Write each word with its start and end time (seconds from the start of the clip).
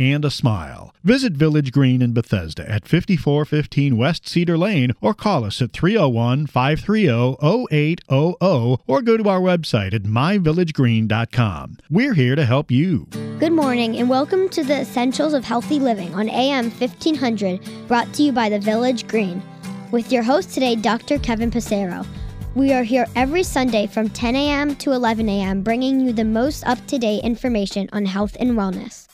and 0.00 0.24
a 0.24 0.30
smile. 0.30 0.94
Visit 1.04 1.34
Village 1.34 1.70
Green 1.70 2.00
in 2.00 2.12
Bethesda 2.12 2.68
at 2.68 2.88
5415 2.88 3.96
West 3.96 4.26
Cedar 4.26 4.56
Lane 4.56 4.92
or 5.00 5.12
call 5.12 5.44
us 5.44 5.60
at 5.60 5.72
301 5.72 6.46
530 6.46 7.36
0800 7.70 8.78
or 8.86 9.02
go 9.02 9.16
to 9.16 9.28
our 9.28 9.40
website 9.40 9.92
at 9.92 10.04
myvillagegreen.com. 10.04 11.78
We're 11.90 12.14
here 12.14 12.34
to 12.34 12.46
help 12.46 12.70
you. 12.70 13.06
Good 13.38 13.52
morning 13.52 13.96
and 13.98 14.08
welcome 14.08 14.48
to 14.48 14.64
the 14.64 14.80
Essentials 14.80 15.34
of 15.34 15.44
Healthy 15.44 15.78
Living 15.78 16.14
on 16.14 16.30
AM 16.30 16.70
1500, 16.70 17.60
brought 17.86 18.12
to 18.14 18.22
you 18.22 18.32
by 18.32 18.48
the 18.48 18.58
Village 18.58 19.06
Green. 19.06 19.42
With 19.90 20.10
your 20.10 20.22
host 20.22 20.50
today, 20.50 20.76
Dr. 20.76 21.18
Kevin 21.18 21.50
Passero. 21.50 22.06
We 22.54 22.72
are 22.72 22.82
here 22.82 23.06
every 23.14 23.42
Sunday 23.42 23.86
from 23.86 24.08
10 24.08 24.34
a.m. 24.34 24.74
to 24.76 24.92
11 24.92 25.28
a.m., 25.28 25.62
bringing 25.62 26.00
you 26.00 26.12
the 26.12 26.24
most 26.24 26.66
up 26.66 26.84
to 26.86 26.98
date 26.98 27.22
information 27.22 27.88
on 27.92 28.06
health 28.06 28.36
and 28.40 28.52
wellness. 28.52 29.09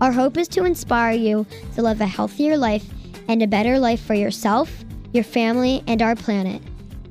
Our 0.00 0.12
hope 0.12 0.38
is 0.38 0.48
to 0.48 0.64
inspire 0.64 1.12
you 1.12 1.46
to 1.74 1.82
live 1.82 2.00
a 2.00 2.06
healthier 2.06 2.56
life 2.56 2.86
and 3.28 3.42
a 3.42 3.46
better 3.46 3.78
life 3.78 4.02
for 4.02 4.14
yourself, 4.14 4.82
your 5.12 5.24
family, 5.24 5.84
and 5.86 6.00
our 6.00 6.16
planet. 6.16 6.62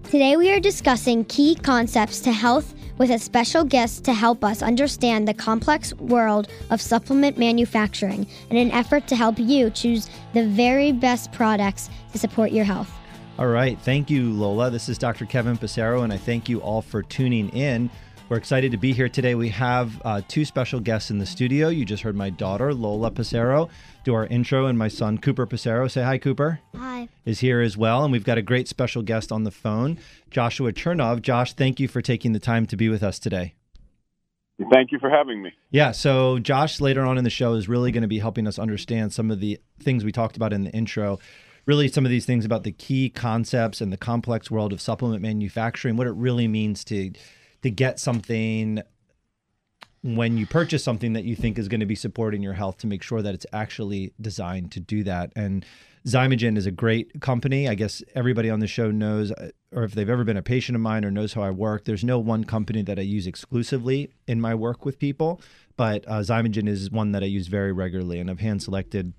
Today, 0.05 0.37
we 0.37 0.51
are 0.51 0.59
discussing 0.59 1.23
key 1.25 1.53
concepts 1.53 2.19
to 2.21 2.31
health 2.31 2.73
with 2.97 3.11
a 3.11 3.19
special 3.19 3.63
guest 3.63 4.03
to 4.05 4.13
help 4.13 4.43
us 4.43 4.63
understand 4.63 5.27
the 5.27 5.35
complex 5.35 5.93
world 5.97 6.47
of 6.71 6.81
supplement 6.81 7.37
manufacturing 7.37 8.25
in 8.49 8.57
an 8.57 8.71
effort 8.71 9.07
to 9.07 9.15
help 9.15 9.37
you 9.37 9.69
choose 9.69 10.09
the 10.33 10.47
very 10.47 10.91
best 10.91 11.31
products 11.31 11.91
to 12.11 12.17
support 12.17 12.51
your 12.51 12.65
health. 12.65 12.91
All 13.37 13.47
right. 13.47 13.79
Thank 13.79 14.09
you, 14.09 14.33
Lola. 14.33 14.71
This 14.71 14.89
is 14.89 14.97
Dr. 14.97 15.27
Kevin 15.27 15.57
Passero, 15.57 16.03
and 16.03 16.11
I 16.11 16.17
thank 16.17 16.49
you 16.49 16.59
all 16.59 16.81
for 16.81 17.03
tuning 17.03 17.49
in. 17.49 17.91
We're 18.29 18.37
excited 18.37 18.71
to 18.73 18.77
be 18.77 18.93
here 18.93 19.09
today. 19.09 19.33
We 19.33 19.49
have 19.49 19.99
uh, 20.05 20.21
two 20.27 20.45
special 20.45 20.79
guests 20.79 21.09
in 21.09 21.17
the 21.17 21.25
studio. 21.25 21.69
You 21.69 21.83
just 21.83 22.03
heard 22.03 22.15
my 22.15 22.29
daughter, 22.29 22.75
Lola 22.75 23.09
Passero, 23.09 23.71
do 24.03 24.13
our 24.13 24.27
intro, 24.27 24.67
and 24.67 24.77
my 24.77 24.87
son, 24.87 25.17
Cooper 25.17 25.47
Passero. 25.47 25.89
Say 25.89 26.03
hi, 26.03 26.19
Cooper. 26.19 26.59
Hi. 26.75 27.09
Is 27.25 27.39
here 27.39 27.59
as 27.59 27.75
well. 27.75 28.03
And 28.03 28.11
we've 28.11 28.23
got 28.23 28.37
a 28.37 28.43
great 28.43 28.67
special 28.67 29.01
guest 29.01 29.31
on 29.31 29.45
the 29.45 29.51
phone, 29.51 29.97
Joshua 30.29 30.71
Chernov. 30.71 31.23
Josh, 31.23 31.53
thank 31.53 31.79
you 31.79 31.87
for 31.87 32.03
taking 32.03 32.33
the 32.33 32.39
time 32.39 32.67
to 32.67 32.77
be 32.77 32.87
with 32.87 33.01
us 33.01 33.17
today. 33.17 33.55
Thank 34.71 34.91
you 34.91 34.99
for 34.99 35.09
having 35.09 35.41
me. 35.41 35.51
Yeah, 35.71 35.91
so 35.91 36.37
Josh 36.37 36.79
later 36.79 37.03
on 37.03 37.17
in 37.17 37.23
the 37.23 37.31
show 37.31 37.53
is 37.53 37.67
really 37.67 37.91
going 37.91 38.03
to 38.03 38.07
be 38.07 38.19
helping 38.19 38.45
us 38.45 38.59
understand 38.59 39.11
some 39.11 39.31
of 39.31 39.39
the 39.39 39.59
things 39.79 40.05
we 40.05 40.11
talked 40.11 40.37
about 40.37 40.53
in 40.53 40.65
the 40.65 40.71
intro. 40.71 41.17
Really, 41.65 41.87
some 41.87 42.05
of 42.05 42.11
these 42.11 42.27
things 42.27 42.45
about 42.45 42.63
the 42.63 42.73
key 42.73 43.09
concepts 43.09 43.81
and 43.81 43.91
the 43.91 43.97
complex 43.97 44.51
world 44.51 44.71
of 44.71 44.81
supplement 44.81 45.23
manufacturing, 45.23 45.97
what 45.97 46.05
it 46.05 46.13
really 46.13 46.47
means 46.47 46.83
to 46.85 47.11
to 47.61 47.69
get 47.69 47.99
something 47.99 48.81
when 50.01 50.37
you 50.37 50.45
purchase 50.45 50.83
something 50.83 51.13
that 51.13 51.25
you 51.25 51.35
think 51.35 51.59
is 51.59 51.67
going 51.67 51.81
to 51.81 51.85
be 51.85 51.95
supporting 51.95 52.41
your 52.41 52.53
health 52.53 52.77
to 52.77 52.87
make 52.87 53.03
sure 53.03 53.21
that 53.21 53.33
it's 53.33 53.45
actually 53.51 54.13
designed 54.21 54.71
to 54.71 54.79
do 54.79 55.03
that. 55.03 55.31
And 55.35 55.65
Xymogen 56.07 56.57
is 56.57 56.65
a 56.65 56.71
great 56.71 57.19
company. 57.19 57.67
I 57.67 57.75
guess 57.75 58.01
everybody 58.15 58.49
on 58.49 58.59
the 58.59 58.67
show 58.67 58.91
knows, 58.91 59.33
or 59.73 59.83
if 59.83 59.91
they've 59.91 60.09
ever 60.09 60.23
been 60.23 60.37
a 60.37 60.41
patient 60.41 60.75
of 60.77 60.81
mine 60.81 61.03
or 61.03 61.11
knows 61.11 61.33
how 61.33 61.41
I 61.41 61.51
work, 61.51 61.83
there's 61.83 62.03
no 62.03 62.17
one 62.17 62.45
company 62.45 62.81
that 62.83 62.97
I 62.97 63.01
use 63.01 63.27
exclusively 63.27 64.09
in 64.25 64.39
my 64.39 64.55
work 64.55 64.85
with 64.85 64.99
people, 64.99 65.41
but 65.75 66.07
uh, 66.07 66.19
Xymogen 66.19 66.67
is 66.69 66.89
one 66.89 67.11
that 67.11 67.23
I 67.23 67.27
use 67.27 67.47
very 67.47 67.73
regularly. 67.73 68.19
And 68.19 68.29
I've 68.29 68.39
hand 68.39 68.63
selected 68.63 69.13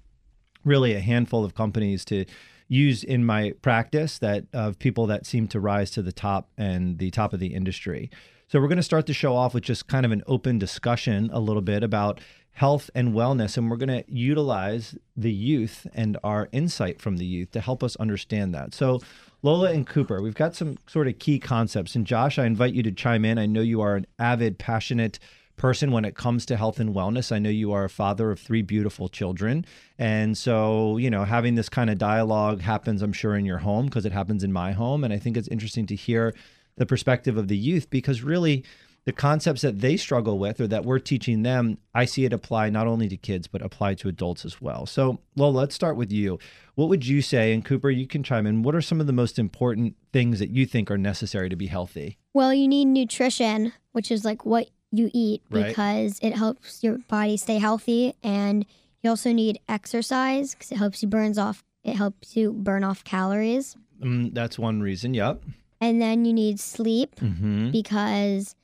really 0.65 0.95
a 0.95 1.01
handful 1.01 1.45
of 1.45 1.55
companies 1.55 2.05
to 2.07 2.25
use 2.71 3.03
in 3.03 3.27
my 3.27 3.53
practice 3.63 4.17
that 4.19 4.45
of 4.53 4.79
people 4.79 5.05
that 5.09 5.27
seem 5.27 5.49
to 5.49 5.59
rise 5.59 5.91
to 5.91 6.03
the 6.03 6.13
top 6.13 6.49
and 6.57 6.99
the 6.99 7.11
top 7.11 7.33
of 7.33 7.41
the 7.41 7.53
industry. 7.53 8.09
So 8.47 8.61
we're 8.61 8.69
going 8.69 8.77
to 8.77 8.83
start 8.83 9.07
the 9.07 9.13
show 9.13 9.35
off 9.35 9.55
with 9.55 9.65
just 9.65 9.89
kind 9.89 10.07
of 10.07 10.13
an 10.13 10.23
open 10.29 10.59
discussion 10.59 11.31
a 11.33 11.41
little 11.41 11.63
bit 11.63 11.83
about 11.83 12.21
health 12.53 12.89
and 12.95 13.13
wellness 13.13 13.57
and 13.57 13.71
we're 13.71 13.77
going 13.77 13.89
to 13.89 14.05
utilize 14.07 14.97
the 15.17 15.33
youth 15.33 15.87
and 15.95 16.17
our 16.23 16.49
insight 16.53 17.01
from 17.01 17.17
the 17.17 17.27
youth 17.27 17.51
to 17.51 17.61
help 17.61 17.83
us 17.83 17.97
understand 17.97 18.55
that. 18.55 18.73
So 18.73 19.01
Lola 19.43 19.73
and 19.73 19.87
Cooper, 19.87 20.23
we've 20.23 20.35
got 20.35 20.55
some 20.55 20.79
sort 20.87 21.09
of 21.09 21.19
key 21.19 21.41
concepts 21.41 21.97
and 21.97 22.07
Josh, 22.07 22.39
I 22.39 22.47
invite 22.47 22.75
you 22.75 22.85
to 22.85 22.93
chime 22.93 23.25
in. 23.25 23.37
I 23.37 23.47
know 23.47 23.63
you 23.63 23.81
are 23.81 23.97
an 23.97 24.07
avid 24.19 24.59
passionate 24.59 25.19
person 25.61 25.93
when 25.93 26.07
it 26.07 26.15
comes 26.15 26.47
to 26.47 26.57
health 26.57 26.81
and 26.81 26.95
wellness. 26.95 27.31
I 27.31 27.39
know 27.39 27.51
you 27.51 27.71
are 27.73 27.85
a 27.85 27.91
father 27.91 28.31
of 28.31 28.41
three 28.41 28.63
beautiful 28.63 29.11
children. 29.11 29.67
And 29.99 30.37
so, 30.37 30.97
you 30.97 31.11
know, 31.11 31.25
having 31.25 31.55
this 31.55 31.69
kind 31.69 31.91
of 31.91 31.99
dialogue 31.99 32.63
happens, 32.63 33.03
I'm 33.03 33.13
sure, 33.13 33.37
in 33.37 33.45
your 33.45 33.59
home 33.59 33.85
because 33.85 34.07
it 34.07 34.13
happens 34.13 34.43
in 34.43 34.55
my 34.55 34.73
home. 34.73 35.05
And 35.05 35.13
I 35.13 35.19
think 35.19 35.37
it's 35.37 35.49
interesting 35.49 35.85
to 35.89 35.95
hear 35.95 36.35
the 36.77 36.87
perspective 36.87 37.37
of 37.37 37.49
the 37.49 37.59
youth 37.59 37.91
because 37.91 38.23
really, 38.23 38.65
the 39.07 39.13
concepts 39.13 39.63
that 39.63 39.81
they 39.81 39.97
struggle 39.97 40.39
with 40.39 40.61
or 40.61 40.67
that 40.67 40.85
we're 40.85 40.99
teaching 40.99 41.43
them, 41.43 41.79
I 41.95 42.05
see 42.05 42.25
it 42.25 42.33
apply 42.33 42.69
not 42.71 42.87
only 42.87 43.09
to 43.09 43.17
kids, 43.17 43.47
but 43.47 43.63
apply 43.63 43.95
to 43.95 44.09
adults 44.09 44.45
as 44.45 44.61
well. 44.61 44.85
So, 44.87 45.21
Lola, 45.37 45.59
let's 45.59 45.75
start 45.75 45.97
with 45.97 46.13
you. 46.13 46.39
What 46.75 46.91
would 46.91 47.07
you 47.07 47.23
say, 47.23 47.53
and 47.53 47.65
Cooper, 47.65 47.91
you 47.91 48.07
can 48.07 48.23
chime 48.23 48.47
in, 48.47 48.63
what 48.63 48.75
are 48.75 48.83
some 48.83 49.01
of 49.01 49.07
the 49.07 49.13
most 49.13 49.39
important 49.39 49.97
things 50.13 50.39
that 50.39 50.51
you 50.51 50.67
think 50.67 50.91
are 50.91 50.99
necessary 50.99 51.49
to 51.49 51.57
be 51.57 51.67
healthy? 51.67 52.19
Well, 52.35 52.53
you 52.53 52.69
need 52.69 52.87
nutrition, 52.87 53.73
which 53.93 54.11
is 54.11 54.25
like 54.25 54.45
what 54.45 54.69
you 54.93 55.11
eat 55.13 55.43
Right. 55.51 55.67
because 55.69 56.19
it 56.23 56.35
helps 56.35 56.83
your 56.83 56.99
body 57.09 57.37
stay 57.37 57.59
healthy 57.59 58.15
and 58.23 58.67
you 59.03 59.11
also 59.11 59.33
need 59.33 59.61
exercise 59.69 60.55
because 60.55 60.73
it 60.73 60.79
helps 60.79 61.03
you 61.03 61.09
burns 61.09 61.39
off 61.39 61.63
it 61.85 61.97
helps 61.97 62.37
you 62.37 62.53
burn 62.53 62.85
off 62.85 63.05
calories 63.05 63.77
Mm, 64.03 64.33
that's 64.35 64.59
one 64.59 64.81
reason. 64.81 65.13
Yep. 65.15 65.43
and 65.81 66.01
then 66.01 66.25
you 66.25 66.33
need 66.33 66.59
sleep 66.59 67.17
Mm-hmm. 67.17 67.71
because 67.71 68.55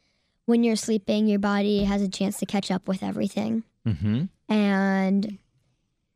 when 0.47 0.65
you're 0.65 0.77
sleeping 0.77 1.27
your 1.29 1.39
body 1.39 1.85
has 1.85 2.01
a 2.03 2.09
chance 2.09 2.39
to 2.39 2.47
catch 2.47 2.71
up 2.71 2.89
with 2.89 3.03
everything 3.03 3.63
Mm-hmm. 3.87 4.25
and 4.53 5.39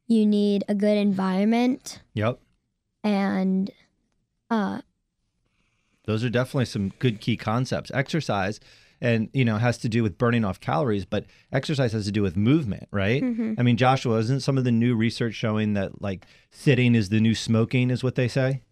you 0.09 0.27
need 0.27 0.65
a 0.69 0.75
good 0.75 0.97
environment 0.98 2.00
Yep. 2.15 2.38
and 3.04 3.71
uh 4.50 4.81
Those 6.06 6.25
are 6.25 6.31
definitely 6.31 6.65
some 6.65 6.88
good 6.98 7.21
key 7.21 7.37
concepts. 7.37 7.91
Exercise 7.94 8.59
and 9.00 9.28
you 9.32 9.44
know 9.44 9.58
has 9.58 9.78
to 9.78 9.88
do 9.88 10.02
with 10.02 10.18
burning 10.18 10.44
off 10.44 10.60
calories, 10.60 11.04
but 11.04 11.26
exercise 11.52 11.92
has 11.92 12.04
to 12.06 12.12
do 12.12 12.22
with 12.22 12.36
movement, 12.36 12.88
right? 12.90 13.22
mhm. 13.22 13.58
I 13.58 13.62
mean, 13.62 13.76
Joshua, 13.76 14.18
isn't 14.18 14.40
some 14.40 14.58
of 14.58 14.64
the 14.64 14.72
new 14.72 14.94
research 14.94 15.34
showing 15.34 15.74
that 15.74 16.02
like 16.02 16.26
sitting 16.50 16.94
is 16.94 17.08
the 17.08 17.20
new 17.20 17.34
smoking 17.34 17.90
is 17.90 18.02
what 18.02 18.14
they 18.14 18.28
say? 18.28 18.62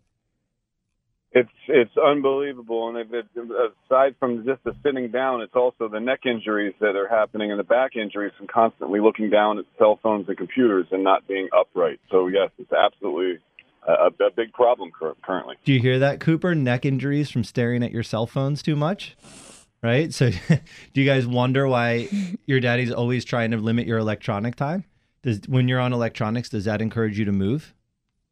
It's 1.32 1.50
it's 1.68 1.96
unbelievable, 1.96 2.88
and 2.88 2.96
it, 2.96 3.08
it, 3.12 3.26
aside 3.86 4.14
from 4.18 4.46
just 4.46 4.64
the 4.64 4.74
sitting 4.82 5.10
down, 5.10 5.42
it's 5.42 5.54
also 5.54 5.88
the 5.88 6.00
neck 6.00 6.20
injuries 6.24 6.74
that 6.80 6.96
are 6.96 7.06
happening 7.06 7.50
and 7.50 7.60
the 7.60 7.64
back 7.64 7.96
injuries 7.96 8.32
from 8.38 8.46
constantly 8.46 8.98
looking 8.98 9.28
down 9.28 9.58
at 9.58 9.66
cell 9.78 10.00
phones 10.02 10.26
and 10.28 10.38
computers 10.38 10.86
and 10.90 11.04
not 11.04 11.28
being 11.28 11.48
upright. 11.56 12.00
So 12.10 12.28
yes, 12.28 12.50
it's 12.58 12.72
absolutely 12.72 13.40
a, 13.86 14.06
a 14.06 14.30
big 14.34 14.52
problem 14.52 14.90
currently. 15.22 15.56
Do 15.64 15.72
you 15.72 15.80
hear 15.80 15.98
that, 15.98 16.20
Cooper? 16.20 16.54
Neck 16.54 16.86
injuries 16.86 17.30
from 17.30 17.44
staring 17.44 17.82
at 17.82 17.92
your 17.92 18.02
cell 18.02 18.26
phones 18.26 18.62
too 18.62 18.76
much? 18.76 19.16
Right? 19.82 20.12
So 20.12 20.30
do 20.50 21.00
you 21.00 21.06
guys 21.06 21.26
wonder 21.26 21.68
why 21.68 22.08
your 22.46 22.60
daddy's 22.60 22.90
always 22.92 23.24
trying 23.24 23.52
to 23.52 23.56
limit 23.58 23.86
your 23.86 23.98
electronic 23.98 24.56
time? 24.56 24.84
Does 25.22 25.40
when 25.48 25.68
you're 25.68 25.80
on 25.80 25.92
electronics, 25.92 26.48
does 26.48 26.64
that 26.64 26.80
encourage 26.82 27.18
you 27.18 27.24
to 27.24 27.32
move? 27.32 27.74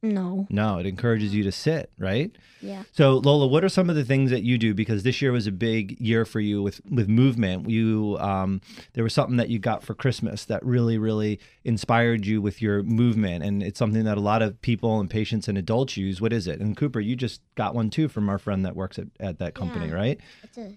no 0.02 0.46
No, 0.50 0.78
it 0.78 0.86
encourages 0.86 1.34
you 1.34 1.42
to 1.44 1.50
sit, 1.52 1.90
right? 1.98 2.30
yeah 2.60 2.82
So 2.92 3.16
Lola, 3.18 3.46
what 3.46 3.64
are 3.64 3.68
some 3.68 3.88
of 3.90 3.96
the 3.96 4.04
things 4.04 4.30
that 4.30 4.42
you 4.42 4.58
do? 4.58 4.74
Because 4.74 5.02
this 5.04 5.22
year 5.22 5.32
was 5.32 5.46
a 5.46 5.52
big 5.52 5.98
year 6.00 6.24
for 6.24 6.38
you 6.40 6.62
with 6.62 6.80
with 6.90 7.08
movement. 7.08 7.70
You 7.70 8.16
um, 8.20 8.60
there 8.92 9.02
was 9.04 9.14
something 9.14 9.36
that 9.38 9.48
you 9.48 9.58
got 9.58 9.82
for 9.82 9.94
Christmas 9.94 10.44
that 10.46 10.64
really, 10.64 10.98
really 10.98 11.40
inspired 11.64 12.26
you 12.26 12.42
with 12.42 12.60
your 12.60 12.82
movement, 12.82 13.42
and 13.44 13.62
it's 13.62 13.78
something 13.78 14.04
that 14.04 14.18
a 14.18 14.20
lot 14.20 14.42
of 14.42 14.60
people 14.62 15.00
and 15.00 15.08
patients 15.08 15.48
and 15.48 15.56
adults 15.58 15.96
use. 15.96 16.20
What 16.20 16.32
is 16.32 16.46
it? 16.46 16.60
And 16.60 16.76
Cooper, 16.76 17.00
you 17.00 17.16
just 17.16 17.40
got 17.54 17.74
one 17.74 17.88
too 17.90 18.08
from 18.08 18.28
our 18.28 18.38
friend 18.38 18.64
that 18.64 18.76
works 18.76 18.98
at, 18.98 19.06
at 19.18 19.38
that 19.38 19.54
company, 19.54 19.86
Yeah. 19.88 19.94
right? 19.94 20.20
it's 20.42 20.58
a 20.58 20.76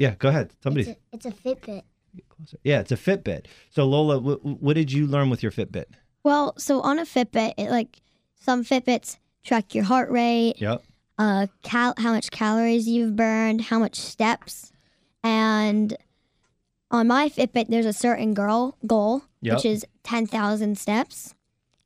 Yeah, 0.00 0.14
go 0.18 0.30
ahead. 0.30 0.52
Somebody, 0.62 0.96
it's 1.12 1.26
a, 1.26 1.28
it's 1.28 1.38
a 1.38 1.42
fitbit 1.42 1.82
closer. 2.30 2.56
Yeah, 2.64 2.80
it's 2.80 2.90
a 2.90 2.96
Fitbit. 2.96 3.44
So 3.70 3.84
Lola, 3.84 4.18
wh- 4.18 4.44
what 4.62 4.74
did 4.74 4.90
you 4.90 5.06
learn 5.06 5.28
with 5.28 5.42
your 5.42 5.52
Fitbit? 5.52 5.84
Well, 6.24 6.54
so 6.58 6.80
on 6.80 6.98
a 6.98 7.02
Fitbit, 7.02 7.52
it 7.58 7.70
like 7.70 8.00
some 8.34 8.64
Fitbits 8.64 9.18
track 9.44 9.74
your 9.74 9.84
heart 9.84 10.10
rate, 10.10 10.54
Yep. 10.58 10.82
uh, 11.18 11.46
cal- 11.62 11.94
how 11.98 12.12
much 12.12 12.30
calories 12.30 12.88
you've 12.88 13.14
burned, 13.14 13.60
how 13.60 13.78
much 13.78 13.96
steps, 13.96 14.72
and 15.22 15.96
on 16.90 17.06
my 17.06 17.28
Fitbit, 17.28 17.68
there's 17.68 17.86
a 17.86 17.92
certain 17.92 18.32
girl 18.34 18.76
goal, 18.86 19.22
Yep. 19.42 19.56
which 19.56 19.64
is 19.66 19.84
ten 20.02 20.26
thousand 20.26 20.78
steps, 20.78 21.34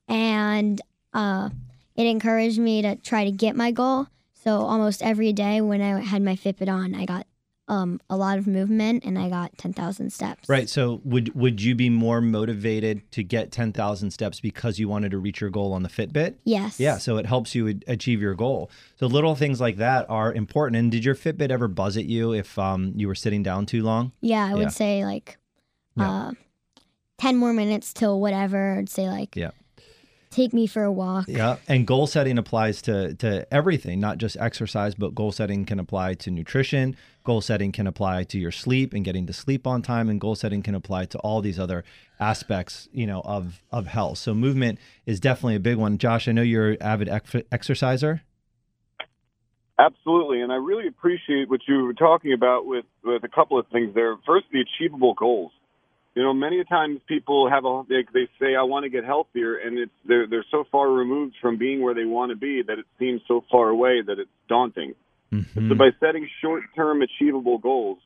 and 0.08 0.81
uh, 1.12 1.50
it 1.96 2.06
encouraged 2.06 2.58
me 2.61 2.81
to 2.82 2.94
try 2.96 3.25
to 3.25 3.31
get 3.32 3.56
my 3.56 3.72
goal. 3.72 4.06
So 4.34 4.61
almost 4.61 5.02
every 5.02 5.32
day 5.32 5.61
when 5.61 5.81
I 5.82 6.00
had 6.00 6.22
my 6.22 6.37
Fitbit 6.37 6.69
on, 6.69 6.94
I 6.94 7.05
got 7.06 7.26
um 7.66 7.99
a 8.11 8.16
lot 8.16 8.37
of 8.37 8.46
movement 8.46 9.05
and 9.06 9.19
I 9.19 9.31
got 9.31 9.56
10,000 9.56 10.11
steps. 10.12 10.49
Right. 10.49 10.69
So 10.69 11.00
would 11.05 11.34
would 11.34 11.62
you 11.62 11.75
be 11.75 11.88
more 11.88 12.20
motivated 12.20 13.11
to 13.12 13.22
get 13.22 13.50
10,000 13.52 14.11
steps 14.11 14.38
because 14.40 14.78
you 14.78 14.87
wanted 14.88 15.12
to 15.12 15.19
reach 15.19 15.40
your 15.40 15.49
goal 15.50 15.72
on 15.72 15.82
the 15.82 15.88
Fitbit? 15.88 16.34
Yes. 16.44 16.78
Yeah, 16.78 16.99
so 16.99 17.16
it 17.16 17.25
helps 17.26 17.55
you 17.55 17.81
achieve 17.87 18.20
your 18.20 18.34
goal. 18.34 18.70
So 18.96 19.06
little 19.06 19.34
things 19.34 19.61
like 19.62 19.76
that 19.78 20.05
are 20.11 20.32
important. 20.34 20.76
And 20.78 20.93
did 20.93 21.05
your 21.05 21.14
Fitbit 21.14 21.50
ever 21.50 21.66
buzz 21.69 21.96
at 21.96 22.05
you 22.05 22.32
if 22.34 22.58
um, 22.58 22.93
you 22.96 23.08
were 23.08 23.14
sitting 23.14 23.43
down 23.43 23.64
too 23.64 23.82
long? 23.82 24.12
Yeah, 24.20 24.44
I 24.44 24.55
would 24.55 24.62
Yeah. 24.64 24.69
say 24.69 25.05
like 25.05 25.38
Yeah. 25.96 26.11
uh 26.11 26.32
10 27.19 27.37
more 27.37 27.52
minutes 27.55 27.94
till 27.94 28.20
whatever. 28.20 28.76
I'd 28.78 28.90
say 28.90 29.08
like 29.08 29.34
Yeah. 29.37 29.52
Take 30.34 30.52
me 30.52 30.66
for 30.66 30.82
a 30.82 30.92
walk. 30.92 31.26
Yeah, 31.28 31.56
and 31.69 31.86
goal 31.86 32.06
setting 32.06 32.38
applies 32.38 32.82
to 32.82 33.14
to 33.14 33.46
everything, 33.52 34.00
not 34.00 34.19
just 34.19 34.36
exercise, 34.38 34.94
but 34.94 35.14
goal 35.14 35.32
setting 35.32 35.64
can 35.64 35.78
apply 35.78 36.14
to 36.14 36.31
nutrition. 36.31 36.96
Goal 37.25 37.40
setting 37.40 37.72
can 37.72 37.86
apply 37.86 38.25
to 38.25 38.38
your 38.38 38.50
sleep 38.50 38.92
and 38.92 39.04
getting 39.04 39.26
to 39.26 39.32
sleep 39.32 39.66
on 39.66 39.82
time, 39.82 40.08
and 40.08 40.20
goal 40.20 40.34
setting 40.34 40.62
can 40.62 40.75
apply 40.75 41.06
to 41.06 41.19
all 41.19 41.40
these 41.40 41.58
other 41.58 41.84
aspects, 42.20 42.88
you 42.92 43.06
know, 43.06 43.22
of 43.25 43.62
of 43.70 43.86
health. 43.86 44.19
So 44.19 44.34
movement 44.34 44.78
is 45.06 45.20
definitely 45.20 45.56
a 45.56 45.60
big 45.60 45.76
one. 45.76 45.98
Josh, 45.98 46.28
I 46.28 46.32
know 46.32 46.42
you're 46.42 46.72
an 46.72 46.82
avid 46.82 47.08
ex- 47.08 47.37
exerciser. 47.50 48.22
Absolutely, 49.78 50.40
and 50.40 50.52
I 50.52 50.56
really 50.56 50.87
appreciate 50.87 51.50
what 51.50 51.60
you 51.66 51.84
were 51.84 51.94
talking 51.94 52.32
about 52.32 52.66
with 52.66 52.84
with 53.02 53.25
a 53.25 53.28
couple 53.28 53.58
of 53.58 53.66
things 53.69 53.94
there. 53.94 54.16
First, 54.26 54.46
the 54.52 54.60
achievable 54.60 55.14
goals. 55.14 55.52
You 56.14 56.22
know, 56.22 56.32
many 56.32 56.62
times 56.64 57.00
people 57.08 57.50
have 57.50 57.64
a 57.64 57.82
they, 57.88 58.05
they 58.12 58.28
say 58.40 58.55
I 58.55 58.62
want 58.62 58.84
to 58.84 58.90
get 58.90 59.05
healthier, 59.05 59.56
and 59.56 59.78
it's 59.78 59.93
they're 60.06 60.26
they're 60.28 60.44
so 60.50 60.64
far 60.70 60.88
removed 60.88 61.34
from 61.40 61.58
being 61.58 61.82
where 61.82 61.94
they 61.94 62.05
want 62.05 62.31
to 62.31 62.37
be 62.37 62.62
that 62.62 62.78
it 62.78 62.87
seems 62.99 63.20
so 63.26 63.44
far 63.50 63.69
away 63.69 64.00
that 64.06 64.19
it's 64.19 64.31
daunting. 64.49 64.94
Mhm. 65.32 65.69
So 65.69 65.75
by 65.75 65.90
setting 65.99 66.28
short-term 66.40 67.02
achievable 67.02 67.58
goals 67.58 67.99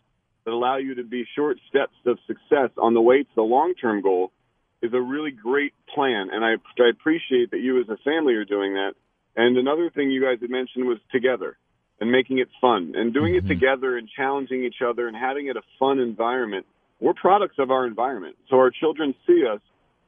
that 0.44 0.52
allow 0.52 0.78
you 0.78 0.94
to 0.94 1.05
be 1.05 1.26
short 1.37 1.58
steps 1.69 1.96
of 2.06 2.19
success 2.26 2.70
on 2.78 2.94
the 2.94 3.02
way 3.02 3.22
to 3.22 3.34
the 3.34 3.43
long-term 3.43 4.00
goal 4.00 4.32
is 4.81 4.94
a 4.94 5.00
really 5.00 5.32
great 5.32 5.75
plan, 5.94 6.31
and 6.32 6.43
I, 6.43 6.52
I 6.52 6.88
appreciate 6.88 7.50
that 7.50 7.60
you 7.60 7.81
as 7.81 7.88
a 7.90 7.99
family 7.99 8.34
are 8.34 8.46
doing 8.46 8.75
that. 8.75 8.94
And 9.37 9.58
another 9.58 9.90
thing 9.90 10.10
you 10.10 10.22
guys 10.22 10.38
had 10.40 10.49
mentioned 10.49 10.87
was 10.87 10.99
together 11.12 11.58
and 12.00 12.10
making 12.10 12.38
it 12.38 12.49
fun 12.60 12.94
and 12.96 13.12
doing 13.12 13.34
Mhm. 13.34 13.38
it 13.38 13.49
together 13.49 13.99
and 13.99 14.08
challenging 14.08 14.64
each 14.64 14.81
other 14.81 15.06
and 15.08 15.16
having 15.16 15.49
it 15.49 15.56
a 15.56 15.62
fun 15.78 15.99
environment. 15.99 16.64
We're 17.00 17.14
products 17.14 17.56
of 17.58 17.70
our 17.70 17.86
environment, 17.86 18.36
so 18.50 18.56
our 18.56 18.70
children 18.70 19.14
see 19.26 19.44
us. 19.46 19.60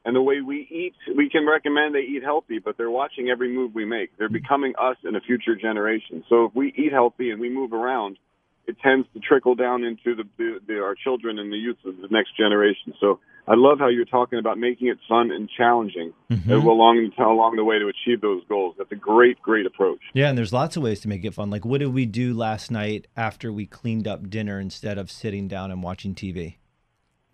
And 0.03 0.15
the 0.15 0.21
way 0.21 0.41
we 0.41 0.67
eat, 0.71 0.95
we 1.15 1.29
can 1.29 1.45
recommend 1.47 1.93
they 1.93 1.99
eat 1.99 2.23
healthy, 2.23 2.57
but 2.57 2.75
they're 2.75 2.89
watching 2.89 3.29
every 3.29 3.53
move 3.53 3.75
we 3.75 3.85
make. 3.85 4.17
They're 4.17 4.29
becoming 4.29 4.73
us 4.79 4.97
in 5.07 5.15
a 5.15 5.21
future 5.21 5.55
generation. 5.55 6.23
So 6.27 6.45
if 6.45 6.55
we 6.55 6.73
eat 6.75 6.91
healthy 6.91 7.29
and 7.29 7.39
we 7.39 7.49
move 7.49 7.71
around, 7.71 8.17
it 8.65 8.77
tends 8.83 9.07
to 9.13 9.19
trickle 9.19 9.53
down 9.53 9.83
into 9.83 10.15
the, 10.15 10.23
the, 10.37 10.59
the 10.67 10.73
our 10.81 10.95
children 10.95 11.37
and 11.37 11.51
the 11.53 11.57
youth 11.57 11.77
of 11.85 11.97
the 11.97 12.07
next 12.09 12.35
generation. 12.35 12.93
So 12.99 13.19
I 13.47 13.53
love 13.55 13.77
how 13.77 13.89
you're 13.89 14.05
talking 14.05 14.39
about 14.39 14.57
making 14.57 14.87
it 14.87 14.97
fun 15.07 15.29
and 15.31 15.47
challenging 15.55 16.13
Mhm. 16.31 16.49
uh, 16.49 16.55
along 16.57 17.11
along 17.19 17.55
the 17.57 17.63
way 17.63 17.77
to 17.77 17.87
achieve 17.87 18.21
those 18.21 18.43
goals. 18.49 18.75
That's 18.79 18.91
a 18.91 18.95
great, 18.95 19.39
great 19.41 19.65
approach. 19.67 19.99
Yeah, 20.13 20.29
and 20.29 20.37
there's 20.37 20.53
lots 20.53 20.77
of 20.77 20.83
ways 20.83 20.99
to 21.01 21.07
make 21.09 21.23
it 21.25 21.33
fun. 21.35 21.49
Like, 21.51 21.63
what 21.65 21.79
did 21.79 21.93
we 21.93 22.05
do 22.07 22.33
last 22.33 22.71
night 22.71 23.05
after 23.15 23.51
we 23.53 23.65
cleaned 23.67 24.07
up 24.07 24.29
dinner 24.31 24.59
instead 24.59 24.97
of 24.97 25.11
sitting 25.11 25.47
down 25.47 25.69
and 25.71 25.83
watching 25.83 26.15
TV? 26.15 26.55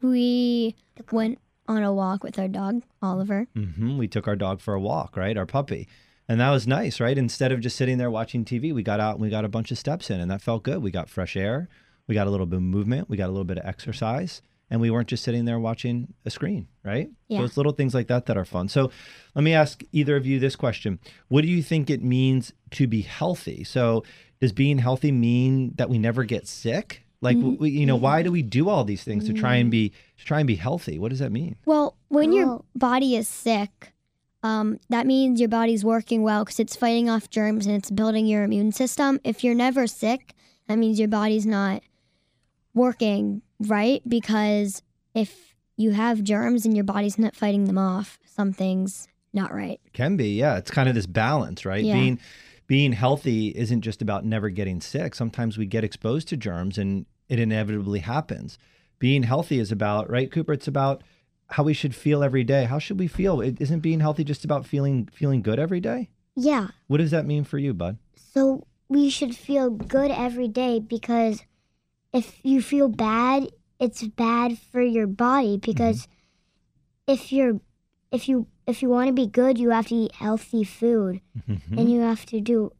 We 0.02 0.76
went 1.12 1.40
on 1.68 1.84
a 1.84 1.94
walk 1.94 2.24
with 2.24 2.40
our 2.40 2.48
dog, 2.48 2.84
Oliver. 3.02 3.48
hmm 3.54 3.98
We 3.98 4.08
took 4.08 4.28
our 4.28 4.36
dog 4.36 4.62
for 4.62 4.74
a 4.74 4.80
walk, 4.80 5.18
right? 5.18 5.38
Our 5.38 5.46
puppy. 5.46 5.88
And 6.30 6.42
that 6.42 6.52
was 6.52 6.68
nice, 6.68 7.00
right? 7.00 7.18
Instead 7.18 7.52
of 7.52 7.62
just 7.62 7.78
sitting 7.78 7.98
there 7.98 8.12
watching 8.12 8.44
TV, 8.44 8.74
we 8.74 8.84
got 8.84 9.00
out 9.00 9.14
and 9.16 9.22
we 9.22 9.30
got 9.30 9.46
a 9.46 9.50
bunch 9.50 9.72
of 9.72 9.78
steps 9.78 10.10
in, 10.10 10.20
and 10.20 10.30
that 10.30 10.42
felt 10.42 10.64
good. 10.64 10.82
We 10.82 10.92
got 10.92 11.10
fresh 11.10 11.38
air, 11.38 11.70
we 12.06 12.16
got 12.16 12.28
a 12.28 12.30
little 12.30 12.46
bit 12.46 12.58
of 12.58 12.64
movement, 12.64 13.10
we 13.10 13.16
got 13.18 13.28
a 13.28 13.32
little 13.32 13.46
bit 13.46 13.58
of 13.58 13.66
exercise, 13.66 14.42
and 14.70 14.82
we 14.82 14.92
weren't 14.92 15.08
just 15.08 15.24
sitting 15.24 15.46
there 15.46 15.60
watching 15.60 16.14
a 16.26 16.30
screen, 16.30 16.68
right? 16.84 17.10
Yeah. 17.30 17.40
So 17.40 17.46
it's 17.46 17.58
little 17.58 17.72
things 17.72 17.94
like 17.94 18.08
that 18.08 18.26
that 18.26 18.38
are 18.38 18.44
fun. 18.46 18.68
So 18.68 18.92
let 19.36 19.44
me 19.44 19.54
ask 19.54 19.84
either 19.94 20.18
of 20.18 20.26
you 20.26 20.40
this 20.40 20.58
question 20.58 21.00
What 21.30 21.44
do 21.44 21.48
you 21.48 21.64
think 21.64 21.90
it 21.90 22.04
means 22.04 22.52
to 22.72 22.88
be 22.88 23.02
healthy? 23.02 23.64
So 23.64 24.04
does 24.42 24.52
being 24.52 24.80
healthy 24.80 25.14
mean 25.14 25.74
that 25.76 25.90
we 25.90 25.98
never 25.98 26.26
get 26.26 26.46
sick? 26.48 27.04
Like, 27.22 27.38
mm-hmm. 27.38 27.62
we, 27.62 27.72
you 27.72 27.86
know, 27.86 27.96
why 27.96 28.22
do 28.22 28.28
mm-hmm. 28.28 28.34
we 28.34 28.42
do 28.44 28.70
all 28.70 28.84
these 28.84 29.04
things 29.04 29.26
to 29.28 29.34
try 29.34 29.56
and 29.56 29.66
mm-hmm. 29.66 29.72
be 29.72 29.94
to 30.18 30.26
try 30.26 30.40
and 30.40 30.48
be 30.48 30.56
healthy? 30.56 31.00
What 31.00 31.10
does 31.10 31.20
that 31.20 31.32
mean? 31.32 31.56
Well, 31.66 31.96
when 32.10 32.32
your 32.32 32.64
body 32.76 33.16
is 33.16 33.28
sick, 33.28 33.94
um, 34.44 34.80
that 34.90 35.08
means 35.08 35.40
your 35.40 35.50
body's 35.50 35.84
working 35.84 36.22
well 36.24 36.46
because 36.46 36.60
it's 36.60 36.76
fighting 36.76 37.10
off 37.10 37.30
germs 37.30 37.66
and 37.66 37.76
it's 37.76 37.90
building 37.90 38.28
your 38.28 38.44
immune 38.44 38.72
system. 38.72 39.20
If 39.24 39.44
you're 39.44 39.56
never 39.56 39.88
sick, 39.88 40.36
that 40.68 40.78
means 40.78 41.00
your 41.00 41.08
body's 41.08 41.46
not 41.46 41.82
working 42.74 43.42
right 43.60 44.02
because 44.08 44.84
if 45.16 45.56
you 45.76 45.92
have 45.92 46.24
germs 46.24 46.66
and 46.66 46.76
your 46.76 46.84
body's 46.84 47.18
not 47.18 47.36
fighting 47.36 47.66
them 47.66 47.78
off, 47.78 48.20
something's 48.26 49.08
not 49.34 49.54
right. 49.54 49.80
Can 49.94 50.18
be, 50.18 50.36
yeah. 50.36 50.58
It's 50.58 50.72
kind 50.72 50.88
of 50.88 50.96
this 50.96 51.08
balance, 51.08 51.66
right? 51.66 51.84
Yeah. 51.84 51.94
Being 51.94 52.20
being 52.68 52.92
healthy 52.92 53.48
isn't 53.50 53.82
just 53.82 54.02
about 54.02 54.26
never 54.26 54.50
getting 54.50 54.82
sick. 54.82 55.16
Sometimes 55.16 55.58
we 55.58 55.66
get 55.66 55.84
exposed 55.84 56.28
to 56.28 56.38
germs 56.38 56.78
and 56.78 57.06
it 57.30 57.40
inevitably 57.40 58.00
happens. 58.00 58.58
Being 59.00 59.24
healthy 59.24 59.60
is 59.60 59.72
about, 59.72 60.10
right, 60.10 60.32
Cooper? 60.32 60.54
It's 60.54 60.68
about 60.68 61.02
how 61.52 61.64
we 61.64 61.74
should 61.74 61.96
feel 61.96 62.24
every 62.24 62.44
day. 62.44 62.66
How 62.66 62.78
should 62.80 63.00
we 63.00 63.08
feel? 63.08 63.40
It, 63.42 63.62
isn't 63.62 63.80
being 63.80 64.02
healthy 64.02 64.24
just 64.24 64.44
about 64.44 64.66
feeling 64.66 65.08
feeling 65.14 65.42
good 65.42 65.60
every 65.60 65.80
day? 65.80 66.10
Yeah. 66.36 66.68
What 66.88 66.98
does 66.98 67.12
that 67.12 67.26
mean 67.26 67.46
for 67.46 67.58
you, 67.58 67.74
bud? 67.74 67.98
So 68.34 68.68
we 68.90 69.10
should 69.10 69.36
feel 69.36 69.70
good 69.70 70.12
every 70.12 70.48
day 70.48 70.80
because 70.80 71.44
if 72.14 72.40
you 72.44 72.62
feel 72.62 72.90
bad, 72.90 73.50
it's 73.80 74.04
bad 74.04 74.58
for 74.58 74.82
your 74.82 75.08
body 75.08 75.58
because 75.58 76.02
mm-hmm. 76.02 77.14
if 77.14 77.32
you're 77.32 77.62
if 78.12 78.28
you 78.28 78.48
if 78.68 78.82
you 78.82 78.90
want 78.90 79.08
to 79.08 79.14
be 79.14 79.26
good, 79.26 79.58
you 79.58 79.70
have 79.70 79.88
to 79.88 79.96
eat 79.96 80.12
healthy 80.16 80.64
food 80.64 81.22
Mhm. 81.50 81.78
and 81.78 81.90
you 81.92 82.02
have 82.02 82.26
to 82.28 82.42
do 82.42 82.72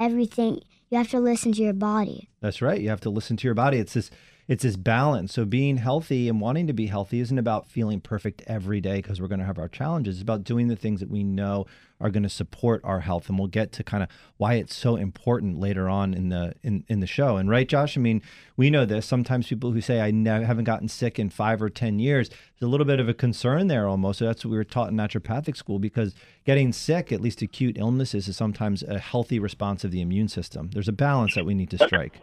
everything. 0.00 0.60
You 0.90 0.98
have 0.98 1.10
to 1.10 1.20
listen 1.20 1.52
to 1.52 1.62
your 1.62 1.74
body. 1.74 2.28
That's 2.40 2.62
right. 2.62 2.80
You 2.80 2.88
have 2.88 3.00
to 3.02 3.10
listen 3.10 3.36
to 3.36 3.46
your 3.46 3.54
body. 3.54 3.78
It's 3.78 3.92
this 3.94 4.10
it's 4.48 4.62
this 4.62 4.76
balance. 4.76 5.32
So 5.34 5.44
being 5.44 5.78
healthy 5.78 6.28
and 6.28 6.40
wanting 6.40 6.66
to 6.68 6.72
be 6.72 6.86
healthy 6.86 7.20
isn't 7.20 7.38
about 7.38 7.68
feeling 7.68 8.00
perfect 8.00 8.42
every 8.46 8.80
day 8.80 8.96
because 8.96 9.20
we're 9.20 9.26
going 9.26 9.40
to 9.40 9.44
have 9.44 9.58
our 9.58 9.68
challenges. 9.68 10.16
It's 10.16 10.22
about 10.22 10.44
doing 10.44 10.68
the 10.68 10.76
things 10.76 11.00
that 11.00 11.10
we 11.10 11.24
know 11.24 11.66
are 12.00 12.10
going 12.10 12.22
to 12.22 12.28
support 12.28 12.80
our 12.84 13.00
health. 13.00 13.28
And 13.28 13.38
we'll 13.38 13.48
get 13.48 13.72
to 13.72 13.82
kind 13.82 14.02
of 14.02 14.08
why 14.36 14.54
it's 14.54 14.74
so 14.74 14.96
important 14.96 15.58
later 15.58 15.88
on 15.88 16.14
in 16.14 16.28
the 16.28 16.54
in, 16.62 16.84
in 16.88 17.00
the 17.00 17.06
show. 17.06 17.38
And 17.38 17.50
right, 17.50 17.68
Josh, 17.68 17.96
I 17.96 18.00
mean, 18.00 18.22
we 18.56 18.70
know 18.70 18.84
this. 18.84 19.06
Sometimes 19.06 19.48
people 19.48 19.72
who 19.72 19.80
say 19.80 20.00
I 20.00 20.10
never 20.12 20.44
haven't 20.44 20.64
gotten 20.64 20.88
sick 20.88 21.18
in 21.18 21.30
5 21.30 21.62
or 21.62 21.70
10 21.70 21.98
years, 21.98 22.28
there's 22.28 22.68
a 22.68 22.70
little 22.70 22.86
bit 22.86 23.00
of 23.00 23.08
a 23.08 23.14
concern 23.14 23.66
there 23.66 23.88
almost. 23.88 24.20
So 24.20 24.26
that's 24.26 24.44
what 24.44 24.50
we 24.52 24.56
were 24.58 24.64
taught 24.64 24.90
in 24.90 24.96
naturopathic 24.96 25.56
school 25.56 25.80
because 25.80 26.14
getting 26.44 26.72
sick, 26.72 27.10
at 27.10 27.20
least 27.20 27.42
acute 27.42 27.76
illnesses 27.78 28.28
is 28.28 28.36
sometimes 28.36 28.84
a 28.84 28.98
healthy 28.98 29.40
response 29.40 29.82
of 29.82 29.90
the 29.90 30.00
immune 30.00 30.28
system. 30.28 30.70
There's 30.72 30.88
a 30.88 30.92
balance 30.92 31.34
that 31.34 31.46
we 31.46 31.54
need 31.54 31.70
to 31.70 31.78
strike. 31.78 32.20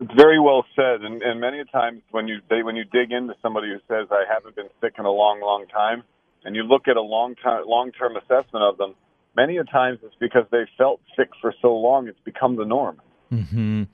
It's 0.00 0.14
very 0.14 0.40
well 0.40 0.64
said, 0.74 1.02
and, 1.02 1.22
and 1.22 1.40
many 1.40 1.62
times 1.70 2.00
when 2.10 2.26
you 2.26 2.40
they, 2.48 2.62
when 2.62 2.74
you 2.74 2.84
dig 2.84 3.12
into 3.12 3.34
somebody 3.42 3.68
who 3.68 3.78
says 3.86 4.08
I 4.10 4.24
haven't 4.32 4.56
been 4.56 4.70
sick 4.80 4.94
in 4.98 5.04
a 5.04 5.10
long, 5.10 5.40
long 5.42 5.66
time, 5.66 6.02
and 6.42 6.56
you 6.56 6.62
look 6.62 6.88
at 6.88 6.96
a 6.96 7.02
long 7.02 7.34
time 7.36 7.64
long 7.66 7.92
term 7.92 8.16
assessment 8.16 8.64
of 8.64 8.78
them, 8.78 8.94
many 9.36 9.58
a 9.58 9.64
times 9.64 9.98
it's 10.02 10.14
because 10.18 10.46
they 10.50 10.64
felt 10.78 11.00
sick 11.16 11.28
for 11.42 11.54
so 11.60 11.74
long 11.74 12.08
it's 12.08 12.20
become 12.24 12.56
the 12.56 12.64
norm. 12.64 13.00
Hmm. 13.28 13.84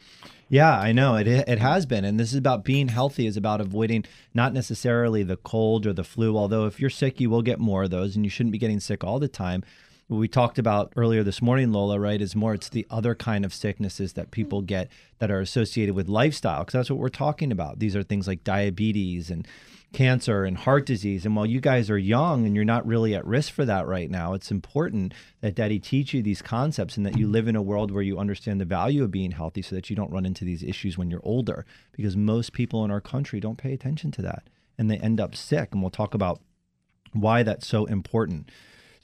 Yeah, 0.48 0.78
I 0.78 0.92
know 0.92 1.16
it. 1.16 1.26
It 1.26 1.58
has 1.58 1.86
been, 1.86 2.04
and 2.04 2.20
this 2.20 2.32
is 2.32 2.38
about 2.38 2.64
being 2.64 2.88
healthy. 2.88 3.26
Is 3.26 3.36
about 3.36 3.60
avoiding 3.60 4.04
not 4.32 4.54
necessarily 4.54 5.24
the 5.24 5.36
cold 5.36 5.86
or 5.86 5.92
the 5.92 6.04
flu. 6.04 6.36
Although 6.36 6.66
if 6.66 6.80
you're 6.80 6.88
sick, 6.88 7.20
you 7.20 7.28
will 7.28 7.42
get 7.42 7.58
more 7.58 7.82
of 7.82 7.90
those, 7.90 8.14
and 8.14 8.24
you 8.24 8.30
shouldn't 8.30 8.52
be 8.52 8.58
getting 8.58 8.78
sick 8.78 9.02
all 9.02 9.18
the 9.18 9.28
time. 9.28 9.64
What 10.08 10.18
we 10.18 10.28
talked 10.28 10.58
about 10.60 10.92
earlier 10.94 11.24
this 11.24 11.42
morning, 11.42 11.72
Lola, 11.72 11.98
right, 11.98 12.20
is 12.20 12.36
more 12.36 12.54
it's 12.54 12.68
the 12.68 12.86
other 12.88 13.16
kind 13.16 13.44
of 13.44 13.52
sicknesses 13.52 14.12
that 14.12 14.26
mm-hmm. 14.26 14.30
people 14.30 14.62
get 14.62 14.88
that 15.18 15.32
are 15.32 15.40
associated 15.40 15.96
with 15.96 16.08
lifestyle, 16.08 16.60
because 16.60 16.74
that's 16.74 16.90
what 16.90 17.00
we're 17.00 17.08
talking 17.08 17.50
about. 17.50 17.80
These 17.80 17.96
are 17.96 18.04
things 18.04 18.28
like 18.28 18.44
diabetes 18.44 19.30
and 19.30 19.48
cancer 19.92 20.44
and 20.44 20.58
heart 20.58 20.86
disease. 20.86 21.26
And 21.26 21.34
while 21.34 21.46
you 21.46 21.60
guys 21.60 21.90
are 21.90 21.98
young 21.98 22.46
and 22.46 22.54
you're 22.54 22.64
not 22.64 22.86
really 22.86 23.16
at 23.16 23.26
risk 23.26 23.52
for 23.52 23.64
that 23.64 23.88
right 23.88 24.08
now, 24.08 24.32
it's 24.32 24.52
important 24.52 25.12
that 25.40 25.56
daddy 25.56 25.80
teach 25.80 26.14
you 26.14 26.22
these 26.22 26.42
concepts 26.42 26.96
and 26.96 27.04
that 27.04 27.18
you 27.18 27.26
live 27.26 27.48
in 27.48 27.56
a 27.56 27.62
world 27.62 27.90
where 27.90 28.02
you 28.02 28.16
understand 28.16 28.60
the 28.60 28.64
value 28.64 29.02
of 29.02 29.10
being 29.10 29.32
healthy 29.32 29.62
so 29.62 29.74
that 29.74 29.90
you 29.90 29.96
don't 29.96 30.12
run 30.12 30.26
into 30.26 30.44
these 30.44 30.62
issues 30.62 30.96
when 30.96 31.10
you're 31.10 31.20
older. 31.24 31.66
Because 31.90 32.16
most 32.16 32.52
people 32.52 32.84
in 32.84 32.92
our 32.92 33.00
country 33.00 33.40
don't 33.40 33.58
pay 33.58 33.72
attention 33.72 34.12
to 34.12 34.22
that 34.22 34.48
and 34.78 34.88
they 34.88 34.98
end 34.98 35.18
up 35.18 35.34
sick. 35.34 35.70
And 35.72 35.82
we'll 35.82 35.90
talk 35.90 36.14
about 36.14 36.40
why 37.12 37.42
that's 37.42 37.66
so 37.66 37.86
important. 37.86 38.50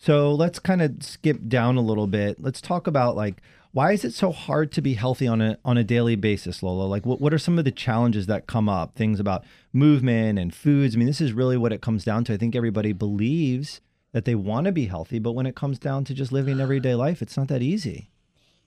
So 0.04 0.35
let's 0.35 0.59
kind 0.59 0.82
of 0.82 1.00
skip 1.00 1.47
down 1.47 1.76
a 1.76 1.80
little 1.80 2.09
bit. 2.09 2.40
Let's 2.42 2.61
talk 2.61 2.88
about 2.88 3.14
like 3.14 3.40
why 3.71 3.92
is 3.92 4.04
it 4.04 4.12
so 4.12 4.32
hard 4.32 4.73
to 4.73 4.82
be 4.82 4.94
healthy 4.94 5.28
on 5.28 5.40
a 5.40 5.59
on 5.64 5.78
a 5.78 5.85
daily 5.85 6.16
basis, 6.16 6.61
Lola? 6.61 6.87
Like 6.88 7.06
what, 7.06 7.21
what 7.21 7.32
are 7.32 7.38
some 7.38 7.56
of 7.56 7.64
the 7.64 7.71
challenges 7.71 8.26
that 8.26 8.49
come 8.49 8.68
up? 8.68 8.97
Things 8.97 9.21
about 9.21 9.44
movement 9.73 10.40
and 10.40 10.52
foods. 10.52 10.97
I 10.97 10.99
mean, 10.99 11.06
this 11.06 11.21
is 11.21 11.32
really 11.32 11.56
what 11.56 11.73
it 11.73 11.82
comes 11.82 12.04
down 12.04 12.25
to. 12.25 12.32
I 12.32 12.37
think 12.37 12.56
everybody 12.56 12.92
believes 12.92 13.80
that 14.11 14.25
they 14.25 14.35
want 14.35 14.64
to 14.66 14.73
be 14.73 14.87
healthy, 14.87 15.21
but 15.21 15.32
when 15.32 15.47
it 15.47 15.54
comes 15.54 15.78
down 15.78 16.02
to 16.06 16.14
just 16.14 16.32
living 16.32 16.59
everyday 16.61 16.97
life, 16.97 17.23
it's 17.23 17.37
not 17.37 17.47
that 17.47 17.62
easy. 17.62 18.11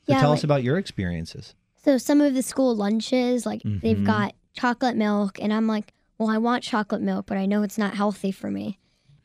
So 0.08 0.14
Yeah, 0.14 0.22
tell 0.22 0.30
like- 0.30 0.38
us 0.38 0.44
about 0.46 0.64
your 0.64 0.78
experiences. 0.78 1.54
So 1.84 1.98
some 1.98 2.22
of 2.22 2.34
the 2.34 2.42
school 2.44 2.74
lunches, 2.78 3.46
like 3.46 3.62
they've 3.64 3.98
Mhm. 3.98 4.06
got 4.06 4.36
chocolate 4.54 4.96
milk, 4.96 5.38
and 5.42 5.52
I'm 5.54 5.68
like, 5.68 5.94
well, 6.18 6.30
I 6.30 6.38
want 6.38 6.64
chocolate 6.64 7.02
milk, 7.02 7.26
but 7.26 7.38
I 7.38 7.46
know 7.46 7.62
it's 7.62 7.78
not 7.78 7.94
healthy 7.94 8.32
for 8.32 8.50
me. 8.50 8.80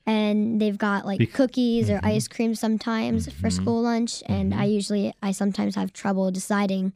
And 0.06 0.60
they've 0.60 0.78
got 0.78 1.04
like 1.06 1.18
Bec- 1.18 1.32
cookies 1.32 1.90
or 1.90 1.98
Mhm. 1.98 2.04
ice 2.06 2.26
cream 2.28 2.54
sometimes 2.54 3.30
for 3.32 3.48
Mhm. 3.48 3.52
school 3.52 3.82
lunch, 3.82 4.22
and 4.26 4.52
Mhm. 4.52 4.58
I 4.58 4.64
usually 4.64 5.12
I 5.22 5.32
sometimes 5.32 5.74
have 5.76 5.92
trouble 5.92 6.30
deciding 6.30 6.92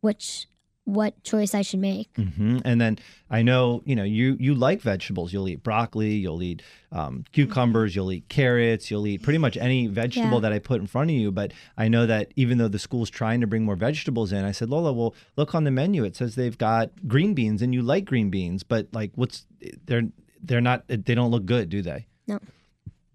which 0.00 0.46
what 0.84 1.22
choice 1.22 1.54
I 1.54 1.62
should 1.62 1.78
make. 1.78 2.08
hmm 2.16 2.58
And 2.64 2.80
then 2.80 2.98
I 3.30 3.42
know 3.42 3.82
you 3.86 3.94
know 3.94 4.02
you 4.02 4.36
you 4.40 4.52
like 4.52 4.82
vegetables. 4.82 5.32
You'll 5.32 5.48
eat 5.48 5.62
broccoli. 5.62 6.16
You'll 6.16 6.42
eat 6.42 6.60
um, 6.90 7.24
cucumbers. 7.32 7.94
You'll 7.94 8.10
eat 8.12 8.28
carrots. 8.28 8.90
You'll 8.90 9.06
eat 9.06 9.22
pretty 9.22 9.38
much 9.38 9.56
any 9.56 9.86
vegetable 9.86 10.34
Yeah. 10.38 10.40
that 10.40 10.52
I 10.52 10.58
put 10.58 10.80
in 10.80 10.88
front 10.88 11.10
of 11.10 11.16
you. 11.16 11.30
But 11.30 11.52
I 11.78 11.86
know 11.88 12.04
that 12.06 12.32
even 12.36 12.58
though 12.58 12.66
the 12.68 12.80
school's 12.80 13.10
trying 13.10 13.40
to 13.42 13.46
bring 13.46 13.64
more 13.64 13.76
vegetables 13.76 14.32
in, 14.32 14.44
I 14.44 14.50
said 14.50 14.68
Lola, 14.70 14.92
well, 14.92 15.14
look 15.36 15.54
on 15.54 15.62
the 15.64 15.70
menu. 15.70 16.02
It 16.04 16.16
says 16.16 16.34
they've 16.34 16.58
got 16.58 16.90
green 17.08 17.32
beans, 17.32 17.62
and 17.62 17.72
you 17.72 17.80
like 17.80 18.04
green 18.04 18.28
beans. 18.28 18.62
But 18.64 18.88
like, 18.92 19.12
what's 19.14 19.46
they're 19.86 20.08
they're 20.42 20.60
not 20.60 20.84
they 20.88 21.14
don't 21.14 21.30
look 21.30 21.46
good, 21.46 21.68
do 21.70 21.80
they? 21.80 22.06
No. 22.26 22.38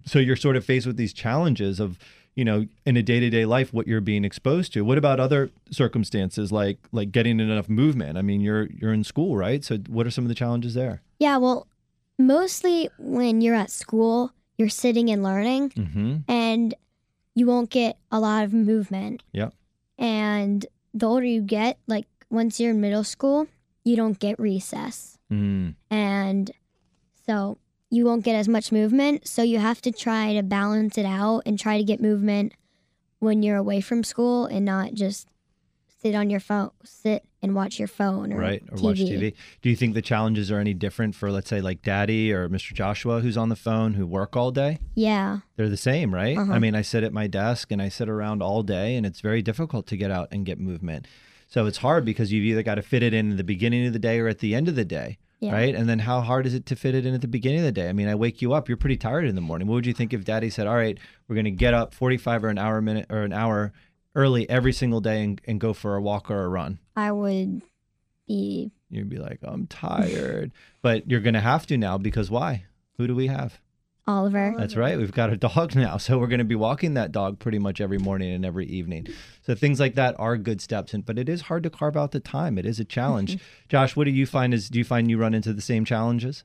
So 0.05 0.19
you're 0.19 0.35
sort 0.35 0.55
of 0.55 0.63
faced 0.65 0.87
with 0.87 0.97
these 0.97 1.13
challenges 1.13 1.79
of 1.79 1.97
you 2.35 2.45
know 2.45 2.65
in 2.85 2.95
a 2.95 3.01
day-to-day 3.03 3.45
life 3.45 3.73
what 3.73 3.87
you're 3.87 3.99
being 3.99 4.23
exposed 4.23 4.71
to 4.73 4.81
what 4.85 4.97
about 4.97 5.19
other 5.19 5.49
circumstances 5.71 6.51
like 6.51 6.77
like 6.91 7.11
getting 7.11 7.39
enough 7.39 7.67
movement 7.67 8.15
i 8.15 8.21
mean 8.21 8.41
you're 8.41 8.67
you're 8.67 8.93
in 8.93 9.03
school 9.03 9.35
right 9.35 9.63
so 9.65 9.77
what 9.89 10.05
are 10.05 10.11
some 10.11 10.23
of 10.23 10.29
the 10.29 10.35
challenges 10.35 10.75
there 10.75 11.01
Yeah, 11.19 11.37
well, 11.37 11.65
mostly 12.19 12.89
when 12.99 13.41
you're 13.41 13.55
at 13.55 13.71
school, 13.71 14.31
you're 14.57 14.69
sitting 14.69 15.09
and 15.09 15.23
learning, 15.23 15.69
mm-hmm 15.71 16.17
and 16.27 16.75
you 17.33 17.45
won't 17.47 17.69
get 17.69 17.97
a 18.11 18.19
lot 18.19 18.43
of 18.43 18.53
movement. 18.53 19.23
Yep. 19.31 19.53
And 19.99 20.65
the 20.93 21.05
older 21.07 21.25
you 21.25 21.41
get, 21.41 21.77
like 21.87 22.05
once 22.29 22.59
you're 22.59 22.71
in 22.71 22.81
middle 22.81 23.03
school, 23.03 23.47
you 23.83 23.95
don't 23.95 24.17
get 24.19 24.39
recess. 24.39 25.17
mm 25.31 25.73
And 25.89 26.51
so 27.25 27.57
you 27.89 28.05
won't 28.05 28.23
get 28.25 28.35
as 28.35 28.47
much 28.47 28.71
movement. 28.71 29.27
So 29.27 29.43
you 29.43 29.59
have 29.59 29.81
to 29.81 29.91
try 29.91 30.33
to 30.33 30.43
balance 30.43 30.97
it 30.97 31.05
out 31.05 31.43
and 31.45 31.57
try 31.59 31.77
to 31.77 31.83
get 31.83 32.01
movement 32.01 32.53
when 33.19 33.43
you're 33.43 33.57
away 33.57 33.81
from 33.81 34.03
school 34.03 34.45
and 34.45 34.65
not 34.65 34.93
just 34.93 35.27
sit 36.01 36.13
on 36.13 36.29
your 36.29 36.39
phone, 36.39 36.69
sit 36.83 37.23
and 37.41 37.55
watch 37.55 37.79
your 37.79 37.87
phone 37.87 38.33
or 38.33 38.37
right 38.39 38.63
or 38.71 38.77
TV. 38.77 38.81
watch 38.83 38.97
tv 38.97 39.33
do 39.61 39.69
you 39.69 39.75
think 39.75 39.93
the 39.93 40.01
challenges 40.01 40.51
are 40.51 40.59
any 40.59 40.73
different 40.73 41.13
for 41.15 41.31
let's 41.31 41.47
say 41.47 41.61
like 41.61 41.83
daddy 41.83 42.33
or 42.33 42.49
mr 42.49 42.73
joshua 42.73 43.19
who's 43.21 43.37
on 43.37 43.49
the 43.49 43.55
phone 43.55 43.93
who 43.93 44.07
work 44.07 44.35
all 44.35 44.49
day 44.51 44.79
Yeah. 44.95 45.39
they're 45.55 45.69
the 45.69 45.77
same 45.77 46.13
right 46.13 46.35
Uh-huh. 46.35 46.51
i 46.51 46.57
mean 46.57 46.73
i 46.75 46.81
sit 46.81 47.03
at 47.03 47.13
my 47.13 47.27
desk 47.27 47.71
and 47.71 47.79
i 47.79 47.89
sit 47.89 48.09
around 48.09 48.41
all 48.41 48.63
day 48.63 48.95
and 48.95 49.05
it's 49.05 49.21
very 49.21 49.43
difficult 49.43 49.85
to 49.87 49.97
get 49.97 50.09
out 50.09 50.27
and 50.31 50.47
get 50.47 50.59
movement 50.59 51.05
so 51.47 51.67
it's 51.67 51.77
hard 51.77 52.03
because 52.03 52.31
you've 52.33 52.43
either 52.45 52.63
got 52.63 52.75
to 52.75 52.81
fit 52.81 53.03
it 53.03 53.13
in 53.13 53.31
at 53.31 53.37
the 53.37 53.43
beginning 53.43 53.85
of 53.85 53.93
the 53.93 53.99
day 53.99 54.19
or 54.19 54.27
at 54.27 54.39
the 54.39 54.55
end 54.55 54.67
of 54.67 54.73
the 54.75 54.83
day 54.85 55.19
Yeah. 55.39 55.51
right? 55.53 55.75
And 55.75 55.87
then 55.87 55.99
how 55.99 56.21
hard 56.21 56.47
is 56.47 56.53
it 56.55 56.65
to 56.67 56.75
fit 56.75 56.95
it 56.95 57.05
in 57.05 57.13
at 57.13 57.21
the 57.21 57.27
beginning 57.27 57.59
of 57.59 57.65
the 57.65 57.71
day? 57.71 57.89
I 57.89 57.93
mean, 57.93 58.07
I 58.07 58.15
wake 58.15 58.41
you 58.41 58.53
up, 58.53 58.67
you're 58.67 58.75
pretty 58.77 58.97
tired 58.97 59.25
in 59.25 59.35
the 59.35 59.41
morning. 59.41 59.67
What 59.67 59.75
would 59.75 59.85
you 59.85 59.93
think 59.93 60.11
if 60.13 60.25
daddy 60.25 60.49
said, 60.49 60.65
all 60.65 60.75
right, 60.75 60.97
we're 61.27 61.35
going 61.35 61.45
to 61.45 61.51
get 61.51 61.73
up 61.75 61.93
45 61.93 62.43
or 62.45 62.49
an 62.49 62.57
hour 62.57 62.81
minute 62.81 63.05
or 63.09 63.21
an 63.21 63.33
hour 63.33 63.71
early 64.15 64.49
every 64.49 64.73
single 64.73 64.99
day 64.99 65.23
and, 65.23 65.39
and 65.45 65.59
go 65.59 65.73
for 65.73 65.95
a 65.95 66.01
walk 66.01 66.31
or 66.31 66.43
a 66.43 66.47
run? 66.49 66.79
I 66.95 67.11
would 67.11 67.61
be 68.27 68.71
You'd 68.89 69.09
be 69.09 69.17
like, 69.17 69.39
I'm 69.43 69.67
tired. 69.67 70.51
but 70.81 71.09
you're 71.09 71.19
going 71.19 71.33
to 71.35 71.39
have 71.41 71.67
to 71.67 71.77
now 71.77 71.97
because 71.97 72.31
why? 72.31 72.65
Who 72.97 73.05
do 73.05 73.13
we 73.15 73.27
have? 73.27 73.59
Oliver. 74.07 74.55
That's 74.57 74.75
right. 74.75 74.97
We've 74.97 75.11
got 75.11 75.31
a 75.31 75.37
dog 75.37 75.75
now. 75.75 75.97
So 75.97 76.17
we're 76.17 76.27
going 76.27 76.39
to 76.39 76.45
be 76.45 76.55
walking 76.55 76.93
that 76.93 77.11
dog 77.11 77.39
pretty 77.39 77.59
much 77.59 77.81
every 77.81 77.97
morning 77.97 78.31
and 78.33 78.45
every 78.45 78.65
evening. 78.65 79.07
So 79.41 79.53
things 79.53 79.79
like 79.79 79.95
that 79.95 80.15
are 80.17 80.37
good 80.37 80.61
steps. 80.61 80.93
And, 80.93 81.05
but 81.05 81.19
it 81.19 81.27
is 81.27 81.41
hard 81.41 81.63
to 81.63 81.69
carve 81.69 81.97
out 81.97 82.11
the 82.11 82.19
time. 82.19 82.57
It 82.57 82.65
is 82.65 82.79
a 82.79 82.85
challenge. 82.85 83.37
Josh, 83.67 83.95
what 83.95 84.05
do 84.05 84.11
you 84.11 84.25
find 84.25 84.53
is, 84.53 84.69
do 84.69 84.79
you 84.79 84.85
find 84.85 85.09
you 85.09 85.17
run 85.17 85.33
into 85.33 85.51
the 85.53 85.61
same 85.61 85.83
challenges? 85.83 86.43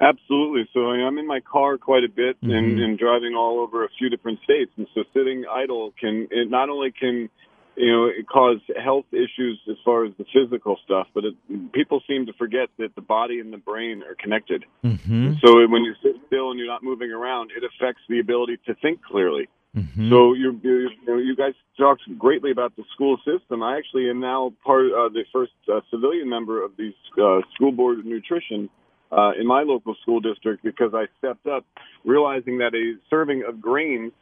Absolutely. 0.00 0.68
So 0.74 0.90
I'm 0.90 1.18
in 1.18 1.26
my 1.26 1.40
car 1.40 1.78
quite 1.78 2.04
a 2.04 2.08
bit 2.08 2.36
and, 2.42 2.78
Mhm. 2.78 2.84
and 2.84 2.98
driving 2.98 3.34
all 3.34 3.60
over 3.60 3.84
a 3.84 3.88
few 3.98 4.10
different 4.10 4.38
states, 4.44 4.70
and 4.76 4.86
so 4.94 5.04
sitting 5.14 5.44
idle 5.50 5.94
can 5.98 6.28
it 6.30 6.50
not 6.50 6.68
only 6.68 6.92
can 6.92 7.30
you 7.76 7.92
know 7.92 8.06
it 8.06 8.26
cause 8.28 8.58
health 8.82 9.06
issues 9.12 9.60
as 9.70 9.76
far 9.84 10.04
as 10.04 10.12
the 10.18 10.24
physical 10.32 10.78
stuff, 10.84 11.06
but 11.14 11.24
it, 11.24 11.72
people 11.72 12.02
seem 12.08 12.26
to 12.26 12.32
forget 12.34 12.68
that 12.78 12.94
the 12.94 13.00
body 13.00 13.40
and 13.40 13.52
the 13.52 13.58
brain 13.58 14.02
are 14.02 14.14
connected. 14.14 14.64
Mm-hmm. 14.84 15.34
So 15.44 15.66
when 15.68 15.84
you 15.84 15.94
sit 16.02 16.16
still 16.26 16.50
and 16.50 16.58
you're 16.58 16.68
not 16.68 16.82
moving 16.82 17.10
around, 17.10 17.50
it 17.56 17.62
affects 17.64 18.02
the 18.08 18.20
ability 18.20 18.58
to 18.66 18.74
think 18.76 19.02
clearly. 19.02 19.48
Mm-hmm. 19.76 20.10
So 20.10 20.32
you 20.32 20.58
you, 20.62 20.72
you, 20.72 21.06
know, 21.06 21.18
you 21.18 21.36
guys 21.36 21.52
talked 21.78 22.02
greatly 22.18 22.50
about 22.50 22.74
the 22.76 22.84
school 22.94 23.18
system. 23.18 23.62
I 23.62 23.76
actually 23.76 24.08
am 24.08 24.20
now 24.20 24.52
part 24.64 24.86
uh, 24.86 25.08
the 25.10 25.24
first 25.32 25.52
uh, 25.70 25.80
civilian 25.90 26.28
member 26.28 26.64
of 26.64 26.72
the 26.76 26.92
uh, 27.22 27.40
school 27.54 27.72
board 27.72 27.98
of 27.98 28.06
nutrition 28.06 28.70
uh, 29.12 29.32
in 29.38 29.46
my 29.46 29.62
local 29.62 29.94
school 30.02 30.20
district 30.20 30.64
because 30.64 30.92
I 30.94 31.06
stepped 31.18 31.46
up, 31.46 31.64
realizing 32.04 32.58
that 32.58 32.74
a 32.74 32.94
serving 33.10 33.44
of 33.46 33.60
grains, 33.60 34.12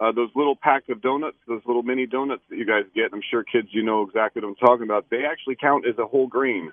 uh, 0.00 0.12
those 0.12 0.30
little 0.34 0.56
packs 0.56 0.86
of 0.88 1.00
donuts, 1.00 1.36
those 1.46 1.62
little 1.66 1.82
mini 1.82 2.06
donuts 2.06 2.42
that 2.50 2.56
you 2.56 2.66
guys 2.66 2.84
get, 2.94 3.12
I'm 3.12 3.22
sure 3.30 3.44
kids 3.44 3.68
you 3.70 3.82
know 3.82 4.02
exactly 4.02 4.42
what 4.42 4.48
I'm 4.48 4.54
talking 4.56 4.84
about. 4.84 5.06
They 5.10 5.24
actually 5.24 5.56
count 5.56 5.86
as 5.86 5.98
a 5.98 6.06
whole 6.06 6.26
grain. 6.26 6.72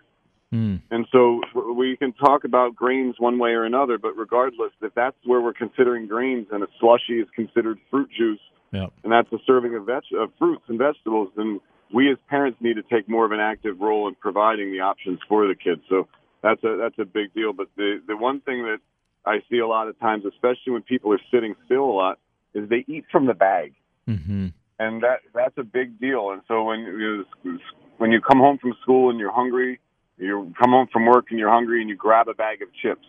Mm. 0.54 0.82
And 0.92 1.08
so 1.12 1.42
we 1.74 1.96
can 1.96 2.12
talk 2.14 2.44
about 2.44 2.76
grains 2.76 3.16
one 3.20 3.40
way 3.40 3.52
or 3.52 3.64
another, 3.64 3.98
but 3.98 4.18
regardless, 4.18 4.72
if 4.82 4.94
that's 4.96 5.16
where 5.24 5.40
we're 5.40 5.54
considering 5.54 6.08
grains 6.08 6.48
and 6.52 6.64
a 6.64 6.68
slushy 6.80 7.20
is 7.20 7.28
considered 7.36 7.78
fruit 7.90 8.10
juice, 8.18 8.40
Yep. 8.74 8.94
and 9.04 9.12
that's 9.12 9.32
a 9.34 9.38
serving 9.46 9.76
of, 9.76 9.86
veg- 9.86 10.18
of 10.18 10.32
fruits 10.40 10.64
and 10.68 10.78
vegetables, 10.78 11.30
then 11.36 11.60
we 11.94 12.10
as 12.10 12.18
parents 12.30 12.58
need 12.62 12.76
to 12.76 12.84
take 12.84 13.10
more 13.10 13.26
of 13.26 13.32
an 13.32 13.40
active 13.40 13.80
role 13.82 14.08
in 14.08 14.16
providing 14.16 14.72
the 14.72 14.80
options 14.80 15.20
for 15.28 15.48
the 15.48 15.56
kids. 15.56 15.82
So 15.90 16.08
that's 16.42 16.64
a 16.64 16.78
that's 16.78 16.98
a 16.98 17.06
big 17.06 17.34
deal. 17.34 17.54
But 17.54 17.68
the 17.76 18.02
the 18.08 18.16
one 18.16 18.40
thing 18.42 18.64
that 18.64 18.80
I 19.26 19.40
see 19.50 19.60
a 19.60 19.68
lot 19.68 19.88
of 19.88 20.00
times, 20.00 20.24
especially 20.26 20.72
when 20.74 20.84
people 20.84 21.12
are 21.14 21.20
sitting 21.32 21.56
still 21.66 21.84
a 21.84 21.92
lot, 21.92 22.20
is 22.54 22.70
they 22.70 22.84
eat 22.88 23.06
from 23.12 23.26
the 23.26 23.34
bag 23.34 23.74
Mm-hmm. 24.10 24.48
and 24.80 25.04
that 25.04 25.20
that's 25.34 25.56
a 25.58 25.64
big 25.64 26.00
deal. 26.02 26.32
And 26.32 26.42
so 26.48 26.64
when 26.64 26.80
you 26.80 27.26
when 27.98 28.12
you 28.12 28.20
come 28.20 28.40
home 28.40 28.58
from 28.58 28.74
school 28.82 29.12
and 29.12 29.20
you're 29.20 29.32
hungry, 29.32 29.80
you 30.18 30.52
come 30.60 30.72
home 30.72 30.88
from 30.92 31.06
work 31.06 31.28
and 31.30 31.38
you're 31.40 31.52
hungry 31.52 31.82
and 31.82 31.90
you 31.90 31.96
grab 31.96 32.28
a 32.28 32.34
bag 32.34 32.64
of 32.64 32.70
chips. 32.82 33.06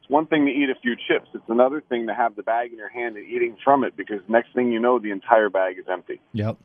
It's 0.00 0.08
one 0.08 0.26
thing 0.26 0.46
to 0.46 0.52
eat 0.52 0.70
a 0.70 0.80
few 0.80 0.94
chips. 0.94 1.28
It's 1.34 1.44
another 1.48 1.82
thing 1.88 2.06
to 2.06 2.14
have 2.14 2.36
the 2.36 2.44
bag 2.44 2.70
in 2.70 2.78
your 2.78 2.88
hand 2.88 3.16
and 3.16 3.26
eating 3.26 3.56
from 3.64 3.82
it 3.82 3.96
because 3.96 4.20
next 4.28 4.54
thing 4.54 4.70
you 4.70 4.78
know, 4.78 5.00
the 5.00 5.10
entire 5.10 5.50
bag 5.50 5.78
is 5.78 5.84
empty. 5.90 6.20
Yep. 6.32 6.58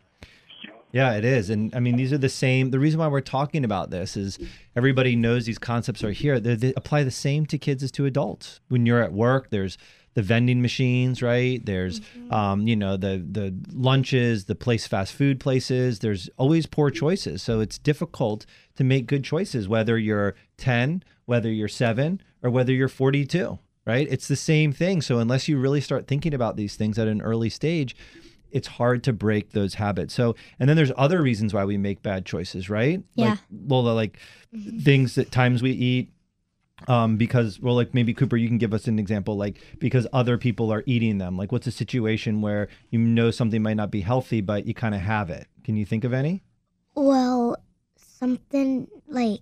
Yeah, 0.92 1.14
it 1.14 1.24
is. 1.26 1.50
And 1.50 1.74
I 1.74 1.80
mean, 1.80 1.96
these 1.96 2.12
are 2.14 2.18
the 2.18 2.30
same. 2.30 2.72
The 2.72 2.80
reason 2.80 3.00
why 3.00 3.08
we're 3.08 3.22
talking 3.22 3.64
about 3.66 3.90
this 3.90 4.16
is 4.18 4.38
everybody 4.76 5.16
knows 5.16 5.46
these 5.46 5.58
concepts 5.58 6.04
are 6.04 6.12
here. 6.12 6.40
They, 6.40 6.56
they 6.56 6.74
apply 6.76 7.04
the 7.04 7.12
same 7.12 7.46
to 7.48 7.58
kids 7.58 7.82
as 7.82 7.92
to 7.94 8.06
adults. 8.06 8.60
When 8.68 8.86
you're 8.86 9.02
at 9.02 9.14
work, 9.14 9.50
there's 9.50 9.78
the 10.14 10.22
vending 10.22 10.62
machines, 10.62 11.22
right? 11.22 11.66
There's, 11.66 12.02
um, 12.32 12.68
you 12.68 12.76
know, 12.76 12.98
the 12.98 13.24
the 13.30 13.56
lunches, 13.74 14.46
the 14.46 14.56
place 14.56 14.88
fast 14.88 15.14
food 15.14 15.40
places. 15.40 16.00
There's 16.00 16.30
always 16.38 16.66
poor 16.66 16.90
choices, 16.90 17.42
so 17.42 17.60
it's 17.60 17.78
difficult 17.78 18.46
to 18.76 18.84
make 18.84 19.08
good 19.08 19.24
choices. 19.24 19.68
Whether 19.68 19.98
you're 19.98 20.36
10, 20.58 21.04
whether 21.26 21.50
you're 21.50 21.68
seven, 21.68 22.22
or 22.44 22.50
whether 22.50 22.74
you're 22.74 22.90
42, 22.90 23.60
right? 23.86 24.08
It's 24.10 24.28
the 24.28 24.36
same 24.36 24.74
thing. 24.74 25.02
So 25.02 25.20
unless 25.20 25.48
you 25.48 25.58
really 25.58 25.82
start 25.82 26.08
thinking 26.08 26.34
about 26.34 26.58
these 26.58 26.76
things 26.76 27.00
at 27.00 27.08
an 27.08 27.22
early 27.22 27.50
stage, 27.50 27.96
it's 28.52 28.68
hard 28.68 29.04
to 29.06 29.14
break 29.14 29.52
those 29.52 29.76
habits. 29.76 30.14
So, 30.14 30.36
and 30.60 30.68
then 30.70 30.76
there's 30.76 30.92
other 30.98 31.22
reasons 31.22 31.54
why 31.54 31.66
we 31.66 31.78
make 31.78 32.02
bad 32.02 32.26
choices, 32.26 32.70
right? 32.70 33.02
Yeah. 33.16 33.32
Like, 33.32 33.40
well, 33.50 33.84
like 33.84 34.18
things 34.82 35.16
that 35.16 35.32
times 35.32 35.62
we 35.64 35.72
eat 35.72 36.12
um 36.88 37.18
because 37.18 37.60
well 37.60 37.76
like 37.76 37.94
maybe 37.94 38.14
cooper 38.14 38.38
you 38.38 38.48
can 38.48 38.58
give 38.58 38.74
us 38.74 38.88
an 38.88 38.98
example 39.00 39.36
like 39.38 39.58
because 39.80 40.08
other 40.14 40.38
people 40.38 40.72
are 40.72 40.84
eating 40.86 41.18
them 41.18 41.38
like 41.38 41.52
what's 41.52 41.68
a 41.68 41.72
situation 41.72 42.42
where 42.42 42.68
you 42.90 43.00
know 43.00 43.32
something 43.32 43.62
might 43.62 43.78
not 43.78 43.92
be 43.92 44.02
healthy 44.02 44.42
but 44.42 44.66
you 44.66 44.74
kind 44.74 44.96
of 44.96 45.02
have 45.02 45.30
it 45.30 45.48
can 45.64 45.76
you 45.76 45.86
think 45.86 46.04
of 46.04 46.14
any 46.14 46.42
Well, 46.96 47.56
something 47.96 48.88
like 49.08 49.40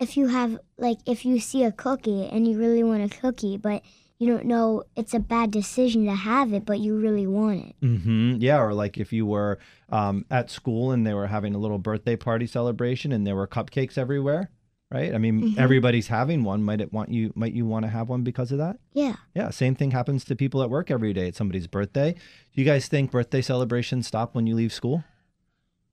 if 0.00 0.16
you 0.16 0.28
have 0.28 0.58
like 0.78 0.98
if 1.06 1.24
you 1.24 1.38
see 1.40 1.64
a 1.64 1.72
cookie 1.72 2.26
and 2.28 2.46
you 2.46 2.58
really 2.58 2.82
want 2.82 3.02
a 3.12 3.20
cookie, 3.20 3.56
but 3.56 3.82
you 4.18 4.28
don't 4.28 4.44
know 4.44 4.84
it's 4.96 5.14
a 5.14 5.18
bad 5.18 5.50
decision 5.50 6.04
to 6.06 6.14
have 6.14 6.52
it, 6.52 6.64
but 6.64 6.80
you 6.80 6.96
really 6.98 7.26
want 7.26 7.64
it. 7.68 7.80
mm-hmm. 7.80 8.36
yeah 8.40 8.58
or 8.60 8.72
like 8.74 8.98
if 8.98 9.12
you 9.12 9.26
were 9.26 9.58
um 9.90 10.24
at 10.30 10.50
school 10.50 10.92
and 10.92 11.06
they 11.06 11.14
were 11.14 11.26
having 11.28 11.54
a 11.54 11.58
little 11.58 11.78
birthday 11.78 12.16
party 12.16 12.46
celebration 12.46 13.12
and 13.12 13.26
there 13.26 13.36
were 13.36 13.46
cupcakes 13.46 13.98
everywhere 13.98 14.50
right 14.90 15.14
i 15.14 15.18
mean 15.18 15.42
Mhm. 15.54 15.58
everybody's 15.58 16.08
having 16.08 16.44
one 16.44 16.62
might 16.62 16.80
it 16.80 16.92
want 16.92 17.10
you 17.10 17.32
might 17.34 17.52
you 17.54 17.64
want 17.66 17.84
to 17.84 17.90
have 17.90 18.08
one 18.08 18.22
because 18.22 18.52
of 18.52 18.58
that 18.58 18.78
Yeah. 18.92 19.16
Yeah, 19.34 19.50
same 19.50 19.74
thing 19.74 19.90
happens 19.90 20.24
to 20.26 20.36
people 20.36 20.62
at 20.62 20.70
work 20.70 20.88
every 20.90 21.12
day. 21.12 21.26
It's 21.28 21.38
somebody's 21.38 21.66
birthday. 21.66 22.12
Do 22.12 22.60
you 22.60 22.64
guys 22.64 22.86
think 22.86 23.10
birthday 23.10 23.42
celebrations 23.42 24.06
stop 24.06 24.34
when 24.36 24.46
you 24.46 24.54
leave 24.54 24.72
school? 24.72 25.02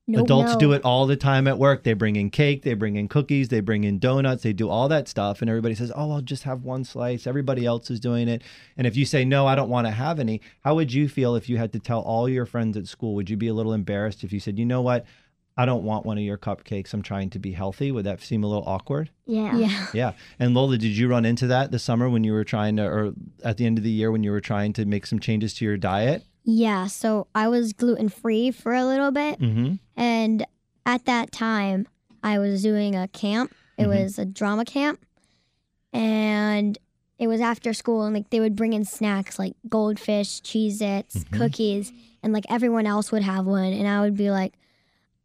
Nope. 0.08 0.26
Adults 0.26 0.54
No. 0.54 0.60
do 0.60 0.72
it 0.74 0.82
all 0.84 1.08
the 1.08 1.16
time 1.16 1.48
at 1.48 1.58
work. 1.58 1.84
They 1.84 1.94
bring 1.94 2.16
in 2.16 2.30
cake, 2.30 2.62
they 2.64 2.74
bring 2.76 2.96
in 2.98 3.08
cookies, 3.08 3.50
they 3.50 3.60
bring 3.62 3.84
in 3.84 3.98
donuts, 3.98 4.44
they 4.44 4.54
do 4.54 4.68
all 4.70 4.88
that 4.90 5.08
stuff. 5.08 5.42
And 5.42 5.50
everybody 5.50 5.74
says, 5.74 5.92
Oh, 5.96 6.12
I'll 6.12 6.22
just 6.22 6.44
have 6.44 6.64
one 6.64 6.84
slice. 6.84 7.26
Everybody 7.26 7.66
else 7.66 7.90
is 7.90 8.00
doing 8.00 8.28
it. 8.28 8.42
And 8.78 8.86
if 8.86 8.96
you 8.98 9.06
say, 9.06 9.24
No, 9.26 9.48
I 9.48 9.56
don't 9.56 9.70
want 9.70 9.88
to 9.88 9.92
have 9.92 10.20
any, 10.20 10.42
how 10.64 10.76
would 10.76 10.94
you 10.94 11.08
feel 11.10 11.36
if 11.36 11.48
you 11.50 11.58
had 11.58 11.72
to 11.74 11.80
tell 11.80 12.02
all 12.02 12.28
your 12.30 12.46
friends 12.46 12.78
at 12.78 12.88
school? 12.88 13.16
Would 13.16 13.30
you 13.30 13.38
be 13.38 13.48
a 13.48 13.54
little 13.54 13.74
embarrassed 13.74 14.24
if 14.24 14.32
you 14.34 14.40
said, 14.40 14.60
You 14.60 14.66
know 14.66 14.82
what? 14.82 15.06
I 15.58 15.66
don't 15.66 15.84
want 15.84 16.06
one 16.06 16.18
of 16.18 16.24
your 16.24 16.38
cupcakes. 16.38 16.94
I'm 16.94 17.02
trying 17.02 17.30
to 17.32 17.40
be 17.40 17.52
healthy. 17.52 17.92
Would 17.92 18.06
that 18.06 18.22
seem 18.22 18.44
a 18.44 18.48
little 18.48 18.64
awkward? 18.66 19.10
Yeah. 19.26 19.56
Yeah. 19.58 19.88
Yeah. 19.94 20.14
And 20.40 20.54
Lola, 20.54 20.78
did 20.78 20.96
you 20.98 21.08
run 21.10 21.26
into 21.26 21.48
that 21.48 21.72
this 21.72 21.84
summer 21.84 22.10
when 22.10 22.24
you 22.24 22.32
were 22.34 22.44
trying 22.46 22.78
to, 22.78 22.84
or 22.86 23.14
at 23.44 23.58
the 23.58 23.66
end 23.66 23.78
of 23.78 23.84
the 23.84 23.92
year 23.92 24.12
when 24.12 24.24
you 24.24 24.32
were 24.32 24.42
trying 24.42 24.74
to 24.74 24.86
make 24.86 25.06
some 25.06 25.20
changes 25.20 25.54
to 25.56 25.66
your 25.66 25.78
diet? 25.78 26.24
Yeah. 26.44 26.88
So 26.88 27.28
I 27.36 27.48
was 27.50 27.74
gluten 27.74 28.10
free 28.10 28.50
for 28.52 28.74
a 28.74 28.86
little 28.86 29.12
bit. 29.12 29.40
Mm-hmm. 29.40 29.74
And 29.98 30.46
at 30.86 31.06
that 31.06 31.32
time, 31.32 31.88
I 32.24 32.40
was 32.40 32.64
doing 32.64 32.96
a 32.96 33.08
camp. 33.10 33.54
It 33.78 33.84
Mhm. 33.84 34.04
was 34.04 34.18
a 34.18 34.26
drama 34.26 34.64
camp. 34.66 35.06
And 35.94 36.78
it 37.20 37.28
was 37.28 37.42
after 37.42 37.74
school, 37.74 38.04
and 38.06 38.16
like 38.16 38.30
they 38.30 38.40
would 38.40 38.56
bring 38.56 38.74
in 38.74 38.86
snacks 38.86 39.38
like 39.38 39.54
goldfish, 39.70 40.42
Cheez 40.42 40.82
Its, 40.82 41.24
Mhm. 41.26 41.38
cookies, 41.38 41.92
and 42.24 42.34
like 42.34 42.46
everyone 42.50 42.86
else 42.88 43.12
would 43.12 43.22
have 43.24 43.46
one. 43.46 43.74
And 43.74 43.88
I 43.88 44.02
would 44.02 44.16
be 44.16 44.32
like, 44.32 44.54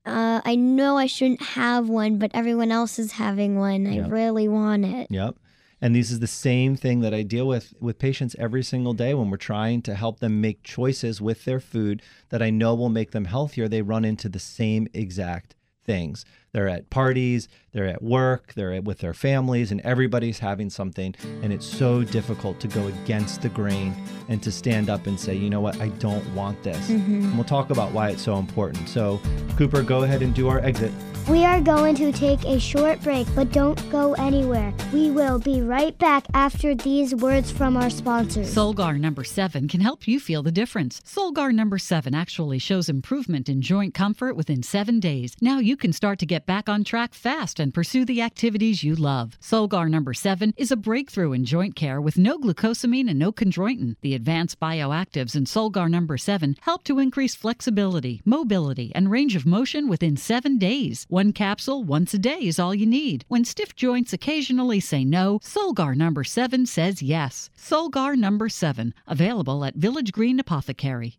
uh, 0.06 0.40
I 0.44 0.54
know 0.54 0.96
I 0.96 1.06
shouldn't 1.06 1.42
have 1.42 1.88
one, 1.88 2.18
but 2.18 2.30
everyone 2.34 2.70
else 2.72 2.98
is 2.98 3.12
having 3.12 3.56
one. 3.56 3.86
I 3.86 3.96
Yep. 3.96 4.10
really 4.10 4.48
want 4.48 4.84
it. 4.84 5.08
Yep. 5.10 5.36
And 5.80 5.94
this 5.94 6.10
is 6.10 6.20
the 6.20 6.26
same 6.26 6.74
thing 6.74 7.00
that 7.00 7.12
I 7.12 7.22
deal 7.22 7.46
with 7.46 7.74
with 7.80 7.98
patients 7.98 8.34
every 8.38 8.62
single 8.62 8.94
day 8.94 9.12
when 9.12 9.28
we're 9.30 9.36
trying 9.36 9.82
to 9.82 9.94
help 9.94 10.20
them 10.20 10.40
make 10.40 10.62
choices 10.62 11.20
with 11.20 11.44
their 11.44 11.60
food 11.60 12.00
that 12.30 12.42
I 12.42 12.48
know 12.50 12.74
will 12.74 12.88
make 12.88 13.10
them 13.10 13.26
healthier. 13.26 13.68
They 13.68 13.82
run 13.82 14.04
into 14.04 14.28
the 14.30 14.38
same 14.38 14.88
exact 14.94 15.54
things. 15.84 16.24
They're 16.56 16.68
at 16.68 16.88
parties, 16.88 17.48
they're 17.72 17.86
at 17.86 18.02
work, 18.02 18.54
they're 18.54 18.72
at, 18.72 18.84
with 18.84 19.00
their 19.00 19.12
families, 19.12 19.72
and 19.72 19.82
everybody's 19.82 20.38
having 20.38 20.70
something. 20.70 21.14
And 21.42 21.52
it's 21.52 21.66
so 21.66 22.02
difficult 22.02 22.60
to 22.60 22.68
go 22.68 22.86
against 22.86 23.42
the 23.42 23.50
grain 23.50 23.94
and 24.30 24.42
to 24.42 24.50
stand 24.50 24.88
up 24.88 25.06
and 25.06 25.20
say, 25.20 25.34
you 25.34 25.50
know 25.50 25.60
what, 25.60 25.78
I 25.82 25.88
don't 25.88 26.26
want 26.32 26.62
this. 26.62 26.88
Mm-hmm. 26.88 27.24
And 27.24 27.34
we'll 27.34 27.44
talk 27.44 27.68
about 27.68 27.92
why 27.92 28.08
it's 28.08 28.22
so 28.22 28.38
important. 28.38 28.88
So, 28.88 29.20
Cooper, 29.58 29.82
go 29.82 30.04
ahead 30.04 30.22
and 30.22 30.34
do 30.34 30.48
our 30.48 30.60
exit. 30.60 30.92
We 31.28 31.44
are 31.44 31.60
going 31.60 31.96
to 31.96 32.12
take 32.12 32.44
a 32.44 32.60
short 32.60 33.02
break, 33.02 33.26
but 33.34 33.50
don't 33.50 33.90
go 33.90 34.12
anywhere. 34.14 34.72
We 34.92 35.10
will 35.10 35.40
be 35.40 35.60
right 35.60 35.98
back 35.98 36.24
after 36.34 36.72
these 36.72 37.16
words 37.16 37.50
from 37.50 37.76
our 37.76 37.90
sponsors. 37.90 38.54
Solgar 38.54 38.96
number 39.00 39.24
7 39.24 39.66
can 39.66 39.80
help 39.80 40.06
you 40.06 40.20
feel 40.20 40.44
the 40.44 40.52
difference. 40.52 41.00
Solgar 41.00 41.52
number 41.52 41.78
7 41.78 42.14
actually 42.14 42.60
shows 42.60 42.88
improvement 42.88 43.48
in 43.48 43.60
joint 43.60 43.92
comfort 43.92 44.36
within 44.36 44.62
7 44.62 45.00
days. 45.00 45.34
Now 45.40 45.58
you 45.58 45.76
can 45.76 45.92
start 45.92 46.20
to 46.20 46.26
get 46.26 46.45
back 46.46 46.68
on 46.68 46.84
track 46.84 47.12
fast 47.12 47.60
and 47.60 47.74
pursue 47.74 48.04
the 48.04 48.22
activities 48.22 48.82
you 48.82 48.94
love. 48.94 49.36
Solgar 49.40 49.90
number 49.90 50.14
7 50.14 50.54
is 50.56 50.70
a 50.70 50.76
breakthrough 50.76 51.32
in 51.32 51.44
joint 51.44 51.76
care 51.76 52.00
with 52.00 52.16
no 52.16 52.38
glucosamine 52.38 53.10
and 53.10 53.18
no 53.18 53.32
chondroitin. 53.32 53.96
The 54.00 54.14
advanced 54.14 54.60
bioactives 54.60 55.34
in 55.36 55.44
Solgar 55.44 55.90
number 55.90 56.16
7 56.16 56.56
help 56.62 56.84
to 56.84 56.98
increase 56.98 57.34
flexibility, 57.34 58.22
mobility, 58.24 58.92
and 58.94 59.10
range 59.10 59.36
of 59.36 59.44
motion 59.44 59.88
within 59.88 60.16
7 60.16 60.56
days. 60.56 61.04
One 61.08 61.32
capsule 61.32 61.82
once 61.82 62.14
a 62.14 62.18
day 62.18 62.38
is 62.40 62.58
all 62.58 62.74
you 62.74 62.86
need. 62.86 63.24
When 63.28 63.44
stiff 63.44 63.74
joints 63.74 64.12
occasionally 64.12 64.80
say 64.80 65.04
no, 65.04 65.40
Solgar 65.40 65.94
number 65.94 66.24
7 66.24 66.66
says 66.66 67.02
yes. 67.02 67.50
Solgar 67.58 68.16
number 68.16 68.48
7, 68.48 68.94
available 69.06 69.64
at 69.64 69.74
Village 69.74 70.12
Green 70.12 70.38
Apothecary. 70.38 71.18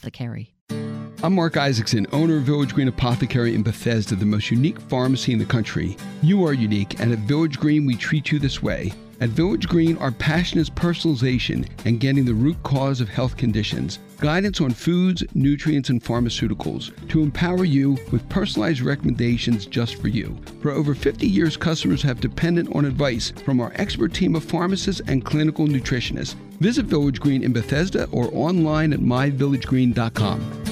I'm 1.23 1.35
Mark 1.35 1.55
Isaacson, 1.55 2.07
owner 2.11 2.37
of 2.37 2.43
Village 2.43 2.73
Green 2.73 2.87
Apothecary 2.87 3.53
in 3.53 3.61
Bethesda, 3.61 4.15
the 4.15 4.25
most 4.25 4.49
unique 4.49 4.81
pharmacy 4.81 5.33
in 5.33 5.37
the 5.37 5.45
country. 5.45 5.95
You 6.23 6.43
are 6.45 6.53
unique, 6.53 6.99
and 6.99 7.11
at 7.11 7.19
Village 7.19 7.59
Green, 7.59 7.85
we 7.85 7.95
treat 7.95 8.31
you 8.31 8.39
this 8.39 8.63
way. 8.63 8.91
At 9.19 9.29
Village 9.29 9.67
Green, 9.67 9.97
our 9.99 10.11
passion 10.11 10.59
is 10.59 10.71
personalization 10.71 11.69
and 11.85 11.99
getting 11.99 12.25
the 12.25 12.33
root 12.33 12.57
cause 12.63 13.01
of 13.01 13.09
health 13.09 13.37
conditions. 13.37 13.99
Guidance 14.21 14.61
on 14.61 14.69
foods, 14.69 15.23
nutrients, 15.33 15.89
and 15.89 15.99
pharmaceuticals 15.99 16.91
to 17.09 17.23
empower 17.23 17.65
you 17.65 17.97
with 18.11 18.29
personalized 18.29 18.81
recommendations 18.81 19.65
just 19.65 19.95
for 19.95 20.09
you. 20.09 20.37
For 20.61 20.69
over 20.69 20.93
50 20.93 21.25
years, 21.25 21.57
customers 21.57 22.03
have 22.03 22.21
depended 22.21 22.71
on 22.75 22.85
advice 22.85 23.31
from 23.43 23.59
our 23.59 23.71
expert 23.77 24.13
team 24.13 24.35
of 24.35 24.43
pharmacists 24.43 25.01
and 25.07 25.25
clinical 25.25 25.65
nutritionists. 25.65 26.35
Visit 26.59 26.85
Village 26.85 27.19
Green 27.19 27.43
in 27.43 27.51
Bethesda 27.51 28.07
or 28.11 28.29
online 28.31 28.93
at 28.93 28.99
myvillagegreen.com. 28.99 30.63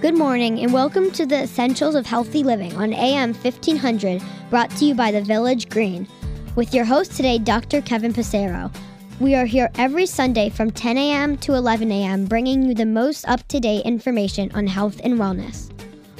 Good 0.00 0.16
morning 0.16 0.60
and 0.60 0.72
welcome 0.72 1.10
to 1.10 1.26
the 1.26 1.42
Essentials 1.42 1.94
of 1.94 2.06
Healthy 2.06 2.42
Living 2.42 2.74
on 2.76 2.94
AM 2.94 3.34
1500, 3.34 4.22
brought 4.48 4.70
to 4.78 4.86
you 4.86 4.94
by 4.94 5.12
the 5.12 5.20
Village 5.20 5.68
Green. 5.68 6.08
With 6.56 6.72
your 6.72 6.86
host 6.86 7.12
today, 7.12 7.36
Dr. 7.36 7.82
Kevin 7.82 8.14
Passero. 8.14 8.74
We 9.20 9.36
are 9.36 9.44
here 9.44 9.70
every 9.76 10.06
Sunday 10.06 10.48
from 10.48 10.72
10 10.72 10.98
a.m. 10.98 11.36
to 11.36 11.54
11 11.54 11.92
a.m., 11.92 12.24
bringing 12.24 12.64
you 12.64 12.74
the 12.74 12.84
most 12.84 13.28
up 13.28 13.46
to 13.46 13.60
date 13.60 13.84
information 13.84 14.50
on 14.54 14.66
health 14.66 15.00
and 15.04 15.14
wellness. 15.14 15.70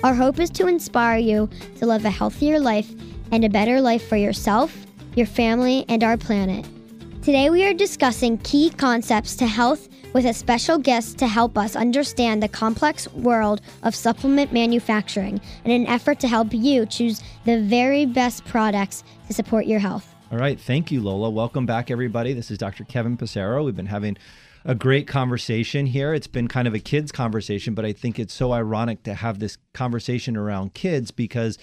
Our 0.04 0.14
hope 0.14 0.38
is 0.38 0.48
to 0.50 0.68
inspire 0.68 1.18
you 1.18 1.50
to 1.78 1.86
live 1.86 2.04
a 2.04 2.10
healthier 2.10 2.60
life 2.60 2.88
and 3.32 3.44
a 3.44 3.48
better 3.48 3.80
life 3.80 4.06
for 4.06 4.14
yourself, 4.14 4.72
your 5.16 5.26
family, 5.26 5.84
and 5.88 6.04
our 6.04 6.16
planet. 6.16 6.66
Today, 7.20 7.50
we 7.50 7.64
are 7.66 7.74
discussing 7.74 8.38
key 8.38 8.70
concepts 8.70 9.34
to 9.36 9.48
health 9.48 9.88
with 10.12 10.24
a 10.24 10.32
special 10.32 10.78
guest 10.78 11.18
to 11.18 11.26
help 11.26 11.58
us 11.58 11.74
understand 11.74 12.40
the 12.40 12.48
complex 12.48 13.08
world 13.12 13.60
of 13.82 13.96
supplement 13.96 14.52
manufacturing 14.52 15.40
in 15.64 15.72
an 15.72 15.88
effort 15.88 16.20
to 16.20 16.28
help 16.28 16.54
you 16.54 16.86
choose 16.86 17.20
the 17.44 17.60
very 17.60 18.06
best 18.06 18.44
products 18.44 19.02
to 19.26 19.34
support 19.34 19.66
your 19.66 19.80
health. 19.80 20.13
All 20.32 20.38
right. 20.38 20.58
Thank 20.58 20.90
you, 20.90 21.02
Lola. 21.02 21.28
Welcome 21.28 21.66
back, 21.66 21.90
everybody. 21.90 22.32
This 22.32 22.50
is 22.50 22.56
Dr. 22.56 22.84
Kevin 22.84 23.18
Passero. 23.18 23.62
We've 23.62 23.76
been 23.76 23.86
having 23.86 24.16
a 24.64 24.74
great 24.74 25.06
conversation 25.06 25.84
here. 25.84 26.14
It's 26.14 26.26
been 26.26 26.48
kind 26.48 26.66
of 26.66 26.72
a 26.74 26.78
kids' 26.78 27.12
conversation, 27.12 27.74
but 27.74 27.84
I 27.84 27.92
think 27.92 28.18
it's 28.18 28.32
so 28.32 28.52
ironic 28.52 29.02
to 29.02 29.12
have 29.12 29.38
this 29.38 29.58
conversation 29.74 30.34
around 30.34 30.72
kids 30.72 31.10
because 31.10 31.58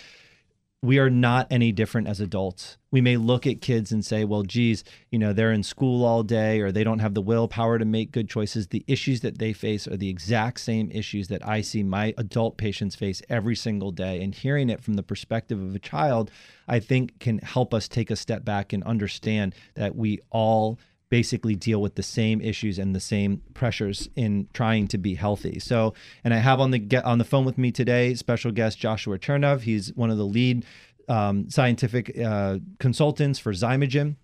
we 0.84 0.98
are 0.98 1.12
not 1.12 1.46
any 1.52 1.72
different 1.72 2.08
as 2.08 2.20
adults. 2.20 2.78
We 2.90 3.02
may 3.02 3.16
look 3.16 3.46
at 3.46 3.62
kids 3.62 3.92
and 3.92 4.04
say, 4.04 4.24
well, 4.26 4.42
geez, 4.42 4.84
you 5.12 5.20
know, 5.20 5.32
they're 5.32 5.52
in 5.52 5.62
school 5.62 6.04
all 6.04 6.24
day 6.24 6.60
or 6.60 6.72
they 6.72 6.84
don't 6.84 7.00
have 7.00 7.14
the 7.14 7.22
willpower 7.22 7.78
to 7.78 7.86
make 7.86 8.12
good 8.12 8.28
choices. 8.28 8.68
The 8.68 8.84
issues 8.88 9.22
that 9.22 9.38
they 9.38 9.54
face 9.54 9.88
are 9.88 9.96
the 9.96 10.10
exact 10.10 10.60
same 10.60 10.90
issues 10.92 11.28
that 11.28 11.48
I 11.48 11.62
see 11.62 11.84
my 11.84 12.16
adult 12.18 12.58
patients 12.58 12.96
face 12.96 13.22
every 13.30 13.56
single 13.56 13.92
day. 13.92 14.24
And 14.24 14.34
hearing 14.34 14.72
it 14.72 14.84
from 14.84 14.96
the 14.96 15.04
perspective 15.04 15.62
of 15.62 15.76
a 15.76 15.80
child, 15.80 16.32
I 16.68 16.80
think 16.80 17.20
can 17.20 17.38
help 17.40 17.76
us 17.76 17.88
take 17.88 18.10
a 18.10 18.16
step 18.16 18.44
back 18.44 18.74
and 18.74 18.84
understand 18.84 19.54
that 19.76 19.96
we 19.96 20.20
all 20.32 20.80
basically 21.12 21.56
deal 21.56 21.82
with 21.82 21.96
the 21.96 22.04
same 22.04 22.42
issues 22.42 22.80
and 22.80 22.96
the 22.96 23.00
same 23.00 23.42
pressures 23.54 24.10
in 24.16 24.48
trying 24.54 24.88
to 24.88 24.98
be 24.98 25.14
healthy. 25.14 25.60
So, 25.60 25.94
and 26.24 26.34
I 26.34 26.38
have 26.38 26.60
on 26.60 26.72
the 26.72 27.02
on 27.06 27.20
the 27.20 27.26
phone 27.26 27.46
with 27.46 27.60
me 27.60 27.72
today 27.72 28.16
special 28.16 28.52
guest 28.52 28.80
Joshua 28.80 29.20
Chernov. 29.20 29.62
He's 29.62 29.94
one 29.94 30.10
of 30.10 30.18
the 30.18 30.26
lead 30.26 30.66
um, 31.08 31.50
scientific 31.50 32.18
uh, 32.18 32.60
consultants 32.80 33.38
for 33.38 33.52
Xymogen. 33.52 34.16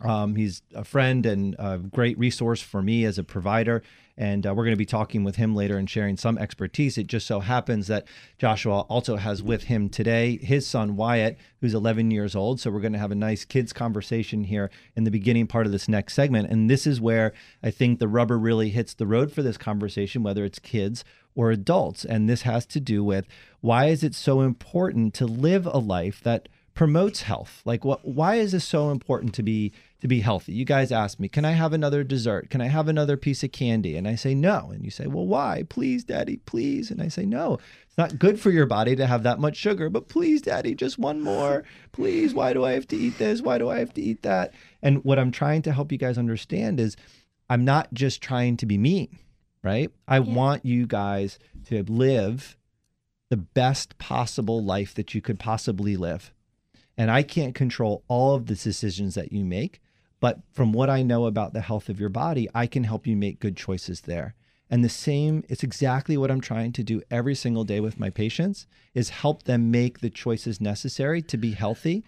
Um, 0.00 0.36
he's 0.36 0.62
a 0.74 0.84
friend 0.84 1.24
and 1.26 1.56
a 1.58 1.78
great 1.78 2.18
resource 2.18 2.60
for 2.60 2.82
me 2.82 3.04
as 3.04 3.18
a 3.18 3.24
provider. 3.24 3.82
And 4.18 4.46
uh, 4.46 4.54
we're 4.54 4.64
going 4.64 4.72
to 4.72 4.78
be 4.78 4.86
talking 4.86 5.24
with 5.24 5.36
him 5.36 5.54
later 5.54 5.76
and 5.76 5.88
sharing 5.88 6.16
some 6.16 6.38
expertise. 6.38 6.96
It 6.96 7.06
just 7.06 7.26
so 7.26 7.40
happens 7.40 7.86
that 7.88 8.06
Joshua 8.38 8.80
also 8.82 9.16
has 9.16 9.42
with 9.42 9.64
him 9.64 9.90
today 9.90 10.38
his 10.38 10.66
son 10.66 10.96
Wyatt, 10.96 11.36
who's 11.60 11.74
11 11.74 12.10
years 12.10 12.34
old. 12.34 12.58
So 12.58 12.70
we're 12.70 12.80
going 12.80 12.94
to 12.94 12.98
have 12.98 13.12
a 13.12 13.16
nice 13.16 13.44
kids 13.44 13.74
conversation 13.74 14.44
here 14.44 14.70
in 14.94 15.04
the 15.04 15.10
beginning 15.10 15.46
part 15.46 15.66
of 15.66 15.72
this 15.72 15.88
next 15.88 16.14
segment. 16.14 16.50
And 16.50 16.70
this 16.70 16.86
is 16.86 17.00
where 17.00 17.34
I 17.62 17.70
think 17.70 17.98
the 17.98 18.08
rubber 18.08 18.38
really 18.38 18.70
hits 18.70 18.94
the 18.94 19.06
road 19.06 19.32
for 19.32 19.42
this 19.42 19.58
conversation, 19.58 20.22
whether 20.22 20.44
it's 20.44 20.58
kids 20.58 21.04
or 21.34 21.50
adults. 21.50 22.04
And 22.04 22.28
this 22.28 22.42
has 22.42 22.64
to 22.66 22.80
do 22.80 23.04
with 23.04 23.26
why 23.60 23.86
is 23.86 24.02
it 24.02 24.14
so 24.14 24.40
important 24.40 25.12
to 25.14 25.26
live 25.26 25.66
a 25.66 25.78
life 25.78 26.22
that 26.22 26.48
promotes 26.74 27.22
health? 27.22 27.60
Like 27.64 27.84
what 27.84 28.06
why 28.06 28.36
is 28.36 28.52
this 28.52 28.64
so 28.64 28.90
important 28.90 29.34
to 29.34 29.42
be 29.42 29.72
to 30.00 30.08
be 30.08 30.20
healthy? 30.20 30.52
You 30.52 30.64
guys 30.64 30.92
ask 30.92 31.18
me, 31.18 31.28
"Can 31.28 31.44
I 31.44 31.52
have 31.52 31.72
another 31.72 32.04
dessert? 32.04 32.50
Can 32.50 32.60
I 32.60 32.66
have 32.66 32.88
another 32.88 33.16
piece 33.16 33.42
of 33.42 33.52
candy?" 33.52 33.96
And 33.96 34.06
I 34.06 34.14
say, 34.14 34.34
"No." 34.34 34.70
And 34.72 34.84
you 34.84 34.90
say, 34.90 35.06
"Well, 35.06 35.26
why? 35.26 35.64
Please, 35.68 36.04
daddy, 36.04 36.36
please." 36.38 36.90
And 36.90 37.00
I 37.00 37.08
say, 37.08 37.24
"No. 37.24 37.58
It's 37.86 37.98
not 37.98 38.18
good 38.18 38.38
for 38.38 38.50
your 38.50 38.66
body 38.66 38.94
to 38.96 39.06
have 39.06 39.22
that 39.22 39.40
much 39.40 39.56
sugar, 39.56 39.88
but 39.88 40.08
please, 40.08 40.42
daddy, 40.42 40.74
just 40.74 40.98
one 40.98 41.22
more. 41.22 41.64
Please, 41.92 42.34
why 42.34 42.52
do 42.52 42.64
I 42.64 42.72
have 42.72 42.86
to 42.88 42.96
eat 42.96 43.18
this? 43.18 43.40
Why 43.40 43.58
do 43.58 43.70
I 43.70 43.78
have 43.78 43.94
to 43.94 44.02
eat 44.02 44.22
that?" 44.22 44.52
And 44.82 45.04
what 45.04 45.18
I'm 45.18 45.30
trying 45.30 45.62
to 45.62 45.72
help 45.72 45.90
you 45.90 45.98
guys 45.98 46.18
understand 46.18 46.78
is 46.78 46.96
I'm 47.48 47.64
not 47.64 47.94
just 47.94 48.20
trying 48.20 48.56
to 48.58 48.66
be 48.66 48.76
mean, 48.76 49.18
right? 49.62 49.90
I 50.06 50.20
want 50.20 50.66
you 50.66 50.86
guys 50.86 51.38
to 51.66 51.82
live 51.84 52.56
the 53.28 53.36
best 53.36 53.98
possible 53.98 54.62
life 54.62 54.94
that 54.94 55.14
you 55.14 55.20
could 55.20 55.38
possibly 55.38 55.96
live. 55.96 56.32
And 56.96 57.10
I 57.10 57.22
can't 57.22 57.54
control 57.54 58.04
all 58.08 58.34
of 58.34 58.46
the 58.46 58.54
decisions 58.54 59.14
that 59.14 59.32
you 59.32 59.44
make, 59.44 59.80
but 60.26 60.40
from 60.52 60.72
what 60.72 60.90
I 60.90 61.04
know 61.04 61.26
about 61.26 61.52
the 61.52 61.60
health 61.60 61.88
of 61.88 62.00
your 62.00 62.08
body, 62.08 62.48
I 62.52 62.66
can 62.66 62.82
help 62.82 63.06
you 63.06 63.14
make 63.14 63.38
good 63.38 63.56
choices 63.56 64.00
there. 64.00 64.34
And 64.68 64.82
the 64.82 64.88
same, 64.88 65.44
it's 65.48 65.62
exactly 65.62 66.16
what 66.16 66.32
I'm 66.32 66.40
trying 66.40 66.72
to 66.72 66.82
do 66.82 67.00
every 67.12 67.36
single 67.36 67.62
day 67.62 67.78
with 67.78 68.00
my 68.00 68.10
patients 68.10 68.66
is 68.92 69.10
help 69.10 69.44
them 69.44 69.70
make 69.70 70.00
the 70.00 70.10
choices 70.10 70.60
necessary 70.60 71.22
to 71.22 71.36
be 71.36 71.52
healthy 71.52 72.02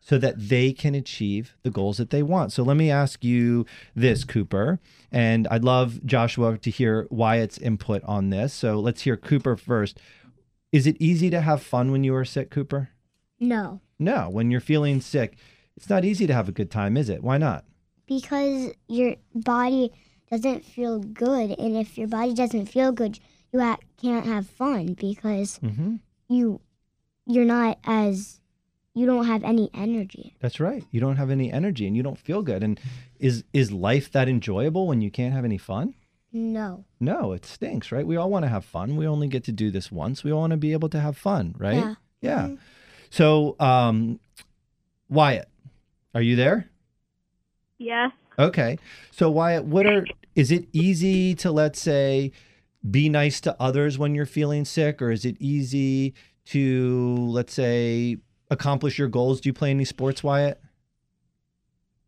so 0.00 0.16
that 0.16 0.36
they 0.38 0.72
can 0.72 0.94
achieve 0.94 1.54
the 1.62 1.68
goals 1.68 1.98
that 1.98 2.08
they 2.08 2.22
want. 2.22 2.50
So 2.50 2.62
let 2.62 2.78
me 2.78 2.90
ask 2.90 3.22
you 3.22 3.66
this, 3.94 4.24
Cooper, 4.24 4.80
and 5.12 5.46
I'd 5.48 5.62
love 5.62 6.02
Joshua 6.06 6.56
to 6.56 6.70
hear 6.70 7.06
Wyatt's 7.10 7.58
input 7.58 8.02
on 8.04 8.30
this. 8.30 8.54
So 8.54 8.80
let's 8.80 9.02
hear 9.02 9.18
Cooper 9.18 9.58
first. 9.58 10.00
Is 10.72 10.86
it 10.86 10.96
easy 10.98 11.28
to 11.28 11.42
have 11.42 11.62
fun 11.62 11.92
when 11.92 12.04
you 12.04 12.14
are 12.14 12.24
sick, 12.24 12.48
Cooper? 12.50 12.88
No, 13.38 13.82
No, 13.98 14.30
when 14.30 14.50
you're 14.50 14.62
feeling 14.62 15.02
sick, 15.02 15.36
it's 15.80 15.88
not 15.88 16.04
easy 16.04 16.26
to 16.26 16.34
have 16.34 16.48
a 16.48 16.52
good 16.52 16.70
time, 16.70 16.96
is 16.96 17.08
it? 17.08 17.22
Why 17.22 17.38
not? 17.38 17.64
because 18.06 18.72
your 18.88 19.14
body 19.34 19.92
doesn't 20.30 20.64
feel 20.64 20.98
good, 20.98 21.56
and 21.58 21.76
if 21.76 21.96
your 21.96 22.08
body 22.08 22.34
doesn't 22.34 22.66
feel 22.66 22.90
good, 22.92 23.18
you 23.52 23.60
ha- 23.60 23.78
can't 24.02 24.26
have 24.26 24.46
fun 24.48 24.94
because 24.94 25.58
Mm-hmm. 25.62 25.96
you 26.28 26.60
you're 27.26 27.44
not 27.44 27.78
as 27.84 28.40
you 28.94 29.06
don't 29.06 29.26
have 29.26 29.44
any 29.44 29.70
energy. 29.72 30.34
That's 30.40 30.58
right. 30.58 30.84
You 30.90 31.00
don't 31.00 31.16
have 31.16 31.30
any 31.30 31.52
energy 31.52 31.86
and 31.86 31.96
you 31.96 32.02
don't 32.02 32.18
feel 32.18 32.42
good. 32.42 32.64
And 32.64 32.80
is 33.20 33.44
is 33.52 33.70
life 33.70 34.10
that 34.10 34.28
enjoyable 34.28 34.88
when 34.88 35.00
you 35.00 35.10
can't 35.12 35.32
have 35.32 35.44
any 35.44 35.58
fun? 35.58 35.94
No. 36.32 36.84
No, 36.98 37.30
it 37.32 37.44
stinks, 37.46 37.92
right? 37.92 38.04
We 38.06 38.16
all 38.16 38.28
want 38.30 38.44
to 38.44 38.48
have 38.48 38.64
fun. 38.64 38.96
We 38.96 39.06
only 39.06 39.28
get 39.28 39.44
to 39.44 39.52
do 39.52 39.70
this 39.70 39.92
once. 39.92 40.24
We 40.24 40.32
all 40.32 40.40
want 40.40 40.50
to 40.52 40.56
be 40.56 40.72
able 40.72 40.88
to 40.90 40.98
have 41.00 41.16
fun, 41.16 41.54
right? 41.58 41.76
Yeah. 41.76 41.94
Yeah. 42.20 42.48
So, 43.10 43.54
um, 43.60 44.18
Wyatt, 45.08 45.48
are 46.14 46.22
you 46.22 46.36
there? 46.36 46.70
Yes. 47.78 48.12
Okay. 48.38 48.78
So 49.10 49.30
Wyatt, 49.30 49.64
what 49.64 49.86
are 49.86 50.04
is 50.34 50.50
it 50.50 50.66
easy 50.72 51.34
to 51.36 51.50
let's 51.50 51.80
say 51.80 52.32
be 52.90 53.08
nice 53.08 53.40
to 53.42 53.56
others 53.60 53.98
when 53.98 54.14
you're 54.14 54.26
feeling 54.26 54.64
sick 54.64 55.02
or 55.02 55.10
is 55.10 55.24
it 55.24 55.36
easy 55.38 56.14
to 56.46 57.16
let's 57.18 57.52
say 57.52 58.16
accomplish 58.50 58.98
your 58.98 59.08
goals? 59.08 59.40
Do 59.40 59.48
you 59.48 59.52
play 59.52 59.70
any 59.70 59.84
sports, 59.84 60.22
Wyatt? 60.22 60.60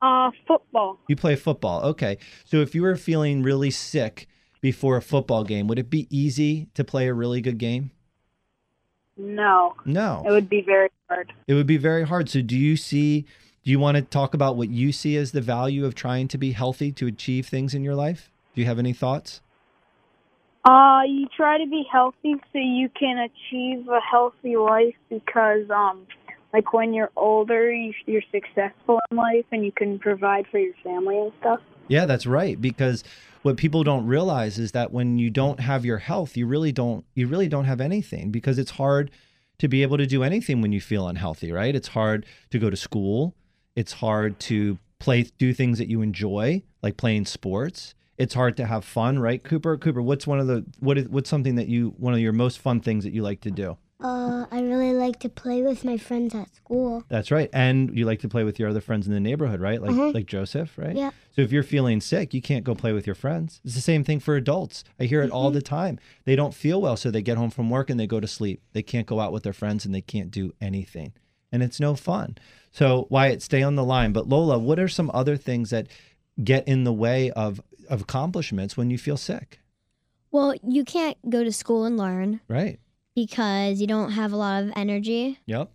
Uh, 0.00 0.30
football. 0.48 0.98
You 1.08 1.14
play 1.16 1.36
football. 1.36 1.82
Okay. 1.84 2.18
So 2.44 2.56
if 2.58 2.74
you 2.74 2.82
were 2.82 2.96
feeling 2.96 3.42
really 3.42 3.70
sick 3.70 4.26
before 4.60 4.96
a 4.96 5.02
football 5.02 5.44
game, 5.44 5.68
would 5.68 5.78
it 5.78 5.90
be 5.90 6.08
easy 6.10 6.68
to 6.74 6.82
play 6.82 7.06
a 7.08 7.14
really 7.14 7.40
good 7.40 7.58
game? 7.58 7.92
No, 9.16 9.74
No. 9.84 10.24
it 10.26 10.30
would 10.30 10.48
be 10.48 10.62
very 10.62 10.88
hard. 11.08 11.32
It 11.46 11.54
would 11.54 11.66
be 11.66 11.76
very 11.76 12.04
hard. 12.04 12.28
So 12.30 12.40
do 12.40 12.56
you 12.58 12.76
see 12.76 13.26
do 13.64 13.70
you 13.70 13.78
want 13.78 13.96
to 13.96 14.02
talk 14.02 14.34
about 14.34 14.56
what 14.56 14.70
you 14.70 14.90
see 14.90 15.16
as 15.16 15.30
the 15.30 15.40
value 15.40 15.84
of 15.84 15.94
trying 15.94 16.26
to 16.28 16.38
be 16.38 16.52
healthy 16.52 16.90
to 16.92 17.06
achieve 17.06 17.46
things 17.46 17.74
in 17.74 17.84
your 17.84 17.94
life? 17.94 18.30
Do 18.54 18.60
you 18.60 18.66
have 18.66 18.78
any 18.78 18.92
thoughts? 18.92 19.40
Uh, 20.64 21.02
you 21.06 21.26
try 21.36 21.58
to 21.58 21.66
be 21.68 21.84
healthy 21.90 22.34
so 22.52 22.58
you 22.58 22.88
can 22.88 23.18
achieve 23.18 23.88
a 23.88 24.00
healthy 24.00 24.56
life 24.56 24.94
because, 25.08 25.68
um, 25.70 26.06
like 26.52 26.72
when 26.72 26.92
you're 26.92 27.10
older, 27.16 27.72
you, 27.72 27.92
you're 28.06 28.22
successful 28.32 29.00
in 29.10 29.16
life 29.16 29.44
and 29.52 29.64
you 29.64 29.72
can 29.72 29.98
provide 29.98 30.46
for 30.50 30.58
your 30.58 30.74
family 30.84 31.18
and 31.18 31.32
stuff. 31.40 31.60
Yeah, 31.88 32.06
that's 32.06 32.26
right. 32.26 32.60
Because 32.60 33.02
what 33.42 33.56
people 33.56 33.82
don't 33.84 34.06
realize 34.06 34.58
is 34.58 34.72
that 34.72 34.92
when 34.92 35.18
you 35.18 35.30
don't 35.30 35.60
have 35.60 35.84
your 35.84 35.98
health, 35.98 36.36
you 36.36 36.46
really 36.46 36.72
don't 36.72 37.04
you 37.14 37.26
really 37.26 37.48
don't 37.48 37.64
have 37.64 37.80
anything 37.80 38.30
because 38.30 38.58
it's 38.58 38.72
hard 38.72 39.10
to 39.58 39.68
be 39.68 39.82
able 39.82 39.98
to 39.98 40.06
do 40.06 40.22
anything 40.22 40.60
when 40.60 40.72
you 40.72 40.80
feel 40.80 41.08
unhealthy, 41.08 41.52
right? 41.52 41.74
It's 41.74 41.88
hard 41.88 42.26
to 42.50 42.58
go 42.58 42.70
to 42.70 42.76
school. 42.76 43.34
It's 43.74 43.92
hard 43.92 44.38
to 44.40 44.78
play 44.98 45.22
do 45.38 45.52
things 45.54 45.78
that 45.78 45.88
you 45.88 46.02
enjoy, 46.02 46.62
like 46.82 46.96
playing 46.96 47.26
sports. 47.26 47.94
It's 48.18 48.34
hard 48.34 48.56
to 48.58 48.66
have 48.66 48.84
fun, 48.84 49.18
right, 49.18 49.42
Cooper? 49.42 49.76
Cooper, 49.78 50.02
what's 50.02 50.26
one 50.26 50.38
of 50.38 50.46
the 50.46 50.64
what 50.78 50.98
is 50.98 51.08
what's 51.08 51.30
something 51.30 51.54
that 51.56 51.68
you 51.68 51.94
one 51.96 52.12
of 52.14 52.20
your 52.20 52.32
most 52.32 52.58
fun 52.58 52.80
things 52.80 53.04
that 53.04 53.12
you 53.12 53.22
like 53.22 53.40
to 53.42 53.50
do? 53.50 53.78
Uh, 54.00 54.46
I 54.50 54.60
really 54.62 54.92
like 54.92 55.20
to 55.20 55.28
play 55.28 55.62
with 55.62 55.84
my 55.84 55.96
friends 55.96 56.34
at 56.34 56.52
school. 56.54 57.04
That's 57.08 57.30
right. 57.30 57.48
And 57.52 57.96
you 57.96 58.04
like 58.04 58.18
to 58.20 58.28
play 58.28 58.42
with 58.42 58.58
your 58.58 58.68
other 58.68 58.80
friends 58.80 59.06
in 59.06 59.12
the 59.12 59.20
neighborhood, 59.20 59.60
right? 59.60 59.80
Like 59.80 59.92
Mhm. 59.92 60.12
like 60.12 60.26
Joseph, 60.26 60.76
right? 60.76 60.94
Yeah. 60.96 61.10
So 61.30 61.40
if 61.42 61.52
you're 61.52 61.62
feeling 61.62 62.00
sick, 62.00 62.34
you 62.34 62.42
can't 62.42 62.64
go 62.64 62.74
play 62.74 62.92
with 62.92 63.06
your 63.06 63.14
friends. 63.14 63.60
It's 63.64 63.76
the 63.76 63.80
same 63.80 64.02
thing 64.02 64.18
for 64.18 64.34
adults. 64.36 64.82
I 64.98 65.04
hear 65.04 65.22
it 65.22 65.30
all 65.30 65.50
the 65.52 65.62
time. 65.62 66.00
They 66.24 66.34
don't 66.34 66.52
feel 66.52 66.80
well, 66.82 66.96
so 66.96 67.10
they 67.12 67.22
get 67.22 67.38
home 67.38 67.50
from 67.50 67.70
work 67.70 67.90
and 67.90 67.98
they 67.98 68.08
go 68.08 68.18
to 68.20 68.26
sleep. 68.26 68.60
They 68.72 68.82
can't 68.82 69.06
go 69.06 69.20
out 69.20 69.32
with 69.32 69.44
their 69.44 69.52
friends 69.52 69.86
and 69.86 69.94
they 69.94 70.00
can't 70.02 70.32
do 70.32 70.52
anything. 70.60 71.12
And 71.52 71.62
it's 71.62 71.78
no 71.78 71.94
fun. 71.94 72.36
So 72.72 73.06
Wyatt, 73.10 73.42
stay 73.42 73.62
on 73.62 73.74
the 73.76 73.84
line. 73.84 74.12
But 74.12 74.28
Lola, 74.28 74.58
what 74.58 74.78
are 74.78 74.88
some 74.88 75.10
other 75.14 75.36
things 75.36 75.70
that 75.70 75.86
get 76.42 76.66
in 76.66 76.84
the 76.84 76.92
way 76.92 77.30
of, 77.30 77.60
of 77.88 78.00
accomplishments 78.02 78.76
when 78.76 78.90
you 78.90 78.98
feel 78.98 79.16
sick? 79.16 79.60
Well, 80.30 80.54
you 80.66 80.84
can't 80.84 81.18
go 81.28 81.44
to 81.44 81.52
school 81.52 81.84
and 81.84 81.96
learn 81.98 82.40
Right. 82.48 82.80
because 83.14 83.80
you 83.80 83.86
don't 83.86 84.12
have 84.12 84.32
a 84.32 84.36
lot 84.36 84.62
of 84.64 84.72
energy. 84.74 85.38
Yep. 85.44 85.70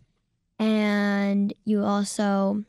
And 0.57 1.53
you 1.65 1.83
also, 1.83 2.63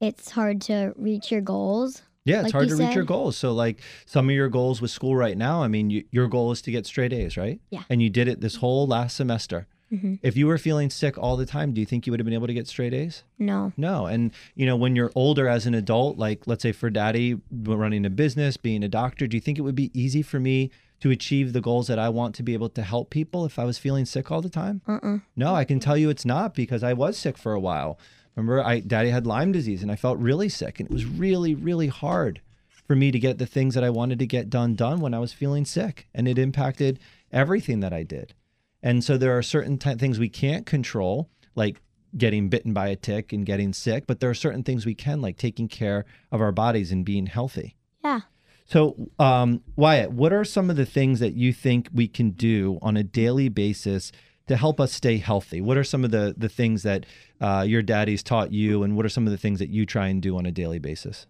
it's 0.00 0.30
hard 0.30 0.60
to 0.62 0.92
reach 0.96 1.30
your 1.30 1.40
goals. 1.40 2.02
Yeah, 2.26 2.36
it's 2.36 2.44
Like 2.44 2.52
hard 2.52 2.68
to 2.68 2.76
reach 2.76 2.94
your 2.94 3.04
goals. 3.04 3.36
So, 3.38 3.52
like 3.52 3.80
some 4.04 4.28
of 4.28 4.34
your 4.34 4.50
goals 4.50 4.82
with 4.82 4.90
school 4.90 5.16
right 5.16 5.36
now, 5.38 5.62
I 5.62 5.68
mean, 5.68 5.88
you, 5.88 6.04
your 6.10 6.28
goal 6.28 6.52
is 6.52 6.60
to 6.62 6.70
get 6.70 6.84
straight 6.86 7.14
A's, 7.14 7.38
right? 7.38 7.58
Yeah. 7.70 7.82
And 7.88 8.02
you 8.02 8.10
did 8.10 8.28
it 8.28 8.42
this 8.42 8.56
whole 8.56 8.86
last 8.86 9.16
semester. 9.16 9.66
Mhm. 9.92 10.18
If 10.22 10.36
you 10.36 10.46
were 10.46 10.58
feeling 10.58 10.90
sick 10.90 11.18
all 11.18 11.36
the 11.36 11.46
time, 11.46 11.72
do 11.72 11.80
you 11.80 11.86
think 11.86 12.06
you 12.06 12.12
would 12.12 12.20
have 12.20 12.24
been 12.24 12.34
able 12.34 12.46
to 12.46 12.54
get 12.54 12.68
straight 12.68 12.94
A's? 12.94 13.24
No. 13.38 13.72
No. 13.76 14.06
And, 14.06 14.30
you 14.54 14.66
know, 14.66 14.76
when 14.76 14.94
you're 14.94 15.10
older 15.14 15.48
as 15.48 15.66
an 15.66 15.74
adult, 15.74 16.16
like 16.18 16.46
let's 16.46 16.62
say 16.62 16.72
for 16.72 16.90
daddy, 16.90 17.40
running 17.50 18.04
a 18.06 18.10
business, 18.10 18.56
being 18.56 18.84
a 18.84 18.88
doctor, 18.88 19.26
do 19.26 19.36
you 19.36 19.40
think 19.40 19.58
it 19.58 19.62
would 19.62 19.74
be 19.74 19.90
easy 19.92 20.22
for 20.22 20.38
me 20.38 20.70
to 21.00 21.10
achieve 21.10 21.52
the 21.52 21.60
goals 21.60 21.86
that 21.88 21.98
I 21.98 22.08
want 22.08 22.34
to 22.36 22.42
be 22.42 22.52
able 22.54 22.68
to 22.68 22.82
help 22.82 23.10
people 23.10 23.44
if 23.46 23.58
I 23.58 23.64
was 23.64 23.78
feeling 23.78 24.04
sick 24.04 24.30
all 24.30 24.42
the 24.42 24.50
time? 24.50 24.82
Uh-uh. 24.86 25.18
No, 25.34 25.54
I 25.54 25.64
can 25.64 25.80
tell 25.80 25.96
you 25.96 26.10
it's 26.10 26.26
not 26.26 26.54
because 26.54 26.82
I 26.82 26.92
was 26.92 27.16
sick 27.16 27.36
for 27.38 27.52
a 27.52 27.60
while. 27.60 27.98
Remember, 28.36 28.62
I 28.64 28.80
daddy 28.80 29.10
had 29.10 29.26
Lyme 29.26 29.50
disease 29.50 29.82
and 29.82 29.90
I 29.90 29.96
felt 29.96 30.18
really 30.18 30.48
sick 30.48 30.78
and 30.78 30.88
it 30.88 30.92
was 30.92 31.04
really 31.04 31.54
really 31.54 31.88
hard 31.88 32.40
for 32.86 32.94
me 32.94 33.10
to 33.10 33.18
get 33.18 33.38
the 33.38 33.46
things 33.46 33.74
that 33.74 33.84
I 33.84 33.90
wanted 33.90 34.18
to 34.20 34.26
get 34.26 34.50
done 34.50 34.74
done 34.74 35.00
when 35.00 35.14
I 35.14 35.18
was 35.18 35.32
feeling 35.32 35.64
sick 35.64 36.06
and 36.14 36.28
it 36.28 36.38
impacted 36.38 36.98
everything 37.32 37.80
that 37.80 37.92
I 37.92 38.02
did. 38.02 38.34
And 38.82 39.04
so 39.04 39.16
there 39.18 39.36
are 39.36 39.42
certain 39.42 39.78
t- 39.78 39.94
things 39.96 40.18
we 40.18 40.28
can't 40.28 40.64
control 40.66 41.28
like 41.54 41.80
getting 42.16 42.48
bitten 42.48 42.72
by 42.72 42.88
a 42.88 42.96
tick 42.96 43.32
and 43.32 43.44
getting 43.46 43.72
sick, 43.72 44.06
but 44.06 44.20
there 44.20 44.30
are 44.30 44.34
certain 44.34 44.62
things 44.62 44.84
we 44.86 44.94
can 44.94 45.20
like 45.20 45.36
taking 45.36 45.68
care 45.68 46.04
of 46.32 46.40
our 46.40 46.52
bodies 46.52 46.90
and 46.90 47.04
being 47.04 47.26
healthy. 47.26 47.76
Yeah. 48.04 48.20
So, 48.64 49.10
um, 49.18 49.62
Wyatt, 49.76 50.12
what 50.12 50.32
are 50.32 50.44
some 50.44 50.70
of 50.70 50.76
the 50.76 50.86
things 50.86 51.20
that 51.20 51.34
you 51.34 51.52
think 51.52 51.88
we 51.92 52.08
can 52.08 52.30
do 52.30 52.78
on 52.82 52.96
a 52.96 53.02
daily 53.02 53.48
basis 53.48 54.12
to 54.46 54.56
help 54.56 54.80
us 54.80 54.92
stay 54.92 55.18
healthy? 55.18 55.60
What 55.60 55.76
are 55.76 55.84
some 55.84 56.04
of 56.04 56.10
the 56.12 56.34
the 56.36 56.48
things 56.48 56.82
that 56.84 57.04
uh, 57.40 57.64
your 57.66 57.82
daddy's 57.82 58.22
taught 58.22 58.52
you, 58.52 58.82
and 58.84 58.96
what 58.96 59.04
are 59.04 59.08
some 59.08 59.26
of 59.26 59.32
the 59.32 59.38
things 59.38 59.58
that 59.58 59.68
you 59.70 59.86
try 59.86 60.06
and 60.08 60.22
do 60.22 60.36
on 60.36 60.46
a 60.46 60.50
daily 60.52 60.78
basis? 60.78 61.26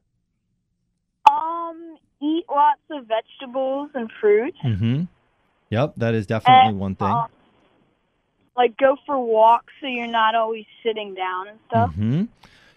Um, 1.31 1.97
eat 2.23 2.45
lots 2.49 2.81
of 2.91 3.07
vegetables 3.07 3.91
and 3.95 4.11
fruit. 4.21 4.55
Mm-hmm. 4.65 5.03
Yep, 5.71 5.95
that 5.99 6.15
is 6.15 6.27
definitely 6.27 6.71
And, 6.71 6.79
one 6.79 6.95
thing. 6.95 7.09
um, 7.09 7.27
like 8.57 8.77
go 8.77 8.97
for 9.07 9.19
walks 9.19 9.73
so 9.81 9.87
you're 9.87 10.07
not 10.07 10.35
always 10.35 10.67
sitting 10.83 11.15
down 11.15 11.49
and 11.49 11.59
stuff. 11.69 11.95
hmm 11.95 12.25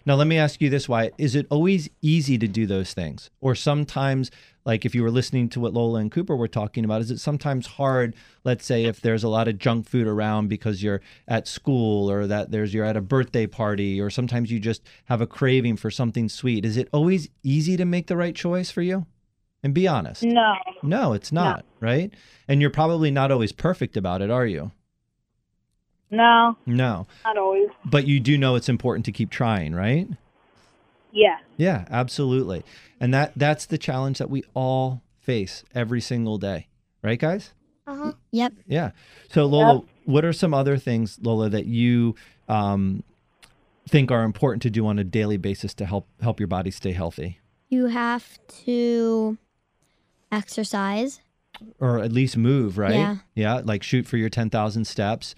Now, 0.06 0.14
let 0.16 0.26
me 0.26 0.36
ask 0.36 0.60
you 0.60 0.68
this, 0.68 0.88
Wyatt. 0.88 1.14
Is 1.16 1.34
it 1.34 1.46
always 1.50 1.88
easy 2.02 2.36
to 2.38 2.46
do 2.46 2.66
those 2.66 2.92
things? 2.92 3.30
Or 3.40 3.54
sometimes, 3.54 4.30
like 4.64 4.84
if 4.84 4.94
you 4.94 5.02
were 5.02 5.10
listening 5.10 5.48
to 5.50 5.60
what 5.60 5.72
Lola 5.72 6.00
and 6.00 6.12
Cooper 6.12 6.36
were 6.36 6.48
talking 6.48 6.84
about, 6.84 7.00
is 7.00 7.10
it 7.10 7.18
sometimes 7.20 7.66
hard, 7.66 8.14
let's 8.44 8.64
say, 8.66 8.84
if 8.84 9.00
there's 9.00 9.24
a 9.24 9.28
lot 9.28 9.48
of 9.48 9.58
junk 9.58 9.88
food 9.88 10.06
around 10.06 10.48
because 10.48 10.82
you're 10.82 11.00
at 11.26 11.48
school 11.48 12.10
or 12.10 12.26
that 12.26 12.50
there's 12.50 12.74
you're 12.74 12.84
at 12.84 12.96
a 12.96 13.00
birthday 13.00 13.46
party 13.46 14.00
or 14.00 14.10
sometimes 14.10 14.50
you 14.50 14.60
just 14.60 14.82
have 15.06 15.20
a 15.20 15.26
craving 15.26 15.76
for 15.76 15.90
something 15.90 16.28
sweet. 16.28 16.64
Is 16.64 16.76
it 16.76 16.88
always 16.92 17.28
easy 17.42 17.76
to 17.76 17.84
make 17.84 18.06
the 18.06 18.16
right 18.16 18.34
choice 18.34 18.70
for 18.70 18.82
you? 18.82 19.06
And 19.62 19.72
be 19.72 19.88
honest. 19.88 20.22
No, 20.22 20.54
No, 20.82 21.14
it's 21.14 21.32
not, 21.32 21.64
right? 21.80 22.12
And 22.46 22.60
you're 22.60 22.68
probably 22.68 23.10
not 23.10 23.32
always 23.32 23.52
perfect 23.52 23.96
about 23.96 24.20
it, 24.20 24.30
are 24.30 24.44
you? 24.46 24.72
No, 26.10 26.56
No. 26.66 27.06
not 27.24 27.36
always. 27.38 27.68
But 27.84 28.06
you 28.06 28.20
do 28.20 28.38
know 28.38 28.54
it's 28.54 28.68
important 28.68 29.04
to 29.06 29.12
keep 29.12 29.30
trying, 29.30 29.74
right? 29.74 30.08
Yeah. 31.12 31.38
Yeah, 31.56 31.84
absolutely. 31.90 32.64
And 33.00 33.12
that 33.14 33.32
that's 33.36 33.66
the 33.66 33.78
challenge 33.78 34.18
that 34.18 34.30
we 34.30 34.44
all 34.54 35.02
face 35.20 35.64
every 35.74 36.00
single 36.00 36.38
day. 36.38 36.68
Right, 37.02 37.18
guys? 37.18 37.52
Uh-huh. 37.86 38.12
Yep. 38.32 38.52
Yeah. 38.66 38.90
So 39.30 39.44
Lola, 39.46 39.82
what 40.04 40.24
are 40.24 40.32
some 40.32 40.54
other 40.54 40.76
things, 40.78 41.18
Lola, 41.22 41.48
that 41.50 41.66
you 41.66 42.14
um, 42.48 43.02
think 43.88 44.10
are 44.10 44.22
important 44.24 44.62
to 44.62 44.70
do 44.70 44.86
on 44.86 44.98
a 44.98 45.04
daily 45.04 45.36
basis 45.36 45.74
to 45.74 45.84
help 45.86 46.08
help 46.22 46.40
your 46.40 46.46
body 46.46 46.70
stay 46.70 46.92
healthy? 46.92 47.38
You 47.68 47.86
have 47.86 48.38
to 48.64 49.36
exercise. 50.32 51.20
Or 51.78 51.98
at 52.00 52.10
least 52.10 52.36
move, 52.36 52.78
right? 52.78 52.94
Yeah. 52.94 53.16
Yeah. 53.34 53.60
Like 53.64 53.82
shoot 53.82 54.06
for 54.06 54.16
your 54.16 54.28
ten 54.30 54.50
thousand 54.50 54.86
steps. 54.86 55.34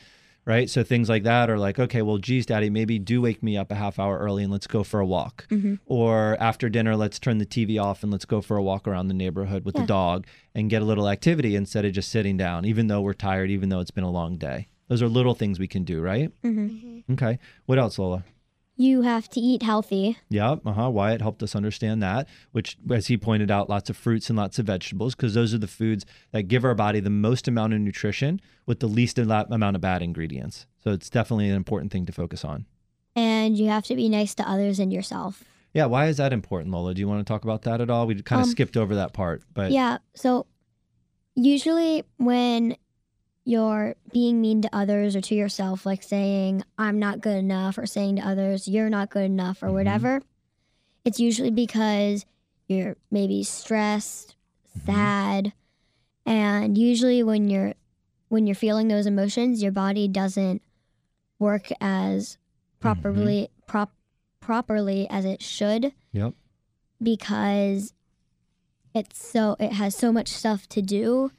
Right. 0.47 0.71
So 0.71 0.85
things 0.85 1.09
like 1.09 1.25
that 1.25 1.51
are 1.51 1.59
like, 1.59 1.81
okay, 1.81 2.03
well, 2.03 2.19
geez, 2.19 2.47
daddy, 2.47 2.71
maybe 2.71 3.01
do 3.01 3.21
wake 3.21 3.43
me 3.43 3.57
up 3.57 3.73
a 3.73 3.75
half 3.75 3.99
hour 3.99 4.17
early 4.19 4.45
and 4.45 4.53
let's 4.53 4.69
go 4.69 4.85
for 4.85 5.01
a 5.01 5.07
walk. 5.07 5.45
Mhm. 5.51 5.81
Or 5.87 6.37
after 6.39 6.69
dinner, 6.69 6.95
let's 6.95 7.19
turn 7.19 7.39
the 7.39 7.45
TV 7.45 7.83
off 7.83 8.05
and 8.05 8.13
let's 8.13 8.25
go 8.25 8.41
for 8.41 8.57
a 8.57 8.63
walk 8.63 8.87
around 8.87 9.09
the 9.09 9.15
neighborhood 9.15 9.65
with 9.65 9.75
Yeah. 9.75 9.81
the 9.83 9.87
dog 9.89 10.25
and 10.55 10.71
get 10.71 10.83
a 10.83 10.85
little 10.85 11.09
activity 11.09 11.57
instead 11.57 11.85
of 11.85 11.93
just 11.93 12.11
sitting 12.11 12.37
down, 12.37 12.65
even 12.65 12.87
though 12.87 13.01
we're 13.01 13.13
tired, 13.13 13.51
even 13.51 13.71
though 13.71 13.81
it's 13.81 13.91
been 13.91 14.05
a 14.05 14.11
long 14.11 14.37
day. 14.37 14.69
Those 14.87 15.03
are 15.03 15.09
little 15.09 15.35
things 15.35 15.59
we 15.59 15.67
can 15.67 15.83
do, 15.83 16.01
right? 16.01 16.31
hmm 16.43 17.01
Okay. 17.11 17.41
What 17.67 17.81
else, 17.81 17.99
Lola? 17.99 18.25
You 18.79 19.03
have 19.03 19.29
to 19.31 19.41
eat 19.41 19.63
healthy. 19.63 20.19
Yeah, 20.29 20.57
uh-huh. 20.65 20.91
Wyatt 20.91 21.23
helped 21.23 21.43
us 21.43 21.57
understand 21.57 22.03
that, 22.03 22.29
which, 22.53 22.77
as 22.91 23.07
he 23.07 23.17
pointed 23.17 23.51
out, 23.51 23.71
lots 23.71 23.89
of 23.89 23.97
fruits 23.97 24.29
and 24.29 24.37
lots 24.37 24.59
of 24.59 24.67
vegetables, 24.67 25.15
because 25.15 25.33
those 25.33 25.55
are 25.55 25.59
the 25.59 25.67
foods 25.67 26.05
that 26.33 26.43
give 26.43 26.63
our 26.63 26.75
body 26.75 27.01
the 27.01 27.09
most 27.09 27.49
amount 27.49 27.73
of 27.73 27.81
nutrition 27.81 28.39
with 28.67 28.81
the 28.81 28.87
least 28.87 29.19
amount 29.19 29.77
of 29.77 29.81
bad 29.81 30.03
ingredients. 30.03 30.67
So 30.85 30.91
it's 30.91 31.09
definitely 31.09 31.49
an 31.49 31.57
important 31.57 31.91
thing 31.91 32.05
to 32.05 32.13
focus 32.13 32.45
on. 32.45 32.67
And 33.15 33.57
you 33.57 33.69
have 33.71 33.87
to 33.87 33.97
be 33.97 34.11
nice 34.11 34.35
to 34.35 34.49
others 34.49 34.79
and 34.79 34.93
yourself. 34.93 35.43
Yeah, 35.73 35.87
why 35.87 36.07
is 36.09 36.19
that 36.19 36.35
important, 36.35 36.71
Lola? 36.73 36.93
Do 36.93 37.01
you 37.01 37.09
want 37.09 37.27
to 37.27 37.31
talk 37.31 37.45
about 37.45 37.63
that 37.63 37.81
at 37.81 37.89
all? 37.89 38.07
We 38.07 38.21
kind 38.23 38.41
of 38.43 38.47
Um, 38.47 38.51
skipped 38.51 38.77
over 38.77 38.95
that 38.97 39.15
part, 39.15 39.43
but 39.55 39.73
Yeah. 39.73 39.99
So 40.15 40.47
usually 41.35 42.05
when 42.19 42.77
you're 43.47 43.95
being 44.13 44.41
mean 44.41 44.61
to 44.61 44.77
others 44.77 45.15
or 45.15 45.21
to 45.21 45.35
yourself, 45.37 45.87
like 45.87 46.03
saying, 46.03 46.65
I'm 46.77 46.99
not 46.99 47.21
good 47.21 47.37
enough, 47.37 47.79
or 47.79 47.87
saying 47.87 48.17
to 48.17 48.23
others, 48.27 48.67
you're 48.67 48.91
not 48.91 49.09
good 49.09 49.25
enough, 49.25 49.63
or 49.63 49.69
Mhm. 49.69 49.73
whatever, 49.73 50.23
it's 51.05 51.21
usually 51.21 51.53
because 51.53 52.27
you're 52.67 52.97
maybe 53.11 53.45
stressed, 53.45 54.35
Mhm. 54.77 54.85
sad. 54.85 55.53
And 56.27 56.77
usually 56.77 57.23
when 57.23 57.49
you're 57.49 57.75
when 58.29 58.49
you're 58.49 58.57
feeling 58.57 58.89
those 58.89 59.07
emotions, 59.07 59.63
your 59.63 59.71
body 59.71 60.09
doesn't 60.09 60.61
work 61.39 61.69
as 61.81 62.39
properly 62.81 63.49
prop 63.69 63.93
properly 64.41 65.09
as 65.09 65.25
it 65.25 65.41
should 65.41 65.93
yep. 66.11 66.35
because 67.01 67.95
it's 68.93 69.25
so 69.25 69.55
it 69.61 69.73
has 69.75 69.95
so 69.95 70.11
much 70.11 70.27
stuff 70.27 70.69
to 70.71 70.83
do 70.83 71.31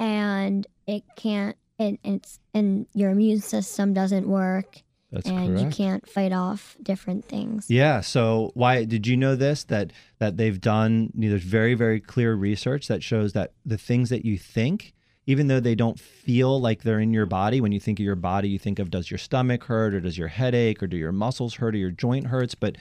and 0.00 0.66
it 0.88 1.04
can't 1.14 1.56
and 1.78 1.98
it's 2.02 2.40
and 2.54 2.86
your 2.94 3.10
immune 3.10 3.40
system 3.40 3.94
doesn't 3.94 4.26
work 4.26 4.82
That's 5.12 5.28
and 5.28 5.56
correct. 5.56 5.62
you 5.62 5.70
can't 5.70 6.08
fight 6.08 6.32
off 6.32 6.76
different 6.82 7.24
things 7.26 7.66
Yeah. 7.68 8.00
So, 8.00 8.50
why 8.54 8.84
did 8.84 9.06
you 9.06 9.16
know 9.16 9.36
this? 9.36 9.62
That 9.64 9.92
that 10.18 10.36
they've 10.36 10.60
done. 10.60 11.12
There's 11.14 11.44
very 11.44 11.74
very 11.74 12.00
clear 12.00 12.34
research 12.34 12.88
that 12.88 13.04
shows 13.04 13.34
that 13.34 13.52
the 13.64 13.78
things 13.78 14.08
that 14.08 14.24
you 14.24 14.38
think, 14.38 14.94
even 15.26 15.46
though 15.46 15.60
they 15.60 15.76
don't 15.76 16.00
feel 16.00 16.60
like 16.60 16.82
they're 16.82 16.98
in 17.00 17.12
your 17.12 17.26
body, 17.26 17.60
when 17.60 17.70
you 17.70 17.78
think 17.78 18.00
of 18.00 18.04
your 18.04 18.16
body, 18.16 18.48
you 18.48 18.58
think 18.58 18.78
of 18.80 18.90
does 18.90 19.10
your 19.10 19.18
stomach 19.18 19.64
hurt 19.64 19.94
or 19.94 20.00
does 20.00 20.18
your 20.18 20.28
headache 20.28 20.82
or 20.82 20.86
do 20.88 20.96
your 20.96 21.12
muscles 21.12 21.54
hurt 21.56 21.74
or 21.74 21.78
your 21.78 21.90
joint 21.92 22.28
hurts. 22.28 22.54
But 22.54 22.76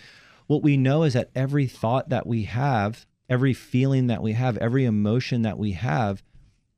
what 0.47 0.63
we 0.63 0.77
know 0.77 1.03
is 1.03 1.13
that 1.13 1.29
every 1.35 1.67
thought 1.67 2.09
that 2.09 2.25
we 2.25 2.43
have, 2.43 3.05
every 3.29 3.53
feeling 3.53 4.07
that 4.07 4.23
we 4.23 4.31
have, 4.31 4.57
every 4.57 4.85
emotion 4.85 5.41
that 5.41 5.57
we 5.57 5.73
have, 5.73 6.23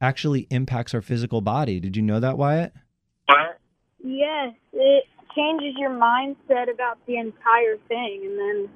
actually 0.01 0.47
impacts 0.49 0.93
our 0.93 1.01
physical 1.01 1.41
body. 1.41 1.79
Did 1.79 1.97
you 1.97 2.03
know 2.03 2.19
that, 2.19 2.37
Wyatt? 2.37 2.73
Yes, 4.01 4.53
it 4.73 5.03
changes 5.35 5.75
your 5.77 5.89
mindset 5.89 6.71
about 6.73 6.97
the 7.05 7.17
entire 7.17 7.77
thing, 7.87 8.21
and 8.23 8.39
then 8.39 8.69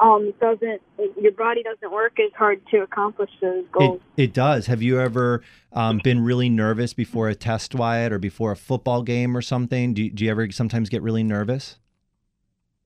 um, 0.00 0.24
it 0.26 0.40
doesn't 0.40 0.80
your 1.20 1.32
body 1.32 1.62
doesn't 1.62 1.92
work 1.92 2.18
as 2.18 2.32
hard 2.36 2.60
to 2.70 2.78
accomplish 2.78 3.30
those 3.40 3.64
goals. 3.70 4.00
It, 4.16 4.24
it 4.24 4.34
does. 4.34 4.66
Have 4.66 4.82
you 4.82 4.98
ever 4.98 5.42
um, 5.72 6.00
been 6.02 6.24
really 6.24 6.48
nervous 6.48 6.94
before 6.94 7.28
a 7.28 7.34
test, 7.34 7.74
Wyatt, 7.74 8.12
or 8.12 8.18
before 8.18 8.52
a 8.52 8.56
football 8.56 9.02
game 9.02 9.36
or 9.36 9.42
something? 9.42 9.94
Do 9.94 10.08
do 10.10 10.24
you 10.24 10.30
ever 10.30 10.50
sometimes 10.50 10.88
get 10.88 11.02
really 11.02 11.22
nervous? 11.22 11.78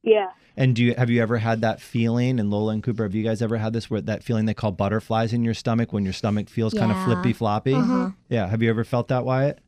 Yeah. 0.07 0.31
And 0.57 0.75
do 0.75 0.83
you 0.83 0.95
have 0.95 1.11
you 1.11 1.21
ever 1.21 1.37
had 1.37 1.61
that 1.61 1.83
feeling? 1.83 2.41
And 2.41 2.51
Lola 2.51 2.73
and 2.73 2.83
Cooper, 2.83 3.03
have 3.03 3.15
you 3.15 3.23
guys 3.23 3.43
ever 3.43 3.59
had 3.59 3.75
this 3.75 3.91
where 3.91 4.01
that 4.01 4.23
feeling 4.23 4.47
they 4.47 4.55
call 4.55 4.73
butterflies 4.73 5.35
in 5.35 5.45
your 5.45 5.53
stomach 5.53 5.93
when 5.93 6.05
your 6.05 6.15
stomach 6.15 6.49
feels 6.49 6.73
kind 6.73 6.91
of 6.91 7.05
flippy 7.05 7.35
floppy? 7.35 7.75
Uh-huh. 7.75 8.11
Yeah. 8.31 8.47
Have 8.47 8.63
you 8.63 8.71
ever 8.71 8.83
felt 8.83 9.09
that, 9.09 9.27
Wyatt? 9.27 9.59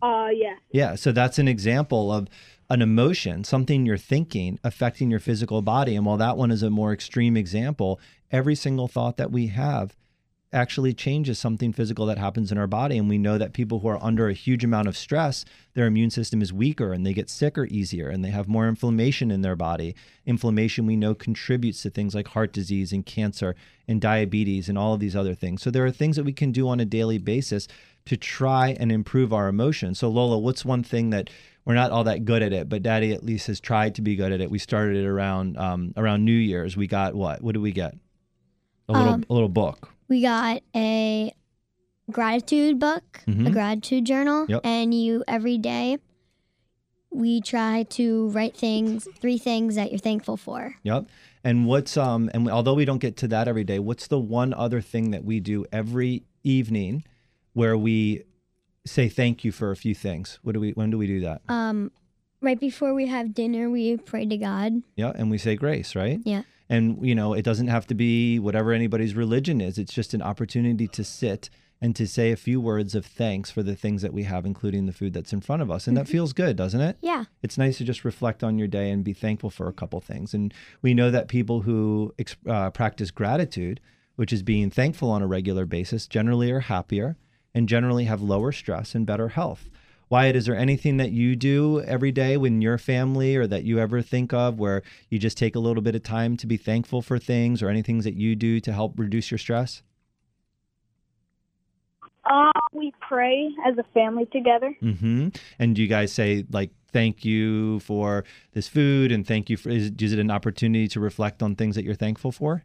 Uh, 0.00 0.28
yeah. 0.32 0.54
Yeah, 0.70 0.94
so 0.96 1.12
that's 1.12 1.38
an 1.38 1.48
example 1.48 2.12
of 2.12 2.28
an 2.70 2.82
emotion, 2.82 3.44
something 3.44 3.84
you're 3.84 3.96
thinking 3.96 4.58
affecting 4.64 5.10
your 5.10 5.20
physical 5.20 5.62
body. 5.62 5.96
And 5.96 6.06
while 6.06 6.16
that 6.16 6.36
one 6.36 6.50
is 6.50 6.62
a 6.62 6.70
more 6.70 6.92
extreme 6.92 7.36
example, 7.36 8.00
every 8.30 8.54
single 8.54 8.88
thought 8.88 9.16
that 9.16 9.30
we 9.30 9.48
have 9.48 9.94
actually 10.54 10.94
changes 10.94 11.38
something 11.38 11.72
physical 11.72 12.06
that 12.06 12.18
happens 12.18 12.50
in 12.52 12.58
our 12.58 12.66
body. 12.66 12.96
And 12.96 13.08
we 13.08 13.18
know 13.18 13.36
that 13.38 13.52
people 13.52 13.80
who 13.80 13.88
are 13.88 14.02
under 14.02 14.28
a 14.28 14.32
huge 14.32 14.64
amount 14.64 14.88
of 14.88 14.96
stress, 14.96 15.44
their 15.74 15.86
immune 15.86 16.10
system 16.10 16.40
is 16.40 16.52
weaker 16.52 16.92
and 16.92 17.04
they 17.04 17.12
get 17.12 17.28
sicker 17.28 17.66
easier 17.66 18.08
and 18.08 18.24
they 18.24 18.30
have 18.30 18.48
more 18.48 18.68
inflammation 18.68 19.30
in 19.30 19.42
their 19.42 19.56
body. 19.56 19.94
Inflammation, 20.24 20.86
we 20.86 20.96
know, 20.96 21.14
contributes 21.14 21.82
to 21.82 21.90
things 21.90 22.14
like 22.14 22.28
heart 22.28 22.52
disease 22.52 22.92
and 22.92 23.04
cancer 23.04 23.54
and 23.88 24.00
diabetes 24.00 24.68
and 24.68 24.78
all 24.78 24.94
of 24.94 25.00
these 25.00 25.16
other 25.16 25.34
things. 25.34 25.60
So 25.60 25.70
there 25.70 25.84
are 25.84 25.90
things 25.90 26.16
that 26.16 26.24
we 26.24 26.32
can 26.32 26.52
do 26.52 26.68
on 26.68 26.80
a 26.80 26.84
daily 26.84 27.18
basis 27.18 27.68
to 28.06 28.16
try 28.16 28.76
and 28.78 28.92
improve 28.92 29.32
our 29.32 29.48
emotions. 29.48 29.98
So, 29.98 30.08
Lola, 30.08 30.38
what's 30.38 30.64
one 30.64 30.82
thing 30.82 31.10
that 31.10 31.30
we're 31.64 31.74
not 31.74 31.90
all 31.90 32.04
that 32.04 32.24
good 32.24 32.42
at 32.42 32.52
it, 32.52 32.68
but 32.68 32.82
Daddy 32.82 33.12
at 33.12 33.24
least 33.24 33.46
has 33.46 33.58
tried 33.60 33.94
to 33.94 34.02
be 34.02 34.16
good 34.16 34.32
at 34.32 34.40
it. 34.40 34.50
We 34.50 34.58
started 34.58 34.96
it 34.96 35.06
around 35.06 35.56
um, 35.56 35.94
around 35.96 36.24
New 36.24 36.32
Year's. 36.32 36.76
We 36.76 36.86
got 36.86 37.14
what? 37.14 37.42
What 37.42 37.52
did 37.52 37.62
we 37.62 37.72
get? 37.72 37.94
A 38.88 38.92
little 38.92 39.14
Um, 39.14 39.24
a 39.30 39.32
little 39.32 39.48
book. 39.48 39.93
We 40.14 40.22
got 40.22 40.62
a 40.76 41.34
gratitude 42.08 42.78
book 42.78 43.22
Mhm. 43.26 43.48
a 43.48 43.50
gratitude 43.50 44.04
journal 44.04 44.46
Yep. 44.48 44.60
and 44.64 44.94
you 44.94 45.24
every 45.26 45.58
day 45.58 45.98
we 47.10 47.40
try 47.40 47.82
to 47.98 48.28
write 48.28 48.56
things 48.56 49.08
three 49.20 49.38
things 49.38 49.74
that 49.74 49.90
you're 49.90 49.98
thankful 49.98 50.36
for 50.36 50.76
Yep. 50.84 51.06
And 51.42 51.66
what's 51.66 51.96
um 51.96 52.30
and 52.32 52.48
although 52.48 52.74
we 52.74 52.84
don't 52.84 53.00
get 53.00 53.16
to 53.18 53.28
that 53.28 53.48
every 53.48 53.64
day, 53.64 53.80
what's 53.80 54.06
the 54.06 54.20
one 54.20 54.54
other 54.54 54.80
thing 54.80 55.10
that 55.10 55.24
we 55.24 55.40
do 55.40 55.66
every 55.72 56.22
evening 56.44 57.02
where 57.54 57.76
we 57.76 58.22
say 58.86 59.08
thank 59.08 59.42
you 59.44 59.50
for 59.50 59.72
a 59.72 59.76
few 59.76 59.96
things? 59.96 60.38
What 60.42 60.52
do 60.54 60.60
we 60.60 60.70
when 60.78 60.90
do 60.90 60.96
we 60.98 61.08
do 61.08 61.18
that? 61.22 61.42
um 61.48 61.90
right 62.40 62.60
before 62.60 62.94
we 62.94 63.06
have 63.08 63.34
dinner 63.34 63.68
we 63.68 63.96
pray 63.96 64.26
to 64.26 64.36
god 64.36 64.70
Yeah, 64.96 65.10
and 65.16 65.28
we 65.28 65.38
say 65.38 65.56
grace, 65.56 65.96
right? 65.96 66.20
Yeah. 66.24 66.42
And 66.68 67.06
you 67.06 67.14
know, 67.14 67.34
it 67.34 67.42
doesn't 67.42 67.68
have 67.68 67.86
to 67.88 67.94
be 67.94 68.38
whatever 68.38 68.72
anybody's 68.72 69.14
religion 69.14 69.60
is. 69.60 69.78
It's 69.78 69.92
just 69.92 70.14
an 70.14 70.22
opportunity 70.22 70.88
to 70.88 71.04
sit 71.04 71.50
and 71.80 71.94
to 71.96 72.06
say 72.06 72.32
a 72.32 72.36
few 72.36 72.60
words 72.60 72.94
of 72.94 73.04
thanks 73.04 73.50
for 73.50 73.62
the 73.62 73.76
things 73.76 74.00
that 74.00 74.14
we 74.14 74.22
have, 74.22 74.46
including 74.46 74.86
the 74.86 74.92
food 74.92 75.12
that's 75.12 75.34
in 75.34 75.40
front 75.42 75.60
of 75.60 75.70
us. 75.70 75.86
And 75.86 75.96
that 75.96 76.08
feels 76.08 76.32
good, 76.32 76.56
doesn't 76.56 76.80
it? 76.80 76.96
yeah 77.02 77.24
It's 77.42 77.58
nice 77.58 77.76
to 77.78 77.84
just 77.84 78.04
reflect 78.04 78.42
on 78.42 78.58
your 78.58 78.68
day 78.68 78.90
and 78.90 79.04
be 79.04 79.12
thankful 79.12 79.50
for 79.50 79.68
a 79.68 79.72
couple 79.72 80.00
things. 80.00 80.32
And 80.32 80.54
we 80.80 80.94
know 80.94 81.10
that 81.10 81.28
people 81.28 81.62
who 81.62 82.14
uh, 82.48 82.70
practice 82.70 83.10
gratitude, 83.10 83.80
which 84.16 84.32
is 84.32 84.42
being 84.42 84.70
thankful 84.70 85.10
on 85.10 85.20
a 85.20 85.26
regular 85.26 85.66
basis, 85.66 86.06
generally 86.06 86.50
are 86.50 86.60
happier 86.60 87.16
and 87.54 87.68
generally 87.68 88.04
have 88.04 88.22
lower 88.22 88.52
stress 88.52 88.94
and 88.94 89.04
better 89.04 89.28
health. 89.28 89.68
Wyatt, 90.10 90.36
is 90.36 90.46
there 90.46 90.56
anything 90.56 90.96
that 90.98 91.12
you 91.12 91.34
do 91.36 91.80
every 91.82 92.12
day 92.12 92.36
when 92.36 92.60
your 92.60 92.78
family 92.78 93.36
or 93.36 93.46
that 93.46 93.64
you 93.64 93.78
ever 93.78 94.02
think 94.02 94.32
of 94.32 94.58
where 94.58 94.82
you 95.08 95.18
just 95.18 95.38
take 95.38 95.56
a 95.56 95.58
little 95.58 95.82
bit 95.82 95.94
of 95.94 96.02
time 96.02 96.36
to 96.36 96.46
be 96.46 96.56
thankful 96.56 97.02
for 97.02 97.18
things 97.18 97.62
or 97.62 97.68
any 97.68 97.82
things 97.82 98.04
that 98.04 98.14
you 98.14 98.36
do 98.36 98.60
to 98.60 98.72
help 98.72 98.98
reduce 98.98 99.30
your 99.30 99.38
stress? 99.38 99.82
Uh, 102.24 102.50
we 102.72 102.92
pray 103.06 103.50
as 103.66 103.76
a 103.78 103.84
family 103.92 104.26
together. 104.26 104.74
Mm-hmm. 104.82 105.28
And 105.58 105.76
do 105.76 105.82
you 105.82 105.88
guys 105.88 106.12
say 106.12 106.44
like 106.50 106.70
thank 106.90 107.24
you 107.24 107.80
for 107.80 108.24
this 108.52 108.68
food 108.68 109.12
and 109.12 109.26
thank 109.26 109.50
you 109.50 109.56
for 109.56 109.68
is, 109.68 109.90
is 109.98 110.12
it 110.12 110.18
an 110.18 110.30
opportunity 110.30 110.88
to 110.88 111.00
reflect 111.00 111.42
on 111.42 111.54
things 111.54 111.74
that 111.74 111.84
you're 111.84 111.94
thankful 111.94 112.32
for? 112.32 112.64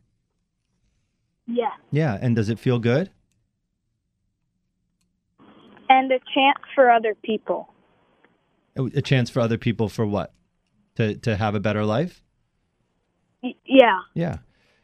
Yeah. 1.46 1.72
Yeah. 1.92 2.18
And 2.22 2.36
does 2.36 2.50
it 2.50 2.60
feel 2.60 2.80
good? 2.80 3.10
And 5.90 6.12
a 6.12 6.20
chance 6.34 6.60
for 6.76 6.92
other 6.92 7.16
people. 7.24 7.74
A 8.78 9.02
chance 9.02 9.30
for 9.30 9.40
other 9.40 9.58
people 9.58 9.90
for 9.90 10.06
what? 10.06 10.34
To 10.96 11.16
to 11.16 11.36
have 11.36 11.56
a 11.56 11.60
better 11.60 11.84
life? 11.84 12.24
Y- 13.42 13.56
yeah. 13.66 14.00
Yeah. 14.14 14.38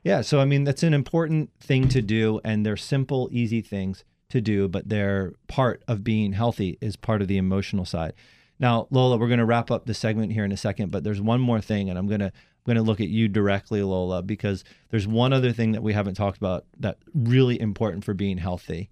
Yeah. 0.04 0.22
So, 0.22 0.40
I 0.40 0.46
mean, 0.46 0.64
that's 0.64 0.84
an 0.84 0.94
important 0.94 1.52
thing 1.60 1.88
to 1.90 2.02
do. 2.02 2.42
And 2.44 2.66
they're 2.66 2.78
simple, 2.78 3.30
easy 3.32 3.62
things 3.62 4.04
to 4.30 4.42
do, 4.42 4.68
but 4.68 4.90
they're 4.90 5.34
part 5.48 5.84
of 5.88 6.04
being 6.04 6.34
healthy, 6.34 6.78
is 6.82 6.96
part 6.96 7.22
of 7.22 7.28
the 7.28 7.38
emotional 7.38 7.86
side. 7.86 8.14
Now, 8.60 8.88
Lola, 8.90 9.18
we're 9.18 9.28
going 9.28 9.40
to 9.40 9.46
wrap 9.46 9.70
up 9.70 9.86
the 9.86 9.94
segment 9.94 10.32
here 10.32 10.46
in 10.46 10.52
a 10.52 10.58
second, 10.58 10.92
but 10.92 11.04
there's 11.04 11.22
one 11.22 11.42
more 11.42 11.62
thing, 11.62 11.90
and 11.90 12.00
I'm 12.00 12.08
going 12.08 12.22
to. 12.22 12.32
I'm 12.68 12.74
going 12.74 12.84
to 12.84 12.90
look 12.90 13.00
at 13.00 13.10
you 13.10 13.28
directly, 13.28 13.84
Lola, 13.84 14.24
because 14.24 14.64
there's 14.90 15.06
one 15.06 15.34
other 15.34 15.52
thing 15.52 15.74
that 15.74 15.84
we 15.84 15.94
haven't 15.94 16.16
talked 16.16 16.40
about 16.40 16.66
that 16.80 16.98
really 17.14 17.62
important 17.62 18.04
for 18.04 18.16
being 18.16 18.40
healthy, 18.40 18.90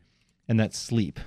and 0.47 0.59
that's 0.59 0.77
sleep. 0.77 1.19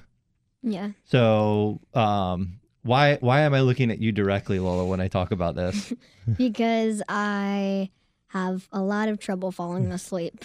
Yeah. 0.63 0.91
So, 1.05 1.81
um, 1.95 2.59
why 2.83 3.17
why 3.21 3.41
am 3.41 3.55
I 3.55 3.61
looking 3.61 3.91
at 3.91 3.99
you 3.99 4.13
directly, 4.13 4.59
Lola, 4.59 4.87
when 4.87 5.01
I 5.01 5.09
talk 5.09 5.31
about 5.31 5.55
this? 5.57 5.93
because 6.37 7.03
I 7.09 7.91
have 8.29 8.69
a 8.73 8.81
lot 8.81 9.09
of 9.09 9.19
trouble 9.19 9.53
falling 9.53 9.91
asleep. 9.93 10.45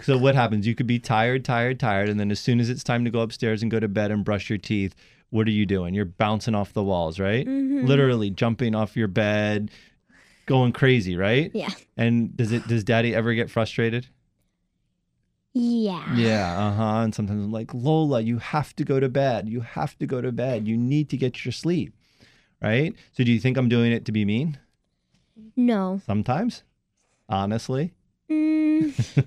So 0.00 0.18
what 0.18 0.34
happens? 0.34 0.66
You 0.66 0.74
could 0.74 0.86
be 0.86 0.98
tired, 0.98 1.44
tired, 1.44 1.78
tired, 1.78 2.08
and 2.08 2.18
then 2.18 2.30
as 2.30 2.40
soon 2.40 2.58
as 2.60 2.68
it's 2.68 2.82
time 2.82 3.04
to 3.04 3.10
go 3.10 3.20
upstairs 3.20 3.62
and 3.62 3.70
go 3.70 3.78
to 3.78 3.88
bed 3.88 4.10
and 4.10 4.24
brush 4.24 4.48
your 4.50 4.58
teeth, 4.58 4.94
what 5.30 5.46
are 5.46 5.50
you 5.52 5.64
doing? 5.66 5.94
You're 5.94 6.06
bouncing 6.06 6.54
off 6.54 6.72
the 6.72 6.82
walls, 6.82 7.20
right? 7.20 7.46
Mhm. 7.46 7.86
Literally 7.86 8.30
jumping 8.30 8.74
off 8.74 8.96
your 8.96 9.06
bed, 9.08 9.70
going 10.46 10.72
crazy, 10.72 11.16
right? 11.16 11.50
Yeah. 11.54 11.68
And 11.96 12.36
does 12.36 12.52
it 12.52 12.66
does 12.66 12.84
daddy 12.84 13.14
ever 13.14 13.32
get 13.34 13.50
frustrated? 13.50 14.08
Yeah. 15.54 16.14
Yeah, 16.14 16.68
uh-huh. 16.68 17.02
And 17.02 17.14
sometimes 17.14 17.42
I'm 17.44 17.52
like, 17.52 17.74
Lola, 17.74 18.20
you 18.20 18.38
have 18.38 18.74
to 18.76 18.84
go 18.84 18.98
to 19.00 19.08
bed. 19.08 19.48
You 19.48 19.60
have 19.60 19.98
to 19.98 20.06
go 20.06 20.20
to 20.20 20.32
bed. 20.32 20.66
You 20.66 20.76
need 20.76 21.10
to 21.10 21.16
get 21.16 21.44
your 21.44 21.52
sleep. 21.52 21.94
Right? 22.62 22.94
So 23.12 23.24
do 23.24 23.32
you 23.32 23.40
think 23.40 23.56
I'm 23.56 23.68
doing 23.68 23.92
it 23.92 24.04
to 24.06 24.12
be 24.12 24.24
mean? 24.24 24.58
No. 25.56 26.00
Sometimes? 26.06 26.62
Honestly? 27.28 27.92
Mm, 28.30 29.24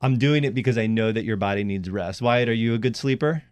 I'm 0.00 0.18
doing 0.18 0.44
it 0.44 0.54
because 0.54 0.78
I 0.78 0.86
know 0.86 1.12
that 1.12 1.24
your 1.24 1.36
body 1.36 1.64
needs 1.64 1.90
rest. 1.90 2.22
Wyatt, 2.22 2.48
are 2.48 2.54
you 2.54 2.74
a 2.74 2.78
good 2.78 2.96
sleeper? 2.96 3.42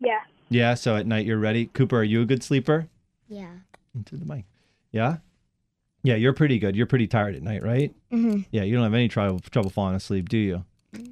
Yeah. 0.00 0.20
Yeah, 0.50 0.74
so 0.74 0.96
at 0.96 1.06
night 1.06 1.26
you're 1.26 1.38
ready. 1.38 1.66
Cooper, 1.66 1.98
are 1.98 2.04
you 2.04 2.22
a 2.22 2.26
good 2.26 2.42
sleeper? 2.42 2.88
yeah. 3.28 3.52
Into 3.94 4.16
the 4.16 4.24
mic. 4.24 4.44
Yeah? 4.90 5.18
Yeah, 6.04 6.14
you're 6.14 6.32
pretty 6.34 6.60
good. 6.60 6.76
You're 6.76 6.86
pretty 6.86 7.08
tired 7.08 7.34
at 7.34 7.42
night, 7.42 7.64
right? 7.64 7.92
hmm 8.12 8.42
Yeah, 8.52 8.62
you 8.62 8.74
don't 8.74 8.84
have 8.84 8.94
any 8.94 9.08
trouble 9.08 9.40
trouble 9.40 9.70
falling 9.70 9.96
asleep, 9.96 10.28
do 10.28 10.38
you? 10.38 10.64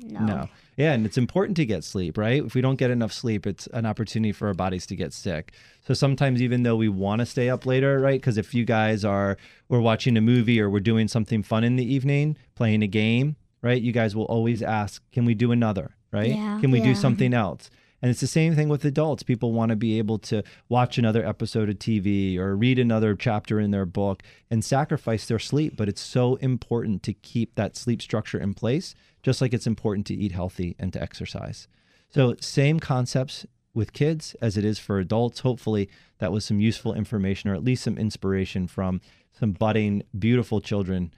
No. 0.09 0.49
Yeah, 0.77 0.93
and 0.93 1.05
it's 1.05 1.19
important 1.19 1.57
to 1.57 1.67
get 1.67 1.83
sleep, 1.85 2.17
right? 2.17 2.43
If 2.45 2.55
we 2.55 2.61
don't 2.61 2.77
get 2.77 2.91
enough 2.91 3.13
sleep, 3.13 3.47
it's 3.47 3.67
an 3.69 3.85
opportunity 3.85 4.31
for 4.33 4.47
our 4.49 4.55
bodies 4.55 4.87
to 4.87 4.97
get 4.97 5.13
sick. 5.13 5.53
So 5.87 5.93
sometimes 5.93 6.41
even 6.41 6.63
though 6.63 6.77
we 6.77 6.89
want 6.89 7.19
to 7.21 7.27
stay 7.27 7.51
up 7.51 7.67
later, 7.67 7.99
right? 8.01 8.21
Because 8.21 8.39
if 8.39 8.55
you 8.55 8.65
guys 8.65 9.05
are 9.05 9.37
we're 9.69 9.81
watching 9.81 10.17
a 10.17 10.21
movie 10.21 10.61
or 10.61 10.71
we're 10.71 10.81
doing 10.81 11.09
something 11.09 11.43
fun 11.43 11.65
in 11.65 11.77
the 11.77 11.85
evening, 11.85 12.37
playing 12.55 12.83
a 12.83 12.87
game, 12.87 13.37
right? 13.61 13.81
You 13.83 13.93
guys 13.93 14.15
will 14.15 14.25
always 14.27 14.63
ask, 14.63 15.03
"Can 15.11 15.25
we 15.25 15.35
do 15.35 15.51
another?" 15.53 15.97
Right? 16.13 16.37
Yeah. 16.37 16.61
Can 16.61 16.71
we 16.71 16.81
do 16.81 16.95
something 16.95 17.33
else? 17.33 17.71
And 18.03 18.11
it's 18.11 18.21
the 18.21 18.27
same 18.27 18.57
thing 18.57 18.69
with 18.69 18.85
adults. 18.85 19.23
People 19.23 19.53
want 19.53 19.71
to 19.71 19.77
be 19.77 19.97
able 19.99 20.19
to 20.19 20.43
watch 20.69 20.99
another 20.99 21.25
episode 21.25 21.69
of 21.69 21.79
TV 21.79 22.37
or 22.37 22.57
read 22.57 22.81
another 22.81 23.15
chapter 23.15 23.61
in 23.61 23.71
their 23.71 23.87
book 23.87 24.25
and 24.51 24.65
sacrifice 24.65 25.25
their 25.27 25.39
sleep. 25.39 25.77
But 25.77 25.89
it's 25.89 26.01
so 26.01 26.35
important 26.37 27.05
to 27.05 27.13
keep 27.13 27.55
that 27.55 27.77
sleep 27.77 28.03
structure 28.03 28.41
in 28.41 28.55
place, 28.55 28.97
just 29.23 29.41
like 29.41 29.55
it's 29.55 29.69
important 29.69 30.09
to 30.09 30.15
eat 30.15 30.33
healthy 30.33 30.75
and 30.81 30.93
to 30.93 31.01
exercise. 31.01 31.69
So, 32.11 32.35
same 32.41 32.81
concepts 32.81 33.47
with 33.73 33.93
kids 33.93 34.35
as 34.43 34.57
it 34.57 34.65
is 34.65 34.81
for 34.81 34.99
adults. 34.99 35.41
Hopefully, 35.41 35.89
that 36.19 36.33
was 36.33 36.45
some 36.45 36.59
useful 36.59 36.95
information 36.95 37.51
or 37.51 37.55
at 37.55 37.65
least 37.65 37.85
some 37.85 37.97
inspiration 37.97 38.67
from 38.67 39.01
some 39.33 39.53
budding, 39.53 40.03
beautiful 40.19 40.61
children 40.61 41.15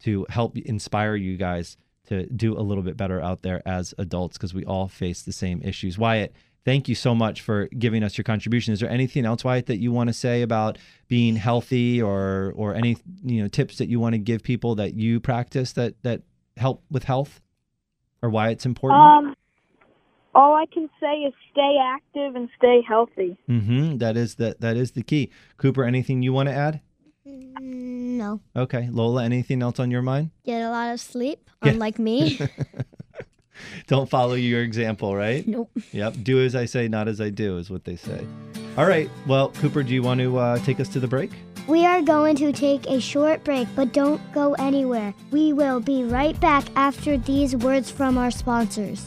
to 0.00 0.26
help 0.28 0.58
inspire 0.58 1.14
you 1.14 1.36
guys 1.36 1.76
to 2.08 2.26
do 2.26 2.56
a 2.58 2.60
little 2.60 2.82
bit 2.82 2.96
better 2.96 3.20
out 3.20 3.42
there 3.42 3.62
as 3.66 3.94
adults 3.98 4.36
because 4.36 4.54
we 4.54 4.64
all 4.64 4.88
face 4.88 5.22
the 5.22 5.32
same 5.32 5.62
issues. 5.62 5.98
Wyatt, 5.98 6.34
thank 6.64 6.88
you 6.88 6.94
so 6.94 7.14
much 7.14 7.40
for 7.40 7.68
giving 7.78 8.02
us 8.02 8.16
your 8.18 8.24
contribution. 8.24 8.72
Is 8.72 8.80
there 8.80 8.90
anything 8.90 9.24
else, 9.24 9.44
Wyatt, 9.44 9.66
that 9.66 9.78
you 9.78 9.92
want 9.92 10.08
to 10.08 10.14
say 10.14 10.42
about 10.42 10.78
being 11.08 11.36
healthy 11.36 12.00
or 12.00 12.52
or 12.56 12.74
any 12.74 12.96
you 13.24 13.42
know 13.42 13.48
tips 13.48 13.78
that 13.78 13.88
you 13.88 14.00
want 14.00 14.14
to 14.14 14.18
give 14.18 14.42
people 14.42 14.74
that 14.76 14.94
you 14.94 15.20
practice 15.20 15.72
that 15.72 15.94
that 16.02 16.22
help 16.56 16.82
with 16.90 17.04
health 17.04 17.40
or 18.22 18.30
why 18.30 18.50
it's 18.50 18.66
important? 18.66 19.00
Um, 19.00 19.36
all 20.34 20.54
I 20.54 20.66
can 20.66 20.88
say 21.00 21.18
is 21.18 21.34
stay 21.52 21.76
active 21.80 22.34
and 22.34 22.48
stay 22.56 22.82
healthy. 22.86 23.36
mm-hmm. 23.48 23.98
That 23.98 24.16
is 24.16 24.34
the 24.36 24.56
that 24.60 24.76
is 24.76 24.92
the 24.92 25.02
key. 25.02 25.30
Cooper, 25.58 25.84
anything 25.84 26.22
you 26.22 26.32
want 26.32 26.48
to 26.48 26.54
add? 26.54 26.80
No. 27.26 28.40
Okay, 28.54 28.88
Lola, 28.90 29.24
anything 29.24 29.62
else 29.62 29.78
on 29.80 29.90
your 29.90 30.02
mind? 30.02 30.30
Get 30.44 30.62
a 30.62 30.70
lot 30.70 30.92
of 30.92 31.00
sleep, 31.00 31.50
Yeah. 31.64 31.72
unlike 31.72 31.98
me. 31.98 32.38
Don't 33.86 34.08
follow 34.10 34.34
your 34.34 34.62
example, 34.62 35.14
right? 35.16 35.46
nope. 35.48 35.70
Yep. 35.92 36.16
Do 36.22 36.44
as 36.44 36.54
I 36.54 36.64
say, 36.66 36.88
not 36.88 37.08
as 37.08 37.20
I 37.20 37.30
do, 37.30 37.56
is 37.58 37.70
what 37.70 37.84
they 37.84 37.96
say. 37.96 38.26
All 38.76 38.86
right. 38.86 39.08
Well, 39.26 39.50
Cooper, 39.50 39.82
do 39.82 39.94
you 39.94 40.02
want 40.02 40.20
to 40.20 40.36
uh, 40.38 40.58
take 40.58 40.80
us 40.80 40.88
to 40.90 41.00
the 41.00 41.06
break? 41.06 41.30
We 41.68 41.86
are 41.86 42.02
going 42.02 42.36
to 42.36 42.52
take 42.52 42.86
a 42.86 43.00
short 43.00 43.42
break, 43.44 43.68
but 43.74 43.92
don't 43.94 44.20
go 44.34 44.52
anywhere. 44.54 45.14
We 45.30 45.52
will 45.54 45.80
be 45.80 46.04
right 46.04 46.38
back 46.40 46.64
after 46.76 47.16
these 47.16 47.56
words 47.56 47.90
from 47.90 48.18
our 48.18 48.30
sponsors. 48.30 49.06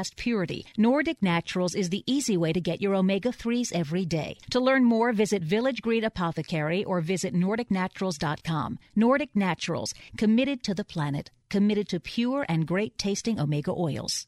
unsurpassed 0.01 0.17
purity, 0.17 0.65
Nordic 0.77 1.21
Naturals 1.21 1.75
is 1.75 1.89
the 1.89 2.03
easy 2.05 2.37
way 2.37 2.53
to 2.53 2.61
get 2.61 2.81
your 2.81 2.95
omega 2.95 3.29
3s 3.29 3.71
every 3.73 4.05
day. 4.05 4.37
To 4.51 4.59
learn 4.59 4.83
more, 4.83 5.13
visit 5.13 5.43
Village 5.43 5.81
Green 5.81 6.03
Apothecary 6.03 6.83
or 6.83 7.01
visit 7.01 7.33
NordicNaturals.com. 7.33 8.79
Nordic 8.95 9.29
Naturals, 9.35 9.93
committed 10.17 10.63
to 10.63 10.73
the 10.73 10.83
planet, 10.83 11.31
committed 11.49 11.87
to 11.89 11.99
pure 11.99 12.45
and 12.49 12.67
great 12.67 12.97
tasting 12.97 13.39
omega 13.39 13.71
oils. 13.71 14.27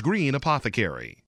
Green 0.01 0.33
Apothecary. 0.33 1.20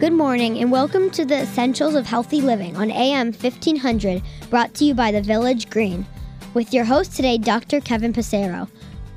Good 0.00 0.14
morning 0.14 0.58
and 0.58 0.72
welcome 0.72 1.10
to 1.10 1.24
the 1.24 1.42
Essentials 1.42 1.94
of 1.94 2.06
Healthy 2.06 2.40
Living 2.40 2.74
on 2.76 2.90
AM 2.90 3.32
1500, 3.32 4.22
brought 4.50 4.74
to 4.74 4.84
you 4.84 4.94
by 4.94 5.12
the 5.12 5.20
Village 5.20 5.70
Green. 5.70 6.06
With 6.54 6.72
your 6.74 6.84
host 6.84 7.14
today, 7.14 7.38
Dr. 7.38 7.80
Kevin 7.80 8.12
Passero. 8.12 8.68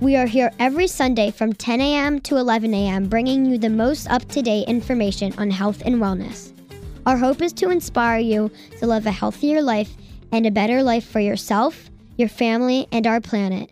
We 0.01 0.17
are 0.17 0.25
here 0.25 0.51
every 0.59 0.87
Sunday 0.87 1.31
from 1.31 1.53
10 1.53 1.79
a.m. 1.79 2.19
to 2.19 2.35
11 2.35 2.73
a.m., 2.73 3.07
bringing 3.07 3.45
you 3.45 3.57
the 3.57 3.69
most 3.69 4.11
up 4.11 4.25
to 4.25 4.41
date 4.41 4.67
information 4.67 5.33
on 5.37 5.49
health 5.51 5.81
and 5.85 5.95
wellness. 5.95 6.51
Our 7.05 7.17
hope 7.17 7.41
is 7.41 7.53
to 7.53 7.69
inspire 7.69 8.19
you 8.19 8.51
to 8.79 8.87
live 8.87 9.05
a 9.05 9.11
healthier 9.11 9.61
life 9.61 9.95
and 10.31 10.45
a 10.45 10.51
better 10.51 10.83
life 10.83 11.07
for 11.07 11.21
yourself, 11.21 11.89
your 12.17 12.29
family, 12.29 12.87
and 12.91 13.07
our 13.07 13.21
planet. 13.21 13.71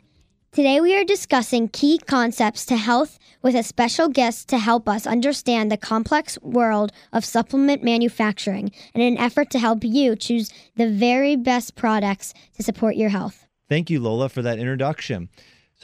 Today, 0.53 0.79
we 0.79 0.95
are 0.95 1.03
discussing 1.03 1.67
key 1.67 1.97
concepts 1.97 2.63
to 2.67 2.77
health 2.77 3.17
with 3.41 3.55
a 3.55 3.63
special 3.63 4.07
guest 4.07 4.47
to 4.49 4.59
help 4.59 4.87
us 4.87 5.07
understand 5.07 5.71
the 5.71 5.77
complex 5.77 6.39
world 6.43 6.91
of 7.11 7.25
supplement 7.25 7.81
manufacturing 7.81 8.71
in 8.93 9.01
an 9.01 9.17
effort 9.17 9.49
to 9.49 9.57
help 9.57 9.83
you 9.83 10.15
choose 10.15 10.51
the 10.75 10.87
very 10.87 11.35
best 11.35 11.73
products 11.73 12.35
to 12.55 12.61
support 12.61 12.95
your 12.95 13.09
health. 13.09 13.47
Thank 13.67 13.89
you, 13.89 13.99
Lola, 13.99 14.29
for 14.29 14.43
that 14.43 14.59
introduction. 14.59 15.29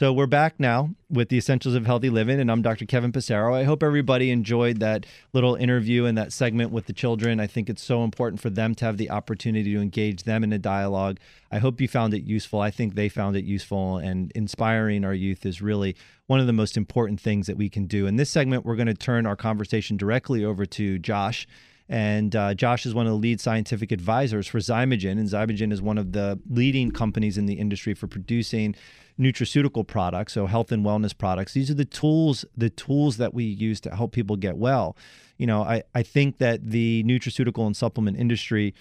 So 0.00 0.14
we're 0.14 0.26
back 0.26 0.58
now 0.58 0.94
with 1.10 1.28
the 1.28 1.36
Essentials 1.36 1.74
of 1.74 1.84
Healthy 1.84 2.08
Living, 2.08 2.40
and 2.40 2.50
I'm 2.50 2.62
Dr. 2.62 2.86
Kevin 2.86 3.12
Passero. 3.12 3.52
I 3.52 3.64
hope 3.64 3.82
everybody 3.82 4.30
enjoyed 4.30 4.80
that 4.80 5.04
little 5.34 5.56
interview 5.56 6.06
and 6.06 6.16
that 6.16 6.32
segment 6.32 6.70
with 6.70 6.86
the 6.86 6.94
children. 6.94 7.38
I 7.38 7.46
think 7.46 7.68
it's 7.68 7.82
so 7.82 8.02
important 8.02 8.40
for 8.40 8.48
them 8.48 8.74
to 8.76 8.86
have 8.86 8.96
the 8.96 9.10
opportunity 9.10 9.74
to 9.74 9.80
engage 9.82 10.22
them 10.22 10.42
in 10.42 10.54
a 10.54 10.58
dialogue. 10.58 11.18
I 11.52 11.58
hope 11.58 11.82
you 11.82 11.86
found 11.86 12.14
it 12.14 12.22
useful. 12.22 12.62
I 12.62 12.70
think 12.70 12.94
they 12.94 13.10
found 13.10 13.36
it 13.36 13.44
useful, 13.44 13.98
and 13.98 14.32
inspiring 14.34 15.04
our 15.04 15.12
youth 15.12 15.44
is 15.44 15.60
really 15.60 15.94
one 16.28 16.40
of 16.40 16.46
the 16.46 16.54
most 16.54 16.78
important 16.78 17.20
things 17.20 17.46
that 17.46 17.58
we 17.58 17.68
can 17.68 17.84
do. 17.84 18.06
In 18.06 18.16
this 18.16 18.30
segment, 18.30 18.64
we're 18.64 18.76
going 18.76 18.86
to 18.86 18.94
turn 18.94 19.26
our 19.26 19.36
conversation 19.36 19.98
directly 19.98 20.42
over 20.42 20.64
to 20.64 20.98
Josh. 20.98 21.46
And 21.90 22.36
uh, 22.36 22.54
Josh 22.54 22.86
is 22.86 22.94
one 22.94 23.06
of 23.06 23.12
the 23.12 23.18
lead 23.18 23.40
scientific 23.40 23.90
advisors 23.90 24.46
for 24.46 24.58
Xymogen. 24.58 25.12
And 25.12 25.28
Xymogen 25.28 25.72
is 25.72 25.82
one 25.82 25.98
of 25.98 26.12
the 26.12 26.38
leading 26.48 26.92
companies 26.92 27.36
in 27.36 27.46
the 27.46 27.54
industry 27.54 27.94
for 27.94 28.06
producing 28.06 28.76
nutraceutical 29.18 29.84
products, 29.84 30.34
so 30.34 30.46
health 30.46 30.70
and 30.70 30.86
wellness 30.86 31.16
products. 31.16 31.52
These 31.52 31.68
are 31.68 31.74
the 31.74 31.84
tools, 31.84 32.44
the 32.56 32.70
tools 32.70 33.16
that 33.16 33.34
we 33.34 33.42
use 33.42 33.80
to 33.80 33.94
help 33.94 34.12
people 34.12 34.36
get 34.36 34.56
well. 34.56 34.96
You 35.36 35.48
know, 35.48 35.62
I, 35.62 35.82
I 35.92 36.04
think 36.04 36.38
that 36.38 36.70
the 36.70 37.02
nutraceutical 37.04 37.66
and 37.66 37.76
supplement 37.76 38.18
industry 38.18 38.72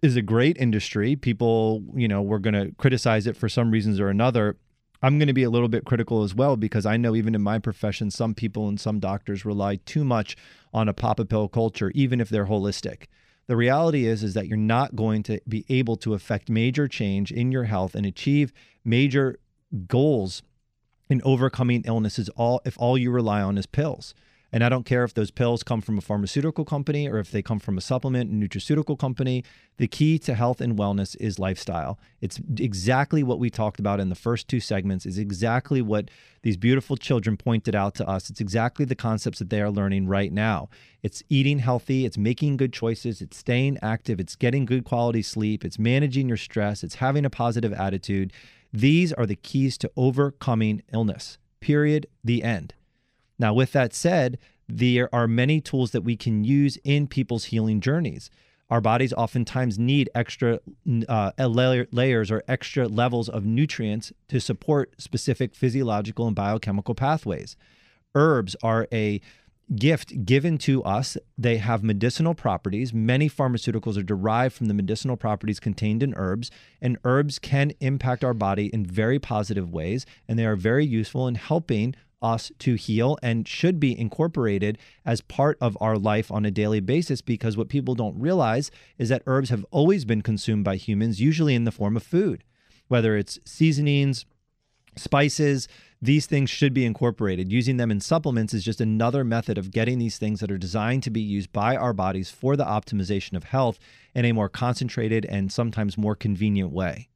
is 0.00 0.16
a 0.16 0.22
great 0.22 0.56
industry. 0.56 1.16
People, 1.16 1.82
you 1.94 2.08
know, 2.08 2.22
we're 2.22 2.38
going 2.38 2.54
to 2.54 2.74
criticize 2.78 3.26
it 3.26 3.36
for 3.36 3.50
some 3.50 3.70
reasons 3.70 4.00
or 4.00 4.08
another. 4.08 4.56
I'm 5.02 5.18
going 5.18 5.28
to 5.28 5.34
be 5.34 5.44
a 5.44 5.50
little 5.50 5.68
bit 5.68 5.84
critical 5.84 6.24
as 6.24 6.34
well 6.34 6.56
because 6.56 6.86
I 6.86 6.96
know 6.96 7.14
even 7.14 7.34
in 7.34 7.42
my 7.42 7.58
profession, 7.58 8.10
some 8.10 8.34
people 8.34 8.68
and 8.68 8.80
some 8.80 8.98
doctors 8.98 9.44
rely 9.44 9.76
too 9.76 10.02
much 10.02 10.36
on 10.72 10.88
a 10.88 10.94
pop 10.94 11.18
a 11.18 11.24
pill 11.24 11.48
culture, 11.48 11.90
even 11.94 12.20
if 12.20 12.28
they're 12.28 12.46
holistic. 12.46 13.04
The 13.46 13.56
reality 13.56 14.06
is 14.06 14.22
is 14.22 14.34
that 14.34 14.46
you're 14.46 14.56
not 14.56 14.94
going 14.94 15.22
to 15.24 15.40
be 15.48 15.64
able 15.68 15.96
to 15.98 16.14
affect 16.14 16.50
major 16.50 16.86
change 16.86 17.32
in 17.32 17.50
your 17.50 17.64
health 17.64 17.94
and 17.94 18.04
achieve 18.04 18.52
major 18.84 19.38
goals 19.86 20.42
in 21.08 21.22
overcoming 21.24 21.82
illnesses 21.86 22.28
all 22.30 22.60
if 22.64 22.76
all 22.78 22.98
you 22.98 23.10
rely 23.10 23.40
on 23.40 23.56
is 23.56 23.66
pills. 23.66 24.14
And 24.50 24.64
I 24.64 24.70
don't 24.70 24.86
care 24.86 25.04
if 25.04 25.12
those 25.12 25.30
pills 25.30 25.62
come 25.62 25.82
from 25.82 25.98
a 25.98 26.00
pharmaceutical 26.00 26.64
company 26.64 27.06
or 27.06 27.18
if 27.18 27.30
they 27.30 27.42
come 27.42 27.58
from 27.58 27.76
a 27.76 27.82
supplement 27.82 28.30
and 28.30 28.42
nutraceutical 28.42 28.98
company. 28.98 29.44
The 29.76 29.86
key 29.86 30.18
to 30.20 30.34
health 30.34 30.62
and 30.62 30.78
wellness 30.78 31.14
is 31.20 31.38
lifestyle. 31.38 31.98
It's 32.22 32.40
exactly 32.58 33.22
what 33.22 33.38
we 33.38 33.50
talked 33.50 33.78
about 33.78 34.00
in 34.00 34.08
the 34.08 34.14
first 34.14 34.48
two 34.48 34.58
segments, 34.58 35.04
is 35.04 35.18
exactly 35.18 35.82
what 35.82 36.10
these 36.42 36.56
beautiful 36.56 36.96
children 36.96 37.36
pointed 37.36 37.74
out 37.74 37.94
to 37.96 38.08
us. 38.08 38.30
It's 38.30 38.40
exactly 38.40 38.86
the 38.86 38.94
concepts 38.94 39.38
that 39.38 39.50
they 39.50 39.60
are 39.60 39.70
learning 39.70 40.06
right 40.06 40.32
now. 40.32 40.70
It's 41.02 41.22
eating 41.28 41.58
healthy, 41.58 42.06
it's 42.06 42.16
making 42.16 42.56
good 42.56 42.72
choices, 42.72 43.20
it's 43.20 43.36
staying 43.36 43.78
active, 43.82 44.18
it's 44.18 44.34
getting 44.34 44.64
good 44.64 44.84
quality 44.84 45.22
sleep, 45.22 45.64
it's 45.64 45.78
managing 45.78 46.26
your 46.26 46.38
stress, 46.38 46.82
it's 46.82 46.96
having 46.96 47.24
a 47.24 47.30
positive 47.30 47.74
attitude. 47.74 48.32
These 48.72 49.12
are 49.12 49.26
the 49.26 49.36
keys 49.36 49.76
to 49.78 49.90
overcoming 49.94 50.82
illness. 50.92 51.38
Period. 51.60 52.06
The 52.24 52.42
end. 52.42 52.74
Now, 53.38 53.54
with 53.54 53.72
that 53.72 53.94
said, 53.94 54.38
there 54.68 55.12
are 55.14 55.26
many 55.26 55.60
tools 55.60 55.92
that 55.92 56.02
we 56.02 56.16
can 56.16 56.44
use 56.44 56.76
in 56.84 57.06
people's 57.06 57.44
healing 57.44 57.80
journeys. 57.80 58.30
Our 58.70 58.82
bodies 58.82 59.14
oftentimes 59.14 59.78
need 59.78 60.10
extra 60.14 60.60
uh, 61.08 61.32
layers 61.90 62.30
or 62.30 62.42
extra 62.46 62.86
levels 62.86 63.28
of 63.30 63.46
nutrients 63.46 64.12
to 64.28 64.40
support 64.40 65.00
specific 65.00 65.54
physiological 65.54 66.26
and 66.26 66.36
biochemical 66.36 66.94
pathways. 66.94 67.56
Herbs 68.14 68.56
are 68.62 68.86
a 68.92 69.22
gift 69.74 70.24
given 70.24 70.58
to 70.58 70.82
us. 70.84 71.16
They 71.36 71.58
have 71.58 71.82
medicinal 71.82 72.34
properties. 72.34 72.92
Many 72.92 73.28
pharmaceuticals 73.28 73.98
are 73.98 74.02
derived 74.02 74.54
from 74.54 74.66
the 74.66 74.74
medicinal 74.74 75.16
properties 75.16 75.60
contained 75.60 76.02
in 76.02 76.14
herbs, 76.16 76.50
and 76.80 76.98
herbs 77.04 77.38
can 77.38 77.72
impact 77.80 78.24
our 78.24 78.34
body 78.34 78.66
in 78.66 78.84
very 78.86 79.18
positive 79.18 79.70
ways, 79.70 80.06
and 80.26 80.38
they 80.38 80.46
are 80.46 80.56
very 80.56 80.86
useful 80.86 81.28
in 81.28 81.34
helping 81.34 81.94
us 82.20 82.50
to 82.58 82.74
heal 82.74 83.16
and 83.22 83.46
should 83.46 83.78
be 83.78 83.98
incorporated 83.98 84.76
as 85.04 85.20
part 85.20 85.56
of 85.60 85.76
our 85.80 85.96
life 85.96 86.32
on 86.32 86.44
a 86.44 86.50
daily 86.50 86.80
basis 86.80 87.20
because 87.20 87.56
what 87.56 87.68
people 87.68 87.94
don't 87.94 88.18
realize 88.18 88.70
is 88.98 89.08
that 89.08 89.22
herbs 89.26 89.50
have 89.50 89.64
always 89.70 90.04
been 90.04 90.22
consumed 90.22 90.64
by 90.64 90.76
humans, 90.76 91.20
usually 91.20 91.54
in 91.54 91.64
the 91.64 91.70
form 91.70 91.96
of 91.96 92.02
food, 92.02 92.42
whether 92.88 93.16
it's 93.16 93.38
seasonings, 93.44 94.24
spices, 94.96 95.68
these 96.00 96.26
things 96.26 96.48
should 96.48 96.72
be 96.72 96.84
incorporated. 96.84 97.50
Using 97.50 97.76
them 97.76 97.90
in 97.90 98.00
supplements 98.00 98.54
is 98.54 98.64
just 98.64 98.80
another 98.80 99.24
method 99.24 99.58
of 99.58 99.70
getting 99.70 99.98
these 99.98 100.18
things 100.18 100.40
that 100.40 100.50
are 100.50 100.58
designed 100.58 101.02
to 101.02 101.10
be 101.10 101.20
used 101.20 101.52
by 101.52 101.76
our 101.76 101.92
bodies 101.92 102.30
for 102.30 102.56
the 102.56 102.64
optimization 102.64 103.36
of 103.36 103.44
health 103.44 103.78
in 104.14 104.24
a 104.24 104.32
more 104.32 104.48
concentrated 104.48 105.24
and 105.26 105.50
sometimes 105.50 105.98
more 105.98 106.14
convenient 106.14 106.70
way. 106.70 107.08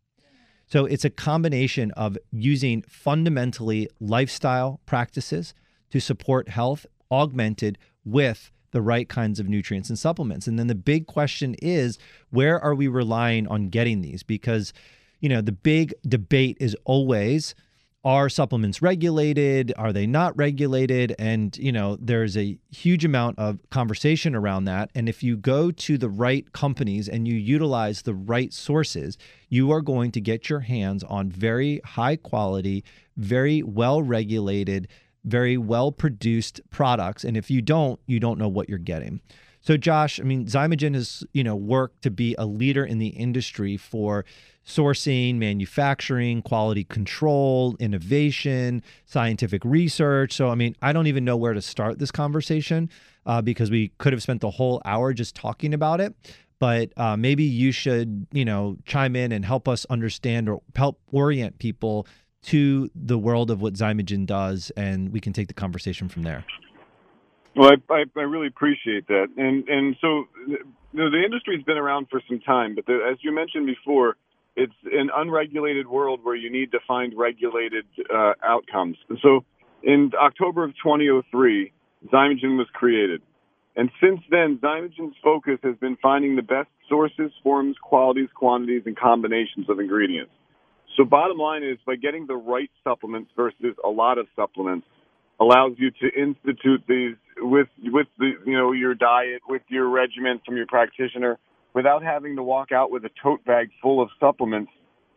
So 0.66 0.86
it's 0.86 1.04
a 1.04 1.10
combination 1.10 1.90
of 1.92 2.16
using 2.30 2.82
fundamentally 2.88 3.88
lifestyle 4.00 4.80
practices 4.86 5.54
to 5.90 6.00
support 6.00 6.48
health, 6.48 6.86
augmented 7.10 7.78
with 8.04 8.50
the 8.72 8.80
right 8.80 9.08
kinds 9.08 9.38
of 9.38 9.48
nutrients 9.48 9.90
and 9.90 9.98
supplements. 9.98 10.46
And 10.46 10.58
then 10.58 10.66
the 10.66 10.74
big 10.74 11.06
question 11.06 11.54
is 11.60 11.98
where 12.30 12.58
are 12.58 12.74
we 12.74 12.88
relying 12.88 13.46
on 13.46 13.68
getting 13.68 14.00
these? 14.00 14.22
Because, 14.22 14.72
you 15.20 15.28
know, 15.28 15.42
the 15.42 15.52
big 15.52 15.92
debate 16.08 16.56
is 16.58 16.74
always 16.84 17.54
are 18.04 18.28
supplements 18.28 18.82
regulated? 18.82 19.72
Are 19.76 19.92
they 19.92 20.06
not 20.06 20.36
regulated? 20.36 21.14
And 21.18 21.56
you 21.56 21.72
know 21.72 21.96
there's 22.00 22.36
a 22.36 22.58
huge 22.70 23.04
amount 23.04 23.38
of 23.38 23.58
conversation 23.70 24.34
around 24.34 24.64
that. 24.64 24.90
And 24.94 25.08
if 25.08 25.22
you 25.22 25.36
go 25.36 25.70
to 25.70 25.98
the 25.98 26.08
right 26.08 26.50
companies 26.52 27.08
and 27.08 27.28
you 27.28 27.34
utilize 27.34 28.02
the 28.02 28.14
right 28.14 28.52
sources 28.52 29.16
you 29.48 29.70
are 29.70 29.82
going 29.82 30.10
to 30.12 30.20
get 30.20 30.48
your 30.48 30.60
hands 30.60 31.04
on 31.04 31.28
very 31.28 31.80
high 31.84 32.16
quality 32.16 32.82
very 33.16 33.62
well 33.62 34.02
regulated 34.02 34.88
very 35.24 35.56
well 35.56 35.92
produced 35.92 36.60
products. 36.70 37.24
And 37.24 37.36
if 37.36 37.50
you 37.50 37.62
don't 37.62 38.00
you 38.06 38.18
don't 38.18 38.38
know 38.38 38.48
what 38.48 38.68
you're 38.68 38.78
getting. 38.78 39.20
So 39.60 39.76
Josh, 39.76 40.18
I 40.18 40.24
mean, 40.24 40.46
Xymogen 40.46 40.94
has, 40.94 41.22
you 41.32 41.44
know, 41.44 41.54
worked 41.54 42.02
to 42.02 42.10
be 42.10 42.34
a 42.36 42.44
leader 42.44 42.84
in 42.84 42.98
the 42.98 43.08
industry 43.08 43.76
for 43.76 44.24
sourcing, 44.66 45.36
manufacturing, 45.36 46.42
quality 46.42 46.84
control, 46.84 47.76
innovation, 47.78 48.82
scientific 49.04 49.64
research. 49.64 50.32
So, 50.32 50.48
I 50.48 50.54
mean, 50.54 50.76
I 50.82 50.92
don't 50.92 51.06
even 51.06 51.24
know 51.24 51.36
where 51.36 51.52
to 51.52 51.62
start 51.62 51.98
this 51.98 52.10
conversation 52.10 52.88
uh, 53.26 53.42
because 53.42 53.70
we 53.70 53.88
could 53.98 54.12
have 54.12 54.22
spent 54.22 54.40
the 54.40 54.50
whole 54.50 54.80
hour 54.84 55.12
just 55.12 55.34
talking 55.34 55.74
about 55.74 56.00
it. 56.00 56.14
But 56.58 56.92
uh, 56.96 57.16
maybe 57.16 57.42
you 57.42 57.72
should, 57.72 58.28
you 58.30 58.44
know, 58.44 58.76
chime 58.84 59.16
in 59.16 59.32
and 59.32 59.44
help 59.44 59.66
us 59.66 59.84
understand 59.86 60.48
or 60.48 60.62
help 60.76 61.00
orient 61.10 61.58
people 61.58 62.06
to 62.42 62.88
the 62.94 63.18
world 63.18 63.50
of 63.50 63.60
what 63.60 63.74
Xymogen 63.74 64.26
does, 64.26 64.70
and 64.76 65.12
we 65.12 65.20
can 65.20 65.32
take 65.32 65.48
the 65.48 65.54
conversation 65.54 66.08
from 66.08 66.22
there. 66.22 66.44
Well, 67.56 67.72
I, 67.72 67.92
I, 67.92 68.04
I 68.16 68.22
really 68.22 68.46
appreciate 68.46 69.08
that, 69.08 69.28
and 69.36 69.68
and 69.68 69.96
so 70.00 70.24
you 70.46 70.58
know, 70.92 71.10
the 71.10 71.22
industry's 71.24 71.62
been 71.64 71.76
around 71.76 72.06
for 72.10 72.20
some 72.28 72.40
time, 72.40 72.74
but 72.74 72.86
the, 72.86 73.08
as 73.10 73.18
you 73.22 73.32
mentioned 73.32 73.66
before, 73.66 74.16
it's 74.56 74.72
an 74.84 75.10
unregulated 75.14 75.86
world 75.86 76.20
where 76.22 76.36
you 76.36 76.50
need 76.50 76.72
to 76.72 76.78
find 76.86 77.12
regulated 77.16 77.84
uh, 78.12 78.32
outcomes. 78.42 78.96
So, 79.22 79.44
in 79.82 80.12
October 80.20 80.64
of 80.64 80.70
2003, 80.82 81.72
Xymogen 82.12 82.56
was 82.56 82.66
created, 82.72 83.22
and 83.76 83.90
since 84.00 84.20
then, 84.30 84.58
Xymogen's 84.62 85.16
focus 85.22 85.58
has 85.62 85.76
been 85.76 85.96
finding 86.02 86.36
the 86.36 86.42
best 86.42 86.68
sources, 86.88 87.32
forms, 87.42 87.76
qualities, 87.82 88.28
quantities, 88.34 88.82
and 88.86 88.96
combinations 88.96 89.68
of 89.68 89.80
ingredients. 89.80 90.32
So, 90.96 91.04
bottom 91.04 91.38
line 91.38 91.62
is 91.62 91.78
by 91.86 91.96
getting 91.96 92.26
the 92.26 92.36
right 92.36 92.70
supplements 92.84 93.30
versus 93.34 93.74
a 93.84 93.88
lot 93.88 94.18
of 94.18 94.26
supplements 94.36 94.86
allows 95.40 95.72
you 95.76 95.90
to 95.90 96.20
institute 96.20 96.82
these 96.86 97.16
with 97.38 97.68
with 97.84 98.06
the 98.18 98.32
you 98.46 98.56
know 98.56 98.72
your 98.72 98.94
diet 98.94 99.40
with 99.48 99.62
your 99.68 99.88
regimen 99.88 100.40
from 100.44 100.56
your 100.56 100.66
practitioner 100.66 101.38
without 101.74 102.02
having 102.02 102.36
to 102.36 102.42
walk 102.42 102.72
out 102.72 102.90
with 102.90 103.04
a 103.04 103.10
tote 103.22 103.44
bag 103.44 103.70
full 103.80 104.02
of 104.02 104.08
supplements 104.20 104.70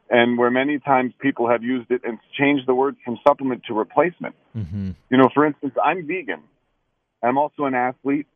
and 0.09 0.37
where 0.37 0.51
many 0.51 0.79
times 0.79 1.13
people 1.19 1.49
have 1.49 1.63
used 1.63 1.89
it 1.89 2.01
and 2.03 2.19
changed 2.37 2.67
the 2.67 2.75
word 2.75 2.95
from 3.03 3.17
supplement 3.27 3.63
to 3.65 3.73
replacement. 3.73 4.35
Mm-hmm. 4.55 4.91
You 5.09 5.17
know, 5.17 5.29
for 5.33 5.45
instance, 5.45 5.73
I'm 5.83 6.05
vegan. 6.07 6.43
I'm 7.23 7.37
also 7.37 7.65
an 7.65 7.73
athlete, 7.73 8.27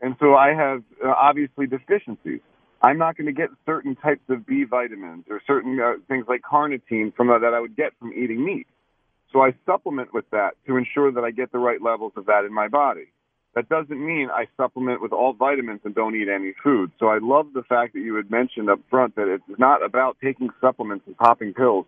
and 0.00 0.16
so 0.18 0.34
I 0.34 0.52
have 0.54 0.82
uh, 1.04 1.08
obviously 1.08 1.66
deficiencies. 1.66 2.40
I'm 2.82 2.98
not 2.98 3.16
going 3.16 3.26
to 3.26 3.32
get 3.32 3.50
certain 3.64 3.94
types 3.94 4.22
of 4.28 4.44
B 4.44 4.64
vitamins 4.64 5.26
or 5.30 5.40
certain 5.46 5.78
uh, 5.78 5.92
things 6.08 6.24
like 6.28 6.42
carnitine 6.42 7.14
from 7.14 7.30
uh, 7.30 7.38
that 7.38 7.54
I 7.54 7.60
would 7.60 7.76
get 7.76 7.92
from 8.00 8.12
eating 8.12 8.44
meat. 8.44 8.66
So 9.32 9.40
I 9.40 9.54
supplement 9.64 10.12
with 10.12 10.28
that 10.30 10.54
to 10.66 10.76
ensure 10.76 11.12
that 11.12 11.22
I 11.22 11.30
get 11.30 11.52
the 11.52 11.58
right 11.58 11.80
levels 11.80 12.12
of 12.16 12.26
that 12.26 12.44
in 12.44 12.52
my 12.52 12.66
body. 12.66 13.06
That 13.54 13.68
doesn't 13.68 14.04
mean 14.04 14.30
I 14.30 14.46
supplement 14.56 15.02
with 15.02 15.12
all 15.12 15.34
vitamins 15.34 15.80
and 15.84 15.94
don't 15.94 16.16
eat 16.16 16.28
any 16.28 16.54
food. 16.62 16.90
So 16.98 17.08
I 17.08 17.18
love 17.20 17.48
the 17.52 17.62
fact 17.62 17.92
that 17.92 18.00
you 18.00 18.14
had 18.14 18.30
mentioned 18.30 18.70
up 18.70 18.80
front 18.88 19.16
that 19.16 19.28
it's 19.28 19.58
not 19.58 19.84
about 19.84 20.16
taking 20.22 20.48
supplements 20.60 21.06
and 21.06 21.16
popping 21.16 21.52
pills 21.52 21.84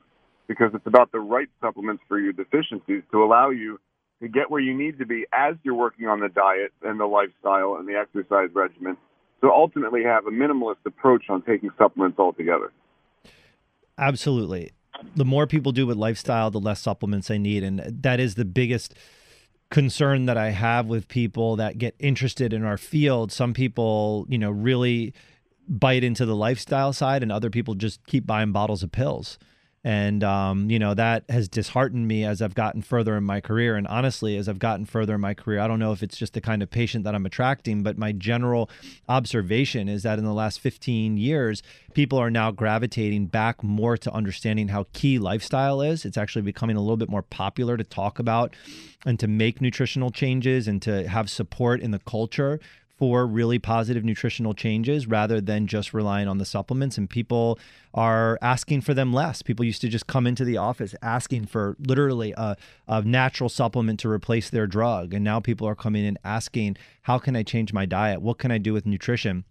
because 0.46 0.72
it's 0.74 0.86
about 0.86 1.10
the 1.12 1.20
right 1.20 1.48
supplements 1.62 2.02
for 2.06 2.18
your 2.18 2.34
deficiencies 2.34 3.02
to 3.12 3.24
allow 3.24 3.48
you 3.48 3.80
to 4.20 4.28
get 4.28 4.50
where 4.50 4.60
you 4.60 4.76
need 4.76 4.98
to 4.98 5.06
be 5.06 5.24
as 5.32 5.54
you're 5.62 5.74
working 5.74 6.06
on 6.06 6.20
the 6.20 6.28
diet 6.28 6.72
and 6.82 7.00
the 7.00 7.06
lifestyle 7.06 7.76
and 7.76 7.88
the 7.88 7.94
exercise 7.94 8.50
regimen 8.54 8.96
to 9.40 9.50
ultimately 9.50 10.04
have 10.04 10.26
a 10.26 10.30
minimalist 10.30 10.84
approach 10.84 11.24
on 11.30 11.40
taking 11.42 11.70
supplements 11.78 12.18
altogether. 12.18 12.72
Absolutely 13.96 14.72
the 15.16 15.24
more 15.24 15.46
people 15.46 15.72
do 15.72 15.86
with 15.86 15.96
lifestyle, 15.96 16.50
the 16.50 16.60
less 16.60 16.80
supplements 16.80 17.28
they 17.28 17.38
need. 17.38 17.62
And 17.62 17.80
that 17.80 18.20
is 18.20 18.34
the 18.34 18.44
biggest 18.44 18.94
concern 19.70 20.26
that 20.26 20.36
I 20.36 20.50
have 20.50 20.86
with 20.86 21.08
people 21.08 21.56
that 21.56 21.78
get 21.78 21.94
interested 21.98 22.52
in 22.52 22.64
our 22.64 22.76
field. 22.76 23.32
Some 23.32 23.54
people, 23.54 24.26
you 24.28 24.38
know, 24.38 24.50
really 24.50 25.14
bite 25.68 26.04
into 26.04 26.26
the 26.26 26.36
lifestyle 26.36 26.92
side, 26.92 27.22
and 27.22 27.32
other 27.32 27.50
people 27.50 27.74
just 27.74 28.04
keep 28.06 28.26
buying 28.26 28.52
bottles 28.52 28.82
of 28.82 28.92
pills 28.92 29.38
and 29.84 30.24
um, 30.24 30.70
you 30.70 30.78
know 30.78 30.94
that 30.94 31.24
has 31.28 31.46
disheartened 31.46 32.08
me 32.08 32.24
as 32.24 32.40
I've 32.40 32.54
gotten 32.54 32.80
further 32.80 33.16
in 33.16 33.24
my 33.24 33.40
career. 33.40 33.76
And 33.76 33.86
honestly, 33.86 34.36
as 34.38 34.48
I've 34.48 34.58
gotten 34.58 34.86
further 34.86 35.14
in 35.14 35.20
my 35.20 35.34
career, 35.34 35.60
I 35.60 35.68
don't 35.68 35.78
know 35.78 35.92
if 35.92 36.02
it's 36.02 36.16
just 36.16 36.32
the 36.32 36.40
kind 36.40 36.62
of 36.62 36.70
patient 36.70 37.04
that 37.04 37.14
I'm 37.14 37.26
attracting, 37.26 37.82
but 37.82 37.98
my 37.98 38.12
general 38.12 38.70
observation 39.08 39.88
is 39.88 40.02
that 40.02 40.18
in 40.18 40.24
the 40.24 40.32
last 40.32 40.58
15 40.60 41.18
years, 41.18 41.62
people 41.92 42.18
are 42.18 42.30
now 42.30 42.50
gravitating 42.50 43.26
back 43.26 43.62
more 43.62 43.98
to 43.98 44.12
understanding 44.12 44.68
how 44.68 44.86
key 44.94 45.18
lifestyle 45.18 45.82
is. 45.82 46.06
It's 46.06 46.16
actually 46.16 46.42
becoming 46.42 46.76
a 46.76 46.80
little 46.80 46.96
bit 46.96 47.10
more 47.10 47.22
popular 47.22 47.76
to 47.76 47.84
talk 47.84 48.18
about 48.18 48.56
and 49.04 49.20
to 49.20 49.28
make 49.28 49.60
nutritional 49.60 50.10
changes 50.10 50.66
and 50.66 50.80
to 50.80 51.06
have 51.08 51.28
support 51.28 51.80
in 51.80 51.90
the 51.90 51.98
culture 51.98 52.58
for 53.04 53.26
really 53.26 53.58
positive 53.58 54.02
nutritional 54.02 54.54
changes 54.54 55.06
rather 55.06 55.38
than 55.38 55.66
just 55.66 55.92
relying 55.92 56.26
on 56.26 56.38
the 56.38 56.44
supplements. 56.46 56.96
And 56.96 57.08
people 57.08 57.58
are 57.92 58.38
asking 58.40 58.80
for 58.80 58.94
them 58.94 59.12
less. 59.12 59.42
People 59.42 59.62
used 59.62 59.82
to 59.82 59.88
just 59.88 60.06
come 60.06 60.26
into 60.26 60.42
the 60.42 60.56
office 60.56 60.94
asking 61.02 61.44
for 61.44 61.76
literally 61.86 62.32
a, 62.38 62.56
a 62.88 63.02
natural 63.02 63.50
supplement 63.50 64.00
to 64.00 64.08
replace 64.08 64.48
their 64.48 64.66
drug. 64.66 65.12
And 65.12 65.22
now 65.22 65.38
people 65.38 65.68
are 65.68 65.74
coming 65.74 66.02
in 66.06 66.16
asking, 66.24 66.78
how 67.02 67.18
can 67.18 67.36
I 67.36 67.42
change 67.42 67.74
my 67.74 67.84
diet? 67.84 68.22
What 68.22 68.38
can 68.38 68.50
I 68.50 68.56
do 68.56 68.72
with 68.72 68.86
nutrition? 68.86 69.44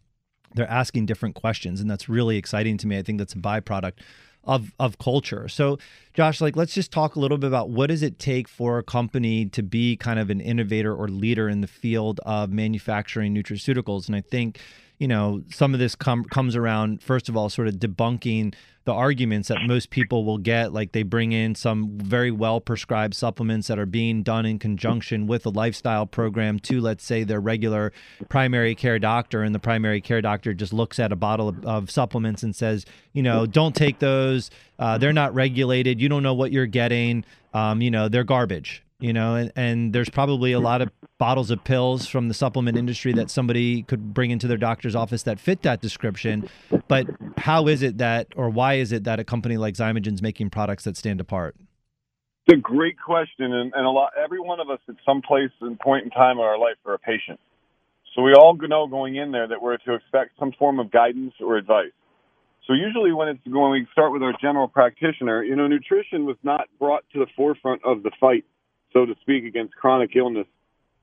They're 0.56 0.68
asking 0.68 1.06
different 1.06 1.36
questions. 1.36 1.80
And 1.80 1.88
that's 1.92 2.10
really 2.10 2.38
exciting 2.38 2.80
to 2.80 2.88
me. 2.88 2.98
I 2.98 3.04
think 3.04 3.20
that's 3.20 3.34
a 3.34 3.38
byproduct 3.38 4.00
of 4.44 4.74
of 4.80 4.98
culture. 4.98 5.48
So, 5.48 5.78
Josh, 6.14 6.42
like 6.42 6.56
let's 6.56 6.74
just 6.74 6.92
talk 6.92 7.16
a 7.16 7.20
little 7.20 7.38
bit 7.38 7.48
about 7.48 7.70
what 7.70 7.88
does 7.88 8.04
it 8.04 8.20
take 8.20 8.48
for 8.48 8.78
a 8.78 8.84
company 8.84 9.46
to 9.48 9.64
be 9.64 9.96
kind 9.96 10.20
of 10.20 10.30
an 10.30 10.42
innovator 10.42 10.94
or 10.94 11.08
leader 11.08 11.50
in 11.50 11.62
the 11.62 11.68
field 11.68 12.20
of 12.26 12.52
manufacturing 12.52 13.34
nutraceuticals. 13.34 14.08
And 14.08 14.16
I 14.16 14.22
think 14.22 14.60
you 14.98 15.08
know, 15.08 15.44
some 15.50 15.74
of 15.74 15.80
this 15.80 15.96
com- 15.96 16.26
comes 16.26 16.56
around, 16.56 17.02
first 17.02 17.30
of 17.30 17.36
all, 17.36 17.50
sort 17.50 17.68
of 17.68 17.76
debunking 17.76 18.54
the 18.86 18.94
arguments 18.94 19.48
that 19.48 19.62
most 19.66 19.90
people 19.90 20.26
will 20.26 20.38
get. 20.38 20.74
Like 20.74 20.92
they 20.92 21.04
bring 21.04 21.32
in 21.32 21.56
some 21.56 21.98
very 21.98 22.32
well 22.32 22.60
prescribed 22.60 23.14
supplements 23.14 23.68
that 23.68 23.80
are 23.80 23.86
being 23.86 24.24
done 24.24 24.46
in 24.46 24.60
conjunction 24.60 25.26
with 25.26 25.46
a 25.46 25.50
lifestyle 25.50 26.06
program 26.06 26.60
to, 26.60 26.82
let's 26.82 27.04
say, 27.04 27.24
their 27.24 27.40
regular 27.40 27.94
primary 28.30 28.76
care 28.76 29.00
doctor. 29.00 29.42
And 29.42 29.56
the 29.56 29.60
primary 29.60 30.02
care 30.02 30.22
doctor 30.22 30.54
just 30.54 30.74
looks 30.74 31.00
at 31.00 31.12
a 31.12 31.16
bottle 31.16 31.50
of, 31.50 31.66
of 31.66 31.92
supplements 31.92 32.44
and 32.44 32.56
says, 32.56 32.86
you 33.14 33.24
know, 33.24 33.46
don't 33.46 33.76
take 33.76 34.00
those. 34.00 34.52
Uh, 34.78 34.98
they're 34.98 35.14
not 35.14 35.34
regulated. 35.34 36.02
You 36.02 36.10
don't 36.10 36.24
know 36.24 36.34
what 36.34 36.52
you're 36.52 36.66
getting. 36.66 37.24
Um, 37.54 37.82
you 37.82 37.92
know, 37.92 38.10
they're 38.10 38.24
garbage 38.24 38.83
you 39.00 39.14
know, 39.14 39.36
and, 39.36 39.52
and 39.56 39.94
there's 39.94 40.10
probably 40.10 40.52
a 40.52 40.60
lot 40.60 40.82
of 40.82 40.90
bottles 41.18 41.52
of 41.52 41.64
pills 41.64 42.08
from 42.08 42.28
the 42.28 42.34
supplement 42.34 42.78
industry 42.78 43.14
that 43.14 43.30
somebody 43.30 43.84
could 43.84 44.14
bring 44.14 44.32
into 44.32 44.48
their 44.48 44.58
doctor's 44.58 44.96
office 44.96 45.24
that 45.24 45.40
fit 45.40 45.62
that 45.62 45.82
description. 45.82 46.50
But 46.88 47.08
how 47.38 47.68
is 47.68 47.82
it 47.82 47.98
that, 47.98 48.28
or 48.36 48.50
why 48.50 48.76
is 48.76 48.92
it 48.92 49.04
that 49.06 49.20
a 49.20 49.24
company 49.24 49.58
like 49.58 49.76
Xymogen's 49.76 50.22
making 50.22 50.50
products 50.50 50.84
that 50.86 50.98
stand 50.98 51.22
apart? 51.22 51.56
It's 52.46 52.58
a 52.58 52.62
great 52.62 52.98
question, 53.00 53.54
and, 53.54 53.72
and 53.74 53.86
a 53.86 53.90
lot. 53.90 54.12
Every 54.22 54.40
one 54.40 54.60
of 54.60 54.70
us 54.70 54.80
at 54.90 54.96
some 55.06 55.22
place 55.22 55.52
and 55.62 55.80
point 55.80 56.04
in 56.04 56.10
time 56.10 56.40
in 56.40 56.44
our 56.44 56.58
life 56.58 56.76
are 56.86 56.94
a 56.94 57.00
patient, 57.00 57.40
so 58.14 58.22
we 58.22 58.34
all 58.34 58.58
know 58.58 58.86
going 58.86 59.16
in 59.16 59.32
there 59.32 59.48
that 59.48 59.62
we're 59.62 59.78
to 59.78 59.94
expect 59.94 60.32
some 60.38 60.52
form 60.60 60.80
of 60.80 60.92
guidance 60.92 61.34
or 61.40 61.56
advice. 61.56 61.94
So 62.68 62.74
usually 62.74 63.12
when 63.12 63.30
it's 63.30 63.40
when 63.46 63.72
we 63.72 63.88
start 63.92 64.12
with 64.12 64.24
our 64.24 64.34
general 64.42 64.68
practitioner, 64.68 65.44
you 65.44 65.56
know, 65.56 65.68
nutrition 65.68 66.26
was 66.26 66.38
not 66.44 66.68
brought 66.80 67.04
to 67.14 67.20
the 67.20 67.28
forefront 67.36 67.82
of 67.86 68.04
the 68.04 68.12
fight 68.20 68.46
so 68.94 69.06
to 69.06 69.16
speak, 69.22 69.46
against 69.46 69.76
chronic 69.76 70.16
illness 70.16 70.48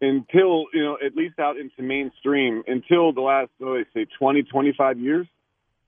until, 0.00 0.64
you 0.72 0.82
know, 0.82 0.96
at 1.04 1.14
least 1.14 1.38
out 1.38 1.56
into 1.58 1.82
mainstream 1.82 2.62
until 2.66 3.12
the 3.12 3.20
last, 3.20 3.50
oh, 3.60 3.74
they 3.74 3.84
say 3.94 4.06
20, 4.18 4.44
25 4.44 4.98
years. 4.98 5.26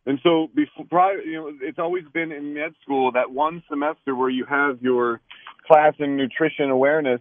And 0.04 0.18
so 0.22 0.48
before, 0.54 0.84
prior, 0.90 1.20
you 1.20 1.36
know, 1.36 1.52
it's 1.60 1.78
always 1.78 2.04
been 2.12 2.32
in 2.32 2.54
med 2.54 2.74
school 2.82 3.12
that 3.12 3.30
one 3.30 3.62
semester 3.68 4.14
where 4.14 4.28
you 4.28 4.44
have 4.44 4.82
your 4.82 5.20
class 5.66 5.94
in 5.98 6.16
nutrition 6.16 6.70
awareness. 6.70 7.20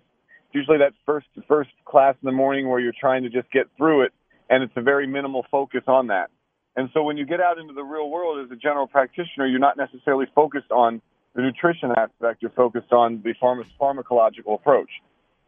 Usually 0.52 0.80
that 0.80 0.94
first 1.06 1.28
first 1.48 1.70
class 1.86 2.16
in 2.22 2.26
the 2.26 2.34
morning 2.34 2.68
where 2.68 2.80
you're 2.80 2.94
trying 3.00 3.24
to 3.24 3.30
just 3.30 3.50
get 3.52 3.68
through 3.78 4.02
it, 4.02 4.14
and 4.50 4.64
it's 4.64 4.74
a 4.76 4.82
very 4.82 5.08
minimal 5.08 5.46
focus 5.50 5.84
on 5.88 6.08
that. 6.08 6.30
And 6.76 6.90
so 6.94 7.04
when 7.04 7.18
you 7.18 7.26
get 7.26 7.40
out 7.40 7.58
into 7.58 7.74
the 7.74 7.84
real 7.84 8.10
world 8.10 8.44
as 8.44 8.52
a 8.52 8.56
general 8.56 8.88
practitioner, 8.88 9.46
you're 9.46 9.60
not 9.60 9.78
necessarily 9.78 10.26
focused 10.34 10.72
on 10.72 11.02
the 11.36 11.42
nutrition 11.42 11.92
aspect, 11.96 12.42
you're 12.42 12.52
focused 12.52 12.92
on 12.92 13.22
the 13.24 13.34
pharma- 13.42 13.66
pharmacological 13.80 14.56
approach. 14.56 14.90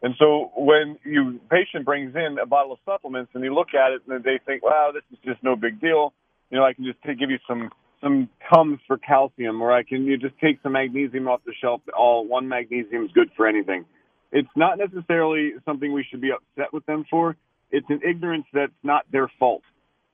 And 0.02 0.16
so 0.20 0.52
when 0.56 0.98
you 1.06 1.40
patient 1.50 1.86
brings 1.86 2.14
in 2.16 2.38
a 2.42 2.46
bottle 2.46 2.74
of 2.74 2.80
supplements 2.86 3.32
and 3.34 3.44
you 3.44 3.54
look 3.54 3.70
at 3.74 3.94
it 3.94 4.02
and 4.08 4.24
they 4.24 4.40
think, 4.46 4.64
wow, 4.64 4.92
this 4.94 5.04
is 5.12 5.18
just 5.26 5.42
no 5.44 5.56
big 5.56 5.80
deal. 5.80 6.14
You 6.50 6.60
know, 6.60 6.66
I 6.66 6.74
can 6.74 6.86
just 6.86 7.02
give 7.04 7.30
you 7.30 7.40
some 7.48 7.70
some 8.02 8.30
Tums 8.54 8.80
for 8.86 8.98
calcium, 8.98 9.62
or 9.62 9.72
I 9.72 9.84
can 9.84 10.04
you 10.04 10.18
just 10.18 10.38
take 10.40 10.60
some 10.62 10.74
magnesium 10.74 11.30
off 11.30 11.40
the 11.46 11.54
shelf. 11.60 11.82
All 11.98 12.28
one 12.28 12.50
magnesium 12.50 13.06
is 13.06 13.12
good 13.14 13.30
for 13.36 13.48
anything. 13.48 13.86
It's 14.34 14.50
not 14.58 14.78
necessarily 14.78 15.54
something 15.64 15.94
we 15.94 16.06
should 16.10 16.20
be 16.20 16.32
upset 16.32 16.74
with 16.74 16.86
them 16.86 17.06
for. 17.10 17.38
It's 17.72 17.90
an 17.90 18.02
ignorance 18.08 18.46
that's 18.54 18.74
not 18.84 19.06
their 19.12 19.32
fault. 19.40 19.64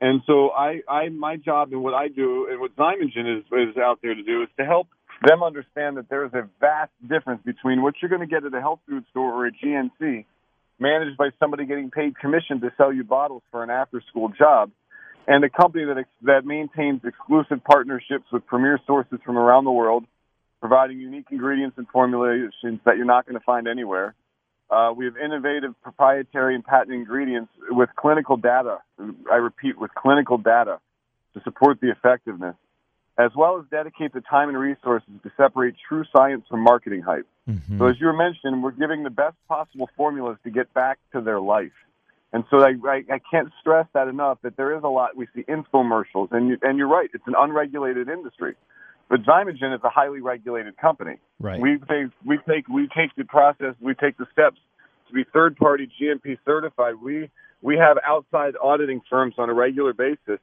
And 0.02 0.22
so 0.28 0.52
I, 0.52 0.82
I 0.88 1.10
my 1.10 1.36
job 1.36 1.74
and 1.74 1.82
what 1.82 1.94
I 1.96 2.10
do 2.10 2.48
and 2.50 2.60
what 2.60 2.76
Xymogen 2.76 3.40
is, 3.40 3.46
is 3.52 3.78
out 3.78 4.00
there 4.04 4.14
to 4.14 4.24
do 4.24 4.44
is 4.44 4.50
to 4.60 4.66
help 4.66 4.88
them 5.22 5.44
understand 5.44 5.98
that 5.98 6.10
there 6.10 6.26
is 6.26 6.34
a 6.34 6.48
vast 6.60 6.92
difference 7.08 7.42
between 7.46 7.82
what 7.82 7.96
you're 8.02 8.10
going 8.10 8.22
to 8.22 8.28
get 8.28 8.46
at 8.46 8.54
a 8.54 8.62
health 8.62 8.80
food 8.88 9.04
store 9.12 9.34
or 9.34 9.48
a 9.48 9.52
GNC 9.52 10.26
managed 10.80 11.18
by 11.18 11.30
somebody 11.40 11.66
getting 11.66 11.92
paid 11.92 12.18
commission 12.18 12.62
to 12.62 12.72
sell 12.78 12.94
you 12.94 13.04
bottles 13.04 13.44
for 13.52 13.64
an 13.64 13.70
after 13.70 14.02
school 14.10 14.30
job 14.30 14.72
and 15.28 15.44
a 15.44 15.50
company 15.50 15.86
that 15.86 16.06
that 16.24 16.46
maintains 16.46 17.02
exclusive 17.04 17.64
partnerships 17.64 18.26
with 18.32 18.46
premier 18.48 18.80
sources 18.88 19.20
from 19.24 19.38
around 19.38 19.64
the 19.64 19.72
world, 19.72 20.06
providing 20.60 21.00
unique 21.00 21.28
ingredients 21.32 21.78
and 21.78 21.88
formulations 21.90 22.80
that 22.86 22.98
you're 22.98 23.06
not 23.06 23.26
going 23.26 23.38
to 23.38 23.46
find 23.46 23.68
anywhere. 23.68 24.16
Uh, 24.72 24.92
we 24.96 25.06
have 25.06 25.18
innovative 25.18 25.74
proprietary 25.82 26.56
and 26.56 26.64
patent 26.64 26.94
ingredients 26.94 27.52
with 27.70 27.90
clinical 27.96 28.38
data. 28.38 28.78
I 29.32 29.36
repeat, 29.36 29.80
with 29.80 29.92
clinical 29.96 30.38
data 30.38 30.80
to 31.34 31.42
support 31.44 31.80
the 31.80 31.90
effectiveness, 31.92 32.56
as 33.20 33.32
well 33.36 33.60
as 33.60 33.66
dedicate 33.70 34.14
the 34.14 34.22
time 34.22 34.48
and 34.48 34.58
resources 34.58 35.10
to 35.24 35.32
separate 35.36 35.76
true 35.88 36.06
science 36.16 36.46
from 36.50 36.62
marketing 36.62 37.02
hype. 37.02 37.28
Mm-hmm. 37.48 37.78
So, 37.78 37.88
as 37.88 37.98
you 38.00 38.12
mentioned, 38.18 38.64
we're 38.64 38.72
giving 38.72 39.04
the 39.04 39.10
best 39.10 39.36
possible 39.48 39.90
formulas 39.98 40.38
to 40.46 40.50
get 40.50 40.74
back 40.74 40.98
to 41.12 41.22
their 41.22 41.42
life. 41.42 41.74
And 42.32 42.44
so 42.52 42.62
I, 42.62 42.76
I, 42.88 43.04
I 43.12 43.20
can't 43.32 43.50
stress 43.60 43.88
that 43.94 44.08
enough 44.08 44.38
that 44.44 44.56
there 44.56 44.78
is 44.78 44.84
a 44.84 44.88
lot. 44.88 45.18
We 45.18 45.28
see 45.36 45.44
infomercials, 45.44 46.32
and 46.32 46.50
you, 46.50 46.58
and 46.62 46.78
you're 46.78 46.88
right. 46.88 47.10
It's 47.14 47.24
an 47.26 47.34
unregulated 47.38 48.08
industry, 48.08 48.56
but 49.10 49.24
Xymogen 49.24 49.76
is 49.76 49.82
a 49.84 49.90
highly 49.90 50.22
regulated 50.22 50.78
company. 50.78 51.18
Right. 51.40 51.60
We 51.60 51.80
take 51.90 52.12
we 52.24 52.38
take 52.48 52.68
we 52.68 52.88
take 52.96 53.16
the 53.18 53.26
process. 53.26 53.74
We 53.82 53.96
take 53.96 54.18
the 54.18 54.28
steps 54.32 54.60
to 55.08 55.14
be 55.14 55.26
third 55.34 55.58
party 55.58 55.90
GMP 56.00 56.38
certified. 56.46 56.96
We 57.02 57.32
we 57.62 57.78
have 57.78 57.98
outside 58.06 58.54
auditing 58.62 59.02
firms 59.10 59.34
on 59.40 59.50
a 59.50 59.54
regular 59.54 59.94
basis 59.94 60.40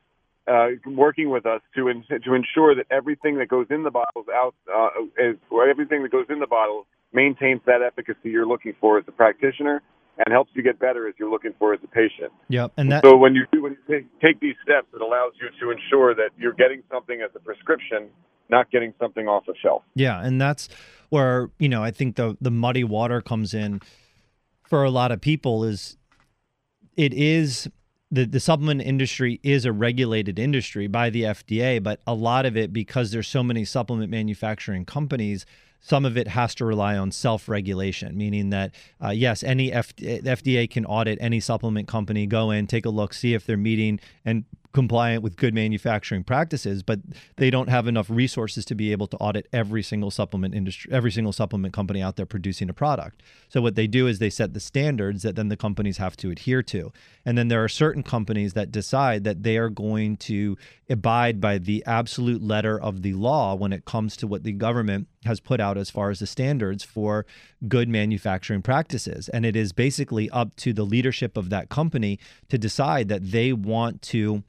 uh, 0.49 0.69
working 0.87 1.31
with 1.31 1.47
us 1.47 1.61
to 1.75 1.89
in, 1.89 2.05
to 2.09 2.35
ensure 2.35 2.75
that 2.75 2.87
everything 2.91 3.39
that 3.39 3.49
goes 3.49 3.67
in 3.71 3.83
the 3.83 3.91
bottles 3.91 4.27
out 4.33 4.55
uh, 4.73 4.89
is 5.19 5.37
or 5.51 5.69
everything 5.69 6.03
that 6.03 6.13
goes 6.13 6.27
in 6.29 6.39
the 6.39 6.47
bottle 6.47 6.87
maintains 7.13 7.61
that 7.67 7.83
efficacy 7.83 8.31
you're 8.31 8.47
looking 8.47 8.75
for 8.81 8.99
as 8.99 9.05
a 9.09 9.13
practitioner 9.13 9.83
and 10.19 10.33
helps 10.33 10.51
you 10.55 10.63
get 10.63 10.79
better 10.79 11.09
as 11.09 11.15
you're 11.19 11.31
looking 11.31 11.53
for 11.59 11.75
as 11.75 11.81
a 11.85 11.89
patient. 11.89 12.33
Yep, 12.49 12.73
and 12.77 12.93
that. 12.93 13.05
So 13.05 13.17
when 13.17 13.35
you 13.35 13.45
do, 13.53 13.63
when 13.63 13.73
you 13.73 13.79
take, 13.99 14.21
take 14.21 14.41
these 14.41 14.55
steps, 14.63 14.87
it 14.95 15.01
allows 15.01 15.33
you 15.41 15.49
to 15.61 15.71
ensure 15.71 16.15
that 16.15 16.31
you're 16.39 16.55
getting 16.55 16.83
something 16.91 17.21
as 17.21 17.31
a 17.35 17.39
prescription, 17.39 18.09
not 18.49 18.71
getting 18.71 18.95
something 18.99 19.29
off 19.29 19.45
a 19.49 19.53
shelf. 19.63 19.83
Yeah, 19.95 20.23
and 20.23 20.41
that's 20.41 20.69
where 21.11 21.51
you 21.59 21.69
know 21.69 21.83
I 21.83 21.91
think 21.91 22.17
the 22.17 22.37
the 22.41 22.51
muddy 22.51 22.85
water 22.85 23.21
comes 23.21 23.53
in 23.53 23.81
for 24.65 24.85
a 24.85 24.91
lot 24.91 25.13
of 25.13 25.21
people 25.21 25.65
is 25.65 25.97
it 26.97 27.13
is 27.13 27.69
the, 28.11 28.25
the 28.25 28.41
supplement 28.41 28.83
industry 28.83 29.41
is 29.43 29.65
a 29.65 29.73
regulated 29.73 30.39
industry 30.39 30.87
by 30.87 31.11
the 31.11 31.23
FDA, 31.23 31.83
but 31.83 32.01
a 32.07 32.15
lot 32.15 32.47
of 32.47 32.57
it 32.57 32.73
because 32.73 33.11
there's 33.11 33.29
so 33.29 33.43
many 33.43 33.65
supplement 33.65 34.11
manufacturing 34.11 34.85
companies, 34.85 35.45
some 35.81 36.05
of 36.05 36.17
it 36.17 36.29
has 36.29 36.55
to 36.57 36.65
rely 36.65 36.97
on 36.97 37.11
self-regulation, 37.11 38.17
meaning 38.17 38.51
that 38.51 38.75
uh, 39.03 39.11
yes, 39.11 39.43
any 39.43 39.73
F- 39.73 39.95
FDA 39.97 40.71
can 40.71 40.87
audit 40.87 41.19
any 41.21 41.41
supplement 41.41 41.89
company, 41.89 42.27
go 42.27 42.51
in, 42.51 42.67
take 42.67 42.87
a 42.87 42.91
look, 42.91 43.13
see 43.13 43.35
if 43.35 43.45
they're 43.45 43.57
meeting 43.57 44.01
and 44.25 44.45
compliant 44.77 45.23
with 45.23 45.37
good 45.37 45.55
manufacturing 45.55 46.23
practices, 46.23 46.83
but 46.83 47.01
they 47.37 47.49
don't 47.49 47.71
have 47.71 47.89
enough 47.89 48.11
resources 48.11 48.63
to 48.63 48.75
be 48.75 48.93
able 48.93 49.07
to 49.07 49.17
audit 49.17 49.49
every 49.51 49.83
single 49.83 50.11
supplement 50.11 50.55
industry, 50.55 50.93
every 50.93 51.11
single 51.11 51.33
supplement 51.33 51.73
company 51.73 52.03
out 52.03 52.17
there 52.17 52.27
producing 52.27 52.69
a 52.69 52.75
product. 52.75 53.23
So 53.49 53.63
what 53.63 53.75
they 53.75 53.87
do 53.87 54.07
is 54.07 54.19
they 54.19 54.29
set 54.29 54.53
the 54.53 54.61
standards 54.61 55.23
that 55.23 55.35
then 55.35 55.49
the 55.49 55.57
companies 55.57 55.97
have 55.97 56.15
to 56.19 56.31
adhere 56.31 56.63
to. 56.65 56.93
And 57.25 57.39
then 57.39 57.49
there 57.49 57.65
are 57.65 57.71
certain 57.71 58.03
companies 58.03 58.53
that 58.53 58.71
decide 58.71 59.25
that 59.25 59.45
they 59.45 59.57
are 59.57 59.71
going 59.71 60.19
to 60.19 60.59
abide 60.91 61.41
by 61.41 61.57
the 61.57 61.83
absolute 61.87 62.43
letter 62.43 62.79
of 62.79 63.01
the 63.01 63.15
law 63.15 63.55
when 63.55 63.73
it 63.73 63.87
comes 63.87 64.15
to 64.19 64.27
what 64.27 64.43
the 64.43 64.53
government 64.53 65.09
has 65.25 65.41
put 65.41 65.59
out 65.59 65.79
as 65.79 65.89
far 65.89 66.11
as 66.11 66.19
the 66.19 66.27
standards 66.27 66.85
for 66.85 67.25
good 67.67 67.89
manufacturing 67.89 68.61
practices. 68.61 69.31
And 69.31 69.47
it 69.47 69.57
is 69.57 69.73
basically 69.73 70.29
up 70.29 70.55
to 70.57 70.75
the 70.75 70.85
leadership 70.85 71.39
of 71.39 71.49
that 71.49 71.71
company 71.71 72.19
to 72.51 72.59
decide 72.59 73.09
that 73.09 73.31
they 73.31 73.55
want 73.55 74.03
to 74.13 74.45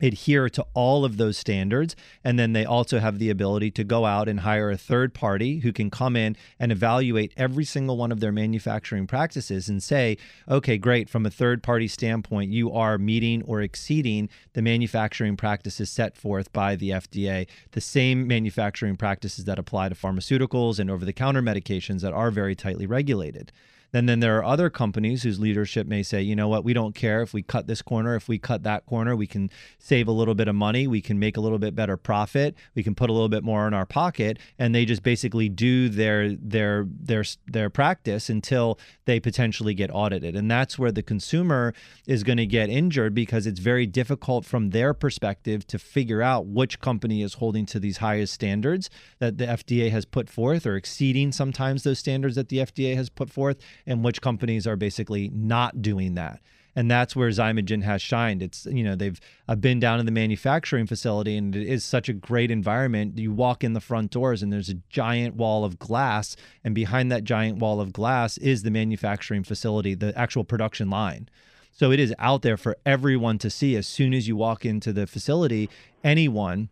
adhere 0.00 0.48
to 0.48 0.64
all 0.74 1.04
of 1.04 1.16
those 1.16 1.36
standards. 1.36 1.96
And 2.22 2.38
then 2.38 2.52
they 2.52 2.64
also 2.64 2.98
have 2.98 3.18
the 3.18 3.30
ability 3.30 3.70
to 3.72 3.84
go 3.84 4.06
out 4.06 4.28
and 4.28 4.40
hire 4.40 4.70
a 4.70 4.76
third 4.76 5.14
party 5.14 5.60
who 5.60 5.72
can 5.72 5.90
come 5.90 6.16
in 6.16 6.36
and 6.58 6.70
evaluate 6.70 7.32
every 7.36 7.64
single 7.64 7.96
one 7.96 8.12
of 8.12 8.20
their 8.20 8.32
manufacturing 8.32 9.06
practices 9.06 9.68
and 9.68 9.82
say, 9.82 10.16
okay, 10.48 10.78
great, 10.78 11.08
from 11.08 11.26
a 11.26 11.30
third 11.30 11.62
party 11.62 11.88
standpoint, 11.88 12.52
you 12.52 12.72
are 12.72 12.98
meeting 12.98 13.42
or 13.42 13.60
exceeding 13.60 14.28
the 14.52 14.62
manufacturing 14.62 15.36
practices 15.36 15.90
set 15.90 16.16
forth 16.16 16.52
by 16.52 16.76
the 16.76 16.90
FDA, 16.90 17.46
the 17.72 17.80
same 17.80 18.26
manufacturing 18.26 18.96
practices 18.96 19.44
that 19.46 19.58
apply 19.58 19.88
to 19.88 19.94
pharmaceuticals 19.94 20.78
and 20.78 20.90
over 20.90 21.04
the 21.04 21.12
counter 21.12 21.42
medications 21.42 22.00
that 22.02 22.12
are 22.12 22.30
very 22.30 22.54
tightly 22.54 22.86
regulated. 22.86 23.52
Then 23.92 24.06
then 24.06 24.20
there 24.20 24.36
are 24.38 24.44
other 24.44 24.68
companies 24.70 25.22
whose 25.22 25.40
leadership 25.40 25.86
may 25.86 26.02
say, 26.02 26.20
you 26.20 26.36
know 26.36 26.48
what, 26.48 26.64
we 26.64 26.72
don't 26.72 26.94
care 26.94 27.22
if 27.22 27.32
we 27.32 27.42
cut 27.42 27.66
this 27.66 27.82
corner, 27.82 28.14
if 28.14 28.28
we 28.28 28.38
cut 28.38 28.62
that 28.64 28.84
corner, 28.86 29.16
we 29.16 29.26
can 29.26 29.50
save 29.78 30.08
a 30.08 30.12
little 30.12 30.34
bit 30.34 30.48
of 30.48 30.54
money, 30.54 30.86
we 30.86 31.00
can 31.00 31.18
make 31.18 31.36
a 31.36 31.40
little 31.40 31.58
bit 31.58 31.74
better 31.74 31.96
profit, 31.96 32.54
we 32.74 32.82
can 32.82 32.94
put 32.94 33.08
a 33.08 33.12
little 33.12 33.28
bit 33.28 33.42
more 33.42 33.66
in 33.66 33.74
our 33.74 33.86
pocket, 33.86 34.38
and 34.58 34.74
they 34.74 34.84
just 34.84 35.02
basically 35.02 35.48
do 35.48 35.88
their 35.88 36.34
their 36.34 36.86
their 36.88 37.24
their 37.46 37.70
practice 37.70 38.28
until 38.28 38.78
they 39.06 39.18
potentially 39.18 39.74
get 39.74 39.90
audited. 39.92 40.36
And 40.36 40.50
that's 40.50 40.78
where 40.78 40.92
the 40.92 41.02
consumer 41.02 41.72
is 42.06 42.22
going 42.22 42.38
to 42.38 42.46
get 42.46 42.68
injured 42.68 43.14
because 43.14 43.46
it's 43.46 43.60
very 43.60 43.86
difficult 43.86 44.44
from 44.44 44.70
their 44.70 44.92
perspective 44.92 45.66
to 45.68 45.78
figure 45.78 46.20
out 46.20 46.46
which 46.46 46.80
company 46.80 47.22
is 47.22 47.34
holding 47.34 47.64
to 47.66 47.80
these 47.80 47.98
highest 47.98 48.34
standards 48.34 48.90
that 49.18 49.38
the 49.38 49.46
FDA 49.46 49.90
has 49.90 50.04
put 50.04 50.28
forth 50.28 50.66
or 50.66 50.76
exceeding 50.76 51.32
sometimes 51.32 51.82
those 51.82 51.98
standards 51.98 52.36
that 52.36 52.48
the 52.48 52.58
FDA 52.58 52.94
has 52.94 53.08
put 53.08 53.30
forth 53.30 53.58
and 53.88 54.04
which 54.04 54.20
companies 54.20 54.66
are 54.66 54.76
basically 54.76 55.30
not 55.30 55.82
doing 55.82 56.14
that. 56.14 56.40
And 56.76 56.88
that's 56.88 57.16
where 57.16 57.28
Xymogen 57.30 57.82
has 57.82 58.00
shined. 58.00 58.40
It's, 58.40 58.66
you 58.66 58.84
know, 58.84 58.94
they've 58.94 59.18
I've 59.48 59.60
been 59.60 59.80
down 59.80 59.98
in 59.98 60.06
the 60.06 60.12
manufacturing 60.12 60.86
facility 60.86 61.36
and 61.36 61.56
it 61.56 61.66
is 61.66 61.82
such 61.82 62.08
a 62.08 62.12
great 62.12 62.52
environment. 62.52 63.18
You 63.18 63.32
walk 63.32 63.64
in 63.64 63.72
the 63.72 63.80
front 63.80 64.12
doors 64.12 64.44
and 64.44 64.52
there's 64.52 64.68
a 64.68 64.74
giant 64.88 65.34
wall 65.34 65.64
of 65.64 65.80
glass. 65.80 66.36
And 66.62 66.76
behind 66.76 67.10
that 67.10 67.24
giant 67.24 67.58
wall 67.58 67.80
of 67.80 67.92
glass 67.92 68.38
is 68.38 68.62
the 68.62 68.70
manufacturing 68.70 69.42
facility, 69.42 69.94
the 69.94 70.16
actual 70.16 70.44
production 70.44 70.88
line. 70.88 71.28
So 71.72 71.90
it 71.90 71.98
is 71.98 72.14
out 72.18 72.42
there 72.42 72.56
for 72.56 72.76
everyone 72.86 73.38
to 73.38 73.50
see 73.50 73.74
as 73.74 73.88
soon 73.88 74.14
as 74.14 74.28
you 74.28 74.36
walk 74.36 74.64
into 74.64 74.92
the 74.92 75.08
facility. 75.08 75.68
Anyone 76.04 76.68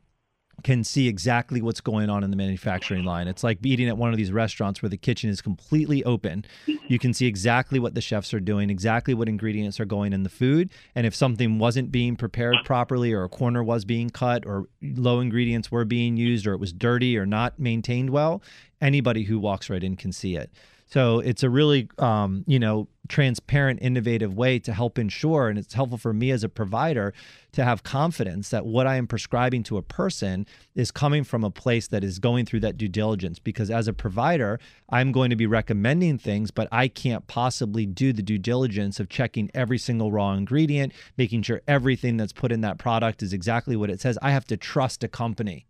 can 0.62 0.82
see 0.82 1.06
exactly 1.06 1.60
what's 1.60 1.80
going 1.80 2.08
on 2.08 2.24
in 2.24 2.30
the 2.30 2.36
manufacturing 2.36 3.04
line. 3.04 3.28
It's 3.28 3.44
like 3.44 3.58
eating 3.64 3.88
at 3.88 3.98
one 3.98 4.10
of 4.10 4.16
these 4.16 4.32
restaurants 4.32 4.82
where 4.82 4.88
the 4.88 4.96
kitchen 4.96 5.28
is 5.28 5.40
completely 5.40 6.02
open. 6.04 6.44
You 6.88 6.98
can 6.98 7.12
see 7.12 7.26
exactly 7.26 7.78
what 7.78 7.94
the 7.94 8.00
chefs 8.00 8.32
are 8.32 8.40
doing, 8.40 8.70
exactly 8.70 9.14
what 9.14 9.28
ingredients 9.28 9.78
are 9.80 9.84
going 9.84 10.12
in 10.12 10.22
the 10.22 10.28
food. 10.28 10.70
And 10.94 11.06
if 11.06 11.14
something 11.14 11.58
wasn't 11.58 11.92
being 11.92 12.16
prepared 12.16 12.56
properly, 12.64 13.12
or 13.12 13.24
a 13.24 13.28
corner 13.28 13.62
was 13.62 13.84
being 13.84 14.10
cut, 14.10 14.46
or 14.46 14.66
low 14.82 15.20
ingredients 15.20 15.70
were 15.70 15.84
being 15.84 16.16
used, 16.16 16.46
or 16.46 16.54
it 16.54 16.60
was 16.60 16.72
dirty 16.72 17.18
or 17.18 17.26
not 17.26 17.58
maintained 17.58 18.10
well, 18.10 18.42
anybody 18.80 19.24
who 19.24 19.38
walks 19.38 19.68
right 19.68 19.84
in 19.84 19.94
can 19.94 20.12
see 20.12 20.36
it. 20.36 20.50
So 20.88 21.18
it's 21.18 21.42
a 21.42 21.50
really, 21.50 21.88
um, 21.98 22.44
you 22.46 22.60
know, 22.60 22.86
transparent, 23.08 23.80
innovative 23.82 24.34
way 24.34 24.60
to 24.60 24.72
help 24.72 24.98
ensure, 24.98 25.48
and 25.48 25.58
it's 25.58 25.74
helpful 25.74 25.98
for 25.98 26.12
me 26.12 26.30
as 26.30 26.44
a 26.44 26.48
provider 26.48 27.12
to 27.52 27.64
have 27.64 27.82
confidence 27.82 28.50
that 28.50 28.64
what 28.64 28.86
I 28.86 28.96
am 28.96 29.08
prescribing 29.08 29.64
to 29.64 29.78
a 29.78 29.82
person 29.82 30.46
is 30.76 30.92
coming 30.92 31.24
from 31.24 31.42
a 31.42 31.50
place 31.50 31.88
that 31.88 32.04
is 32.04 32.20
going 32.20 32.46
through 32.46 32.60
that 32.60 32.76
due 32.76 32.88
diligence. 32.88 33.40
Because 33.40 33.68
as 33.68 33.88
a 33.88 33.92
provider, 33.92 34.60
I'm 34.88 35.10
going 35.10 35.30
to 35.30 35.36
be 35.36 35.46
recommending 35.46 36.18
things, 36.18 36.52
but 36.52 36.68
I 36.70 36.86
can't 36.86 37.26
possibly 37.26 37.84
do 37.84 38.12
the 38.12 38.22
due 38.22 38.38
diligence 38.38 39.00
of 39.00 39.08
checking 39.08 39.50
every 39.54 39.78
single 39.78 40.12
raw 40.12 40.34
ingredient, 40.34 40.92
making 41.16 41.42
sure 41.42 41.62
everything 41.66 42.16
that's 42.16 42.32
put 42.32 42.52
in 42.52 42.60
that 42.60 42.78
product 42.78 43.24
is 43.24 43.32
exactly 43.32 43.74
what 43.74 43.90
it 43.90 44.00
says. 44.00 44.18
I 44.22 44.30
have 44.30 44.44
to 44.46 44.56
trust 44.56 45.02
a 45.02 45.08
company 45.08 45.66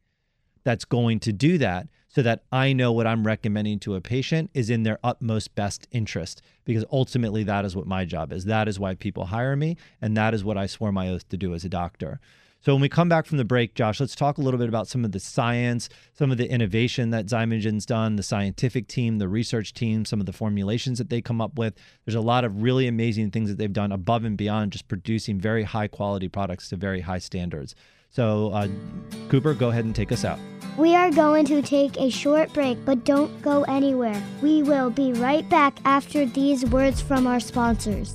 that's 0.62 0.84
going 0.84 1.20
to 1.20 1.32
do 1.32 1.56
that 1.58 1.88
so 2.16 2.22
that 2.22 2.40
I 2.50 2.72
know 2.72 2.92
what 2.92 3.06
I'm 3.06 3.26
recommending 3.26 3.78
to 3.80 3.94
a 3.94 4.00
patient 4.00 4.48
is 4.54 4.70
in 4.70 4.84
their 4.84 4.98
utmost 5.04 5.54
best 5.54 5.86
interest 5.92 6.40
because 6.64 6.82
ultimately 6.90 7.44
that 7.44 7.66
is 7.66 7.76
what 7.76 7.86
my 7.86 8.06
job 8.06 8.32
is. 8.32 8.46
That 8.46 8.68
is 8.68 8.80
why 8.80 8.94
people 8.94 9.26
hire 9.26 9.54
me 9.54 9.76
and 10.00 10.16
that 10.16 10.32
is 10.32 10.42
what 10.42 10.56
I 10.56 10.64
swore 10.64 10.92
my 10.92 11.10
oath 11.10 11.28
to 11.28 11.36
do 11.36 11.52
as 11.52 11.66
a 11.66 11.68
doctor. 11.68 12.18
So 12.62 12.72
when 12.72 12.80
we 12.80 12.88
come 12.88 13.10
back 13.10 13.26
from 13.26 13.36
the 13.36 13.44
break, 13.44 13.74
Josh, 13.74 14.00
let's 14.00 14.16
talk 14.16 14.38
a 14.38 14.40
little 14.40 14.56
bit 14.56 14.70
about 14.70 14.88
some 14.88 15.04
of 15.04 15.12
the 15.12 15.20
science, 15.20 15.90
some 16.14 16.30
of 16.32 16.38
the 16.38 16.50
innovation 16.50 17.10
that 17.10 17.26
Xymogen's 17.26 17.84
done, 17.84 18.16
the 18.16 18.22
scientific 18.22 18.88
team, 18.88 19.18
the 19.18 19.28
research 19.28 19.74
team, 19.74 20.06
some 20.06 20.18
of 20.18 20.24
the 20.24 20.32
formulations 20.32 20.96
that 20.96 21.10
they 21.10 21.20
come 21.20 21.42
up 21.42 21.58
with. 21.58 21.74
There's 22.06 22.14
a 22.14 22.22
lot 22.22 22.46
of 22.46 22.62
really 22.62 22.86
amazing 22.86 23.30
things 23.30 23.50
that 23.50 23.58
they've 23.58 23.70
done 23.70 23.92
above 23.92 24.24
and 24.24 24.38
beyond 24.38 24.72
just 24.72 24.88
producing 24.88 25.38
very 25.38 25.64
high 25.64 25.86
quality 25.86 26.28
products 26.28 26.70
to 26.70 26.76
very 26.76 27.02
high 27.02 27.18
standards. 27.18 27.74
So, 28.16 28.48
uh, 28.54 28.68
Cooper, 29.28 29.52
go 29.52 29.68
ahead 29.68 29.84
and 29.84 29.94
take 29.94 30.10
us 30.10 30.24
out. 30.24 30.38
We 30.78 30.94
are 30.94 31.10
going 31.10 31.44
to 31.46 31.60
take 31.60 31.98
a 31.98 32.08
short 32.08 32.50
break, 32.54 32.82
but 32.86 33.04
don't 33.04 33.42
go 33.42 33.62
anywhere. 33.64 34.22
We 34.40 34.62
will 34.62 34.88
be 34.88 35.12
right 35.12 35.46
back 35.50 35.76
after 35.84 36.24
these 36.24 36.64
words 36.64 37.02
from 37.02 37.26
our 37.26 37.40
sponsors. 37.40 38.14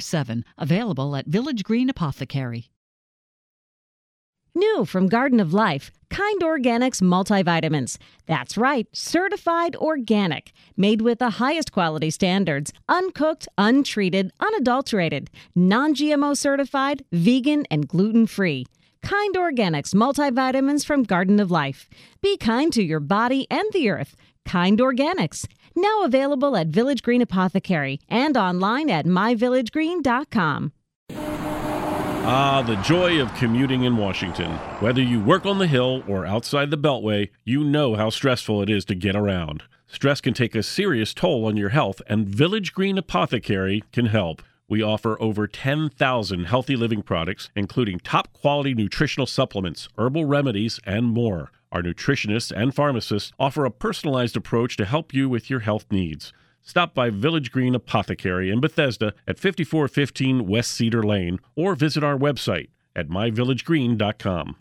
7, 0.00 0.44
available 0.58 1.16
at 1.16 1.26
Village 1.26 1.64
Green 1.64 1.88
Apothecary. 1.88 2.70
New 4.56 4.84
from 4.84 5.08
Garden 5.08 5.40
of 5.40 5.52
Life, 5.52 5.90
Kind 6.10 6.42
Organics 6.42 7.02
multivitamins. 7.02 7.98
That's 8.26 8.56
right, 8.56 8.86
certified 8.92 9.74
organic, 9.74 10.52
made 10.76 11.02
with 11.02 11.18
the 11.18 11.30
highest 11.30 11.72
quality 11.72 12.10
standards, 12.10 12.72
uncooked, 12.88 13.48
untreated, 13.58 14.30
unadulterated, 14.38 15.28
non 15.56 15.92
GMO 15.92 16.36
certified, 16.36 17.04
vegan, 17.10 17.66
and 17.68 17.88
gluten 17.88 18.28
free. 18.28 18.66
Kind 19.02 19.34
Organics 19.34 19.92
multivitamins 19.92 20.86
from 20.86 21.02
Garden 21.02 21.40
of 21.40 21.50
Life. 21.50 21.90
Be 22.22 22.36
kind 22.36 22.72
to 22.74 22.82
your 22.82 23.00
body 23.00 23.48
and 23.50 23.70
the 23.72 23.90
earth. 23.90 24.14
Kind 24.44 24.78
Organics. 24.78 25.46
Now 25.76 26.04
available 26.04 26.56
at 26.56 26.68
Village 26.68 27.02
Green 27.02 27.22
Apothecary 27.22 28.00
and 28.08 28.36
online 28.36 28.90
at 28.90 29.06
myvillagegreen.com. 29.06 30.72
Ah, 32.26 32.62
the 32.62 32.76
joy 32.76 33.20
of 33.20 33.34
commuting 33.34 33.82
in 33.84 33.98
Washington. 33.98 34.52
Whether 34.80 35.02
you 35.02 35.20
work 35.20 35.44
on 35.44 35.58
the 35.58 35.66
Hill 35.66 36.02
or 36.08 36.24
outside 36.24 36.70
the 36.70 36.78
Beltway, 36.78 37.28
you 37.44 37.62
know 37.62 37.96
how 37.96 38.08
stressful 38.08 38.62
it 38.62 38.70
is 38.70 38.86
to 38.86 38.94
get 38.94 39.14
around. 39.14 39.62
Stress 39.86 40.22
can 40.22 40.32
take 40.32 40.54
a 40.54 40.62
serious 40.62 41.12
toll 41.12 41.44
on 41.44 41.58
your 41.58 41.68
health, 41.68 42.00
and 42.08 42.26
Village 42.26 42.72
Green 42.72 42.96
Apothecary 42.96 43.84
can 43.92 44.06
help. 44.06 44.40
We 44.68 44.82
offer 44.82 45.20
over 45.20 45.46
10,000 45.46 46.44
healthy 46.46 46.76
living 46.76 47.02
products, 47.02 47.50
including 47.54 47.98
top 47.98 48.32
quality 48.32 48.72
nutritional 48.72 49.26
supplements, 49.26 49.88
herbal 49.98 50.24
remedies, 50.24 50.80
and 50.86 51.06
more. 51.06 51.52
Our 51.74 51.82
nutritionists 51.82 52.52
and 52.56 52.72
pharmacists 52.72 53.32
offer 53.36 53.64
a 53.64 53.70
personalized 53.70 54.36
approach 54.36 54.76
to 54.76 54.84
help 54.84 55.12
you 55.12 55.28
with 55.28 55.50
your 55.50 55.60
health 55.60 55.86
needs. 55.90 56.32
Stop 56.62 56.94
by 56.94 57.10
Village 57.10 57.50
Green 57.50 57.74
Apothecary 57.74 58.48
in 58.48 58.60
Bethesda 58.60 59.12
at 59.26 59.40
5415 59.40 60.46
West 60.46 60.70
Cedar 60.70 61.02
Lane 61.02 61.40
or 61.56 61.74
visit 61.74 62.04
our 62.04 62.16
website 62.16 62.68
at 62.94 63.08
myvillagegreen.com. 63.08 64.54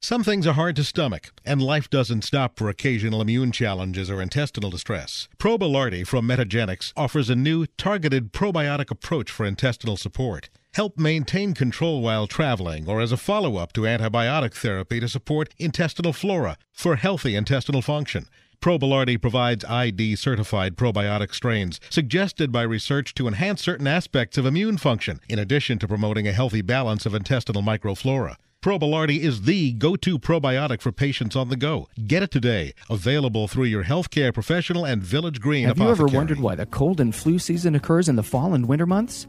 Some 0.00 0.24
things 0.24 0.46
are 0.46 0.54
hard 0.54 0.76
to 0.76 0.84
stomach, 0.84 1.32
and 1.44 1.60
life 1.60 1.90
doesn't 1.90 2.22
stop 2.22 2.56
for 2.56 2.68
occasional 2.68 3.20
immune 3.20 3.52
challenges 3.52 4.08
or 4.10 4.22
intestinal 4.22 4.70
distress. 4.70 5.28
Probilardi 5.38 6.06
from 6.06 6.26
Metagenics 6.26 6.92
offers 6.96 7.28
a 7.28 7.36
new 7.36 7.66
targeted 7.76 8.32
probiotic 8.32 8.90
approach 8.90 9.30
for 9.30 9.44
intestinal 9.44 9.96
support. 9.96 10.48
Help 10.74 10.98
maintain 10.98 11.54
control 11.54 12.02
while 12.02 12.26
traveling 12.26 12.88
or 12.88 13.00
as 13.00 13.10
a 13.10 13.16
follow 13.16 13.56
up 13.56 13.72
to 13.72 13.82
antibiotic 13.82 14.54
therapy 14.54 15.00
to 15.00 15.08
support 15.08 15.54
intestinal 15.58 16.12
flora 16.12 16.56
for 16.72 16.96
healthy 16.96 17.34
intestinal 17.34 17.82
function. 17.82 18.26
Probilardi 18.60 19.20
provides 19.20 19.64
ID 19.64 20.16
certified 20.16 20.76
probiotic 20.76 21.32
strains 21.34 21.80
suggested 21.90 22.52
by 22.52 22.62
research 22.62 23.14
to 23.14 23.26
enhance 23.26 23.62
certain 23.62 23.86
aspects 23.86 24.36
of 24.36 24.46
immune 24.46 24.76
function, 24.78 25.20
in 25.28 25.38
addition 25.38 25.78
to 25.78 25.88
promoting 25.88 26.26
a 26.26 26.32
healthy 26.32 26.60
balance 26.62 27.06
of 27.06 27.14
intestinal 27.14 27.62
microflora. 27.62 28.36
Probilardi 28.60 29.20
is 29.20 29.42
the 29.42 29.72
go-to 29.74 30.18
probiotic 30.18 30.80
for 30.80 30.90
patients 30.90 31.36
on 31.36 31.48
the 31.48 31.56
go. 31.56 31.88
Get 32.08 32.24
it 32.24 32.32
today. 32.32 32.72
Available 32.90 33.46
through 33.46 33.66
your 33.66 33.84
healthcare 33.84 34.34
professional 34.34 34.84
and 34.84 35.00
Village 35.00 35.40
Green 35.40 35.66
Have 35.66 35.76
apothecary. 35.76 35.98
you 35.98 36.08
ever 36.08 36.16
wondered 36.16 36.40
why 36.40 36.56
the 36.56 36.66
cold 36.66 37.00
and 37.00 37.14
flu 37.14 37.38
season 37.38 37.76
occurs 37.76 38.08
in 38.08 38.16
the 38.16 38.24
fall 38.24 38.54
and 38.54 38.66
winter 38.66 38.86
months? 38.86 39.28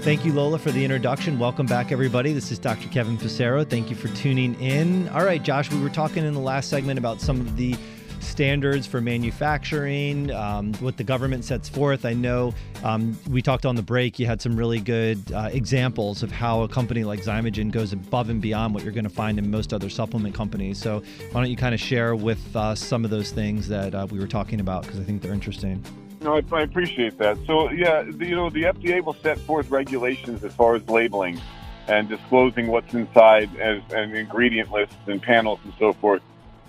Thank 0.00 0.24
you, 0.24 0.32
Lola, 0.32 0.58
for 0.58 0.70
the 0.70 0.82
introduction. 0.82 1.38
Welcome 1.38 1.66
back, 1.66 1.92
everybody. 1.92 2.32
This 2.32 2.50
is 2.50 2.58
Dr. 2.58 2.88
Kevin 2.88 3.18
Passero. 3.18 3.68
Thank 3.68 3.90
you 3.90 3.96
for 3.96 4.08
tuning 4.08 4.58
in. 4.58 5.06
All 5.10 5.26
right, 5.26 5.42
Josh, 5.42 5.70
we 5.70 5.78
were 5.78 5.90
talking 5.90 6.24
in 6.24 6.32
the 6.32 6.40
last 6.40 6.70
segment 6.70 6.98
about 6.98 7.20
some 7.20 7.38
of 7.38 7.58
the 7.58 7.76
standards 8.18 8.86
for 8.86 9.02
manufacturing, 9.02 10.30
um, 10.30 10.72
what 10.74 10.96
the 10.96 11.04
government 11.04 11.44
sets 11.44 11.68
forth. 11.68 12.06
I 12.06 12.14
know 12.14 12.54
um, 12.82 13.14
we 13.28 13.42
talked 13.42 13.66
on 13.66 13.76
the 13.76 13.82
break, 13.82 14.18
you 14.18 14.24
had 14.24 14.40
some 14.40 14.56
really 14.56 14.80
good 14.80 15.32
uh, 15.32 15.50
examples 15.52 16.22
of 16.22 16.32
how 16.32 16.62
a 16.62 16.68
company 16.68 17.04
like 17.04 17.20
Xymogen 17.20 17.70
goes 17.70 17.92
above 17.92 18.30
and 18.30 18.40
beyond 18.40 18.72
what 18.72 18.82
you're 18.82 18.94
going 18.94 19.04
to 19.04 19.10
find 19.10 19.38
in 19.38 19.50
most 19.50 19.74
other 19.74 19.90
supplement 19.90 20.34
companies. 20.34 20.78
So, 20.78 21.02
why 21.32 21.42
don't 21.42 21.50
you 21.50 21.58
kind 21.58 21.74
of 21.74 21.80
share 21.80 22.16
with 22.16 22.56
us 22.56 22.82
some 22.82 23.04
of 23.04 23.10
those 23.10 23.32
things 23.32 23.68
that 23.68 23.94
uh, 23.94 24.06
we 24.10 24.18
were 24.18 24.28
talking 24.28 24.60
about 24.60 24.84
because 24.84 24.98
I 24.98 25.04
think 25.04 25.20
they're 25.20 25.34
interesting. 25.34 25.84
No, 26.20 26.36
I, 26.36 26.42
I 26.52 26.62
appreciate 26.62 27.18
that. 27.18 27.38
So, 27.46 27.70
yeah, 27.70 28.02
the, 28.02 28.26
you 28.26 28.36
know, 28.36 28.50
the 28.50 28.64
FDA 28.64 29.02
will 29.02 29.14
set 29.14 29.38
forth 29.38 29.70
regulations 29.70 30.44
as 30.44 30.52
far 30.54 30.74
as 30.74 30.86
labeling 30.88 31.40
and 31.88 32.08
disclosing 32.08 32.66
what's 32.68 32.92
inside 32.92 33.54
as 33.56 33.82
and 33.90 34.14
ingredient 34.14 34.70
lists 34.70 34.96
and 35.06 35.22
panels 35.22 35.60
and 35.64 35.72
so 35.78 35.92
forth. 35.94 36.22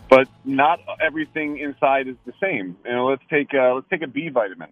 But 0.10 0.28
not 0.44 0.80
everything 1.00 1.58
inside 1.58 2.08
is 2.08 2.16
the 2.26 2.34
same. 2.42 2.78
You 2.86 2.92
know, 2.92 3.08
let's 3.08 3.24
take 3.30 3.54
uh, 3.54 3.76
let's 3.76 3.88
take 3.90 4.02
a 4.02 4.08
B 4.08 4.30
vitamin. 4.30 4.70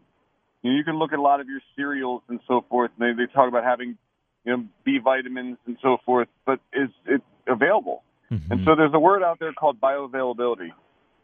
You, 0.61 0.71
know, 0.71 0.77
you 0.77 0.83
can 0.83 0.97
look 0.97 1.13
at 1.13 1.19
a 1.19 1.21
lot 1.21 1.39
of 1.39 1.47
your 1.47 1.61
cereals 1.75 2.21
and 2.27 2.39
so 2.47 2.65
forth. 2.69 2.91
And 2.99 3.17
they, 3.17 3.25
they 3.25 3.31
talk 3.31 3.47
about 3.47 3.63
having 3.63 3.97
you 4.45 4.57
know 4.57 4.65
B 4.83 4.99
vitamins 5.03 5.57
and 5.65 5.77
so 5.81 5.97
forth, 6.05 6.27
but 6.45 6.59
is 6.73 6.89
it 7.05 7.21
available? 7.47 8.03
Mm-hmm. 8.31 8.51
And 8.51 8.65
so 8.65 8.75
there's 8.75 8.93
a 8.93 8.99
word 8.99 9.23
out 9.23 9.39
there 9.39 9.53
called 9.53 9.79
bioavailability. 9.79 10.71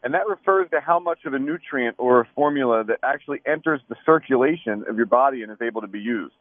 And 0.02 0.14
that 0.14 0.28
refers 0.28 0.70
to 0.70 0.80
how 0.80 1.00
much 1.00 1.20
of 1.24 1.34
a 1.34 1.38
nutrient 1.38 1.96
or 1.98 2.20
a 2.20 2.28
formula 2.34 2.84
that 2.84 2.98
actually 3.02 3.40
enters 3.46 3.80
the 3.88 3.96
circulation 4.04 4.84
of 4.88 4.96
your 4.96 5.06
body 5.06 5.42
and 5.42 5.50
is 5.50 5.58
able 5.60 5.80
to 5.80 5.88
be 5.88 5.98
used. 5.98 6.34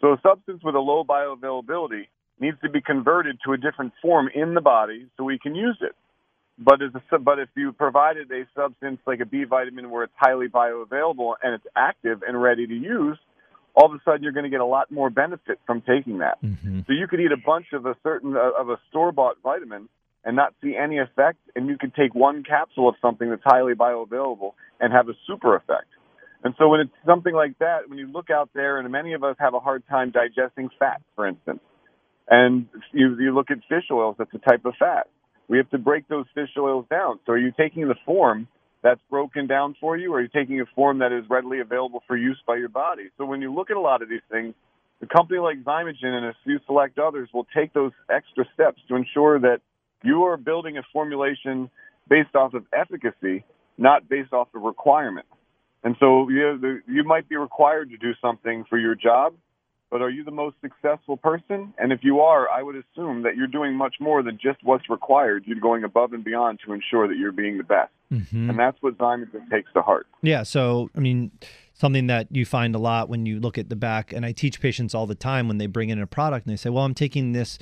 So 0.00 0.12
a 0.12 0.20
substance 0.22 0.62
with 0.64 0.74
a 0.74 0.80
low 0.80 1.04
bioavailability 1.04 2.08
needs 2.38 2.58
to 2.62 2.68
be 2.68 2.80
converted 2.80 3.38
to 3.46 3.52
a 3.52 3.56
different 3.56 3.92
form 4.02 4.28
in 4.34 4.54
the 4.54 4.60
body 4.60 5.06
so 5.16 5.24
we 5.24 5.38
can 5.38 5.54
use 5.54 5.78
it. 5.80 5.94
But 6.58 6.80
a, 6.80 7.18
but 7.18 7.38
if 7.38 7.48
you 7.54 7.72
provided 7.72 8.30
a 8.30 8.46
substance 8.54 8.98
like 9.06 9.20
a 9.20 9.26
B 9.26 9.44
vitamin 9.44 9.90
where 9.90 10.04
it's 10.04 10.12
highly 10.16 10.48
bioavailable 10.48 11.34
and 11.42 11.54
it's 11.54 11.66
active 11.76 12.22
and 12.26 12.40
ready 12.40 12.66
to 12.66 12.74
use, 12.74 13.18
all 13.74 13.86
of 13.86 13.92
a 13.92 14.00
sudden 14.04 14.22
you're 14.22 14.32
going 14.32 14.44
to 14.44 14.50
get 14.50 14.60
a 14.60 14.66
lot 14.66 14.90
more 14.90 15.10
benefit 15.10 15.60
from 15.66 15.82
taking 15.82 16.18
that. 16.18 16.42
Mm-hmm. 16.42 16.80
So 16.86 16.92
you 16.94 17.06
could 17.08 17.20
eat 17.20 17.32
a 17.32 17.36
bunch 17.36 17.66
of 17.74 17.84
a 17.84 17.94
certain 18.02 18.36
of 18.36 18.70
a 18.70 18.78
store 18.88 19.12
bought 19.12 19.36
vitamin 19.42 19.88
and 20.26 20.34
not 20.34 20.52
see 20.62 20.74
any 20.76 20.98
effect, 20.98 21.38
and 21.54 21.68
you 21.68 21.78
could 21.78 21.94
take 21.94 22.12
one 22.12 22.42
capsule 22.42 22.88
of 22.88 22.96
something 23.00 23.30
that's 23.30 23.44
highly 23.44 23.74
bioavailable 23.74 24.50
and 24.80 24.92
have 24.92 25.08
a 25.08 25.12
super 25.26 25.54
effect. 25.54 25.86
And 26.42 26.52
so 26.58 26.68
when 26.68 26.80
it's 26.80 26.90
something 27.06 27.32
like 27.32 27.56
that, 27.60 27.88
when 27.88 27.98
you 27.98 28.08
look 28.08 28.28
out 28.28 28.50
there, 28.52 28.78
and 28.78 28.90
many 28.90 29.14
of 29.14 29.22
us 29.22 29.36
have 29.38 29.54
a 29.54 29.60
hard 29.60 29.84
time 29.88 30.10
digesting 30.10 30.68
fat, 30.80 31.00
for 31.14 31.28
instance, 31.28 31.60
and 32.28 32.66
you, 32.92 33.16
you 33.20 33.32
look 33.32 33.52
at 33.52 33.58
fish 33.68 33.84
oils, 33.92 34.16
that's 34.18 34.34
a 34.34 34.38
type 34.38 34.64
of 34.64 34.74
fat. 34.78 35.06
We 35.48 35.58
have 35.58 35.70
to 35.70 35.78
break 35.78 36.08
those 36.08 36.26
fish 36.34 36.50
oils 36.58 36.86
down. 36.90 37.20
So 37.24 37.32
are 37.32 37.38
you 37.38 37.52
taking 37.56 37.86
the 37.86 37.94
form 38.04 38.48
that's 38.82 39.00
broken 39.08 39.46
down 39.46 39.76
for 39.80 39.96
you, 39.96 40.12
or 40.12 40.18
are 40.18 40.22
you 40.22 40.28
taking 40.28 40.60
a 40.60 40.64
form 40.74 40.98
that 40.98 41.12
is 41.12 41.24
readily 41.30 41.60
available 41.60 42.02
for 42.08 42.16
use 42.16 42.38
by 42.48 42.56
your 42.56 42.68
body? 42.68 43.10
So 43.16 43.24
when 43.26 43.40
you 43.40 43.54
look 43.54 43.70
at 43.70 43.76
a 43.76 43.80
lot 43.80 44.02
of 44.02 44.08
these 44.08 44.26
things, 44.28 44.54
a 45.00 45.06
company 45.06 45.38
like 45.38 45.62
Xymogen 45.62 46.04
and 46.04 46.26
a 46.26 46.34
few 46.42 46.58
select 46.66 46.98
others 46.98 47.28
will 47.32 47.46
take 47.56 47.72
those 47.72 47.92
extra 48.10 48.44
steps 48.54 48.80
to 48.88 48.96
ensure 48.96 49.38
that 49.38 49.60
you 50.02 50.24
are 50.24 50.36
building 50.36 50.78
a 50.78 50.82
formulation 50.92 51.70
based 52.08 52.34
off 52.34 52.54
of 52.54 52.64
efficacy, 52.72 53.44
not 53.78 54.08
based 54.08 54.32
off 54.32 54.48
of 54.54 54.62
requirement. 54.62 55.26
And 55.84 55.96
so 56.00 56.28
you, 56.28 56.80
you 56.88 57.04
might 57.04 57.28
be 57.28 57.36
required 57.36 57.90
to 57.90 57.96
do 57.96 58.12
something 58.20 58.64
for 58.68 58.78
your 58.78 58.94
job, 58.94 59.34
but 59.90 60.02
are 60.02 60.10
you 60.10 60.24
the 60.24 60.32
most 60.32 60.56
successful 60.60 61.16
person? 61.16 61.72
And 61.78 61.92
if 61.92 62.00
you 62.02 62.20
are, 62.20 62.50
I 62.50 62.62
would 62.62 62.74
assume 62.74 63.22
that 63.22 63.36
you're 63.36 63.46
doing 63.46 63.74
much 63.74 63.96
more 64.00 64.22
than 64.22 64.38
just 64.42 64.58
what's 64.64 64.90
required. 64.90 65.44
You're 65.46 65.60
going 65.60 65.84
above 65.84 66.12
and 66.12 66.24
beyond 66.24 66.58
to 66.66 66.72
ensure 66.72 67.06
that 67.06 67.16
you're 67.16 67.32
being 67.32 67.56
the 67.56 67.64
best. 67.64 67.92
Mhm. 68.12 68.50
And 68.50 68.58
that's 68.58 68.80
what 68.82 68.98
Xymogen 68.98 69.48
takes 69.50 69.72
to 69.74 69.82
heart. 69.82 70.06
Yeah. 70.22 70.42
So, 70.42 70.90
I 70.96 71.00
mean, 71.00 71.30
something 71.72 72.06
that 72.08 72.28
you 72.30 72.44
find 72.44 72.74
a 72.74 72.78
lot 72.78 73.08
when 73.08 73.26
you 73.26 73.38
look 73.38 73.58
at 73.58 73.68
the 73.68 73.76
back, 73.76 74.12
and 74.12 74.24
I 74.26 74.32
teach 74.32 74.60
patients 74.60 74.94
all 74.94 75.06
the 75.06 75.14
time 75.14 75.46
when 75.46 75.58
they 75.58 75.66
bring 75.66 75.90
in 75.90 76.00
a 76.00 76.06
product 76.06 76.46
and 76.46 76.52
they 76.52 76.56
say, 76.56 76.70
Well, 76.70 76.84
I'm 76.84 76.94
taking 76.94 77.32
this, 77.32 77.58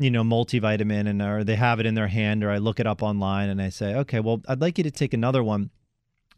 you 0.00 0.10
know, 0.10 0.24
multivitamin, 0.24 1.06
and 1.06 1.20
or 1.20 1.44
they 1.44 1.56
have 1.56 1.78
it 1.78 1.84
in 1.84 1.94
their 1.94 2.08
hand, 2.08 2.42
or 2.42 2.50
I 2.50 2.56
look 2.56 2.80
it 2.80 2.86
up 2.86 3.02
online 3.02 3.50
and 3.50 3.60
I 3.60 3.68
say, 3.68 3.94
Okay, 3.94 4.18
well, 4.18 4.40
I'd 4.48 4.60
like 4.60 4.78
you 4.78 4.84
to 4.84 4.90
take 4.90 5.12
another 5.12 5.42
one. 5.42 5.70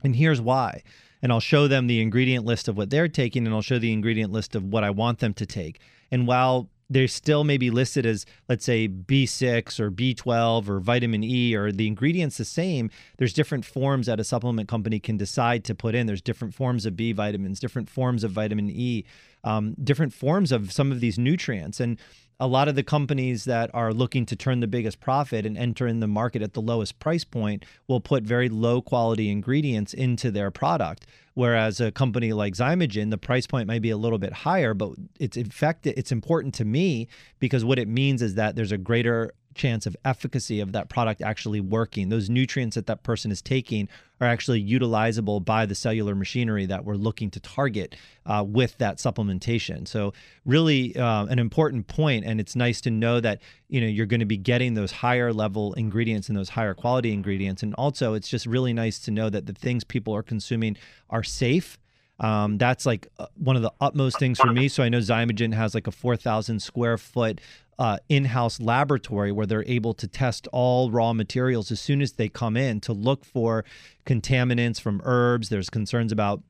And 0.02 0.16
here's 0.16 0.40
why. 0.40 0.82
And 1.22 1.30
I'll 1.30 1.38
show 1.38 1.68
them 1.68 1.86
the 1.86 2.00
ingredient 2.00 2.44
list 2.44 2.66
of 2.66 2.76
what 2.76 2.90
they're 2.90 3.06
taking, 3.06 3.46
and 3.46 3.54
I'll 3.54 3.62
show 3.62 3.78
the 3.78 3.92
ingredient 3.92 4.32
list 4.32 4.56
of 4.56 4.64
what 4.64 4.82
I 4.82 4.90
want 4.90 5.20
them 5.20 5.32
to 5.34 5.46
take. 5.46 5.78
And 6.10 6.26
while 6.26 6.68
they're 6.90 7.06
still 7.06 7.44
maybe 7.44 7.70
listed 7.70 8.04
as, 8.04 8.26
let's 8.48 8.64
say, 8.64 8.88
B6 8.88 9.78
or 9.78 9.92
B12 9.92 10.68
or 10.68 10.80
vitamin 10.80 11.22
E, 11.22 11.54
or 11.54 11.70
the 11.70 11.86
ingredients 11.86 12.38
the 12.38 12.44
same, 12.44 12.90
there's 13.18 13.32
different 13.32 13.64
forms 13.64 14.06
that 14.06 14.18
a 14.18 14.24
supplement 14.24 14.68
company 14.68 14.98
can 14.98 15.16
decide 15.16 15.64
to 15.64 15.74
put 15.74 15.94
in. 15.94 16.08
There's 16.08 16.20
different 16.20 16.52
forms 16.52 16.84
of 16.84 16.96
B 16.96 17.12
vitamins, 17.12 17.60
different 17.60 17.88
forms 17.88 18.24
of 18.24 18.32
vitamin 18.32 18.68
E, 18.68 19.04
um, 19.44 19.76
different 19.82 20.12
forms 20.12 20.50
of 20.50 20.72
some 20.72 20.90
of 20.90 20.98
these 20.98 21.16
nutrients. 21.16 21.78
And 21.78 21.96
a 22.42 22.48
lot 22.48 22.66
of 22.66 22.74
the 22.74 22.82
companies 22.82 23.44
that 23.44 23.70
are 23.72 23.92
looking 23.92 24.26
to 24.26 24.34
turn 24.34 24.58
the 24.58 24.66
biggest 24.66 24.98
profit 24.98 25.46
and 25.46 25.56
enter 25.56 25.86
in 25.86 26.00
the 26.00 26.08
market 26.08 26.42
at 26.42 26.54
the 26.54 26.60
lowest 26.60 26.98
price 26.98 27.22
point 27.22 27.64
will 27.86 28.00
put 28.00 28.24
very 28.24 28.48
low 28.48 28.82
quality 28.82 29.30
ingredients 29.30 29.94
into 29.94 30.28
their 30.28 30.50
product. 30.50 31.06
Whereas 31.34 31.80
a 31.80 31.92
company 31.92 32.32
like 32.32 32.54
Xymogen, 32.54 33.10
the 33.10 33.16
price 33.16 33.46
point 33.46 33.68
might 33.68 33.80
be 33.80 33.90
a 33.90 33.96
little 33.96 34.18
bit 34.18 34.32
higher, 34.32 34.74
but 34.74 34.90
it's 35.20 35.36
effective. 35.36 35.94
It's 35.96 36.10
important 36.10 36.52
to 36.54 36.64
me 36.64 37.06
because 37.38 37.64
what 37.64 37.78
it 37.78 37.86
means 37.86 38.22
is 38.22 38.34
that 38.34 38.56
there's 38.56 38.72
a 38.72 38.76
greater 38.76 39.32
chance 39.54 39.86
of 39.86 39.96
efficacy 40.04 40.60
of 40.60 40.72
that 40.72 40.88
product 40.88 41.22
actually 41.22 41.60
working. 41.60 42.08
Those 42.08 42.30
nutrients 42.30 42.74
that 42.76 42.86
that 42.86 43.02
person 43.02 43.30
is 43.30 43.42
taking 43.42 43.88
are 44.20 44.26
actually 44.26 44.62
utilizable 44.62 45.44
by 45.44 45.66
the 45.66 45.74
cellular 45.74 46.14
machinery 46.14 46.66
that 46.66 46.84
we're 46.84 46.94
looking 46.94 47.30
to 47.30 47.40
target 47.40 47.96
uh, 48.26 48.44
with 48.46 48.78
that 48.78 48.98
supplementation. 48.98 49.86
So 49.86 50.12
really 50.44 50.96
uh, 50.96 51.26
an 51.26 51.38
important 51.38 51.88
point, 51.88 52.24
and 52.24 52.40
it's 52.40 52.54
nice 52.54 52.80
to 52.82 52.90
know 52.90 53.20
that 53.20 53.40
you 53.68 53.80
know 53.80 53.86
you're 53.86 54.06
going 54.06 54.20
to 54.20 54.26
be 54.26 54.36
getting 54.36 54.74
those 54.74 54.92
higher 54.92 55.32
level 55.32 55.74
ingredients 55.74 56.28
and 56.28 56.36
those 56.36 56.50
higher 56.50 56.74
quality 56.74 57.12
ingredients, 57.12 57.62
and 57.62 57.74
also 57.74 58.14
it's 58.14 58.28
just 58.28 58.46
really 58.46 58.72
nice 58.72 58.98
to 59.00 59.10
know 59.10 59.28
that 59.28 59.46
the 59.46 59.54
things 59.54 59.84
people 59.84 60.14
are 60.14 60.22
consuming 60.22 60.76
are 61.10 61.22
safe. 61.22 61.78
Um, 62.20 62.56
that's 62.56 62.86
like 62.86 63.08
uh, 63.18 63.26
one 63.36 63.56
of 63.56 63.62
the 63.62 63.72
utmost 63.80 64.18
things 64.18 64.38
for 64.38 64.52
me. 64.52 64.68
So 64.68 64.82
I 64.82 64.88
know 64.88 64.98
Xymogen 64.98 65.52
has 65.54 65.74
like 65.74 65.88
a 65.88 65.90
4,000 65.90 66.60
square 66.60 66.96
foot 66.96 67.40
uh, 67.78 67.98
in-house 68.08 68.60
laboratory 68.60 69.32
where 69.32 69.46
they're 69.46 69.64
able 69.66 69.94
to 69.94 70.06
test 70.06 70.46
all 70.52 70.90
raw 70.90 71.12
materials 71.12 71.70
as 71.70 71.80
soon 71.80 72.02
as 72.02 72.12
they 72.12 72.28
come 72.28 72.56
in 72.56 72.80
to 72.80 72.92
look 72.92 73.24
for 73.24 73.64
contaminants 74.06 74.80
from 74.80 75.00
herbs. 75.04 75.48
There's 75.48 75.70
concerns 75.70 76.12
about 76.12 76.42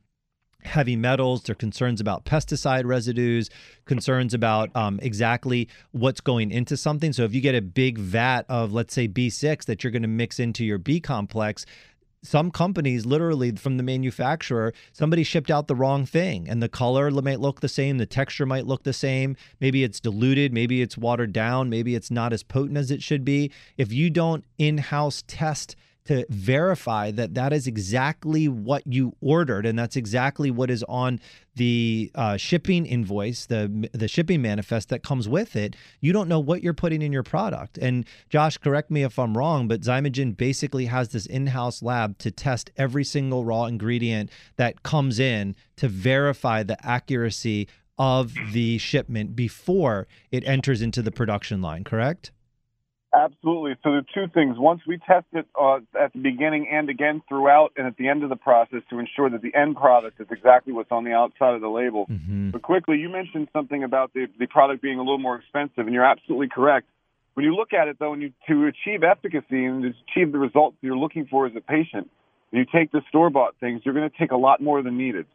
heavy 0.65 0.97
metals. 0.97 1.43
There 1.43 1.53
are 1.53 1.57
concerns 1.57 2.01
about 2.01 2.25
pesticide 2.25 2.85
residues, 2.85 3.51
concerns 3.85 4.35
about 4.35 4.75
um, 4.77 4.99
exactly 5.03 5.69
what's 5.93 6.21
going 6.21 6.51
into 6.51 6.77
something. 6.77 7.13
So 7.13 7.25
if 7.25 7.35
you 7.35 7.41
get 7.41 7.55
a 7.55 7.63
big 7.63 7.99
vat 7.99 8.45
of, 8.49 8.73
let's 8.73 8.95
say, 8.95 9.09
B6 9.09 9.65
that 9.65 9.83
you're 9.83 9.91
going 9.91 10.03
to 10.03 10.09
mix 10.09 10.39
into 10.39 10.65
your 10.65 10.79
B 10.79 11.01
complex, 11.01 11.67
some 12.23 12.51
companies 12.51 13.05
literally 13.05 13.51
from 13.53 13.77
the 13.77 13.83
manufacturer 13.83 14.73
somebody 14.93 15.25
shipped 15.25 15.51
out 15.51 15.67
the 15.67 15.75
wrong 15.75 16.07
thing 16.07 16.49
and 16.49 16.63
the 16.63 16.69
color 16.69 17.11
might 17.11 17.41
look 17.41 17.61
the 17.61 17.69
same 17.69 17.99
the 17.99 18.07
texture 18.07 18.47
might 18.47 18.67
look 18.67 18.85
the 18.85 18.93
same 18.93 19.37
maybe 19.61 19.83
it's 19.83 19.99
diluted 20.01 20.53
maybe 20.53 20.83
it's 20.83 20.97
watered 20.97 21.33
down 21.33 21.69
maybe 21.69 21.95
it's 21.95 22.11
not 22.11 22.33
as 22.33 22.43
potent 22.43 22.77
as 22.77 22.91
it 22.91 23.03
should 23.03 23.25
be. 23.25 23.51
If 23.77 23.93
you 23.93 24.11
don't 24.11 24.45
in-house 24.59 25.25
test 25.27 25.75
to 26.05 26.27
verify 26.29 27.11
that 27.11 27.35
that 27.35 27.53
is 27.53 27.67
exactly 27.67 28.49
what 28.49 28.83
you 28.87 29.15
ordered 29.21 29.65
and 29.65 29.79
that's 29.79 29.97
exactly 29.97 30.51
what 30.51 30.71
is 30.71 30.85
on 30.89 31.21
the 31.55 32.11
uh, 32.15 32.37
shipping 32.37 32.87
invoice 32.87 33.47
the 33.47 33.89
the 33.93 34.09
shipping 34.09 34.43
manifest 34.43 34.89
that 34.89 35.03
comes 35.03 35.29
with 35.29 35.55
it 35.55 35.77
you 36.01 36.13
don't 36.13 36.29
know 36.29 36.41
what 36.41 36.63
you're 36.63 36.73
putting 36.75 37.03
in 37.03 37.13
your 37.13 37.23
product. 37.23 37.79
And 37.79 38.05
josh 38.29 38.59
correct 38.59 38.91
me 38.91 39.03
if 39.03 39.19
i'm 39.19 39.37
wrong 39.37 39.69
but 39.69 39.83
xymogen 39.83 40.37
basically 40.37 40.87
has 40.87 41.11
this 41.11 41.27
in-house 41.27 41.83
lab 41.83 42.19
to 42.19 42.31
test 42.31 42.71
every 42.77 43.05
single 43.05 43.45
raw 43.45 43.65
ingredient 43.67 44.31
that 44.57 44.83
comes 44.83 45.19
in 45.19 45.55
to 45.77 45.89
verify 45.89 46.63
the 46.63 46.85
accuracy 46.85 47.69
of 47.99 48.33
the 48.53 48.79
shipment 48.79 49.37
before 49.37 50.09
it 50.31 50.43
enters 50.47 50.83
into 50.83 51.03
the 51.03 51.13
production 51.13 51.63
line 51.63 51.85
correct 51.85 52.33
Absolutely. 53.15 53.75
So 53.83 53.91
the 53.91 54.05
two 54.15 54.27
things. 54.33 54.57
Once 54.59 54.81
we 54.87 54.97
test 54.97 55.27
it 55.33 55.47
uh, 55.61 55.81
at 56.01 56.15
the 56.15 56.19
beginning 56.19 56.69
and 56.73 56.89
again 56.89 57.23
throughout 57.29 57.73
and 57.77 57.87
at 57.87 57.97
the 57.99 58.09
end 58.09 58.23
of 58.23 58.31
the 58.31 58.37
process 58.37 58.81
to 58.89 58.99
ensure 58.99 59.29
that 59.29 59.43
the 59.43 59.55
end 59.55 59.77
product 59.77 60.19
is 60.19 60.27
exactly 60.31 60.73
what's 60.73 60.91
on 60.91 61.05
the 61.05 61.13
outside 61.13 61.55
of 61.55 61.61
the 61.61 61.69
label. 61.69 62.07
But 62.53 62.63
quickly, 62.63 62.97
you 62.97 63.11
mentioned 63.11 63.49
something 63.53 63.85
about 63.85 64.15
the, 64.15 64.29
the 64.39 64.47
product 64.47 64.81
being 64.81 64.99
a 64.99 65.03
little 65.03 65.19
more 65.19 65.37
expensive, 65.37 65.87
and 65.87 65.93
you're 65.93 66.05
absolutely 66.05 66.49
correct. 66.49 66.87
When 67.35 67.45
you 67.45 67.55
look 67.55 67.75
at 67.75 67.89
it, 67.89 67.99
though, 67.99 68.15
and 68.15 68.23
you, 68.23 68.33
to 68.49 68.67
achieve 68.67 69.03
efficacy 69.03 69.65
and 69.65 69.83
to 69.83 69.93
achieve 70.09 70.33
the 70.33 70.39
results 70.39 70.77
you're 70.81 70.97
looking 70.97 71.27
for 71.27 71.47
as 71.47 71.53
a 71.55 71.61
patient, 71.61 72.11
you 72.51 72.65
take 72.65 72.93
the 72.93 73.03
store-bought 73.09 73.57
things, 73.61 73.83
you're 73.85 73.95
going 73.95 74.09
to 74.09 74.19
take 74.19 74.31
a 74.31 74.37
lot 74.37 74.61
more 74.63 74.83
than 74.83 74.97
needed. 74.97 75.27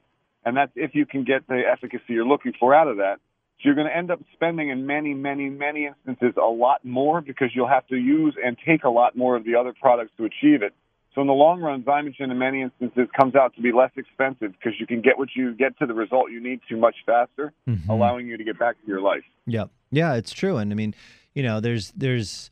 And 0.45 0.55
that's 0.55 0.71
if 0.75 0.95
you 0.95 1.05
can 1.05 1.23
get 1.23 1.47
the 1.47 1.61
efficacy 1.71 2.13
you're 2.13 2.25
looking 2.25 2.53
for 2.59 2.73
out 2.73 2.88
of 2.88 2.97
that. 2.97 3.19
So 3.58 3.62
you're 3.66 3.76
going 3.76 3.88
to 3.88 3.95
end 3.95 4.12
up 4.12 4.20
spending 4.34 4.70
in 4.70 4.86
many, 4.86 5.14
many, 5.16 5.49
many 5.49 5.88
instances 5.88 6.36
a 6.38 6.45
lot 6.45 6.86
more 6.86 7.22
because 7.22 7.49
you'll 7.55 7.68
have 7.68 7.88
to 7.88 7.95
use 7.97 8.36
and 8.43 8.55
take 8.66 8.84
a 8.84 8.89
lot 8.89 9.18
more 9.18 9.36
of 9.36 9.45
the 9.45 9.55
other 9.55 9.74
products 9.80 10.12
to 10.18 10.26
achieve 10.26 10.62
it. 10.62 10.74
So 11.16 11.22
in 11.22 11.28
the 11.28 11.34
long 11.34 11.60
run, 11.62 11.82
Xymogen 11.82 12.30
in 12.32 12.38
many 12.38 12.62
instances 12.62 13.08
comes 13.20 13.34
out 13.34 13.55
to 13.55 13.62
be 13.62 13.72
less 13.72 13.89
expensive 13.95 14.51
because 14.51 14.80
you 14.80 14.86
can 14.86 15.01
get 15.01 15.18
what 15.18 15.30
you 15.36 15.55
get 15.55 15.76
to 15.80 15.88
the 15.88 15.95
result 15.95 16.30
you 16.30 16.39
need 16.39 16.60
to 16.70 16.78
much 16.78 16.97
faster, 17.08 17.51
Mhm. 17.68 17.89
allowing 17.89 18.28
you 18.28 18.38
to 18.38 18.43
get 18.43 18.60
back 18.60 18.80
to 18.80 18.88
your 18.88 19.01
life. 19.01 19.24
Yeah, 19.47 19.66
yeah, 19.89 20.14
it's 20.14 20.32
true, 20.32 20.58
and 20.58 20.72
I 20.72 20.76
mean, 20.76 20.93
you 21.34 21.41
know, 21.41 21.60
there's 21.60 21.91
there's 21.93 22.51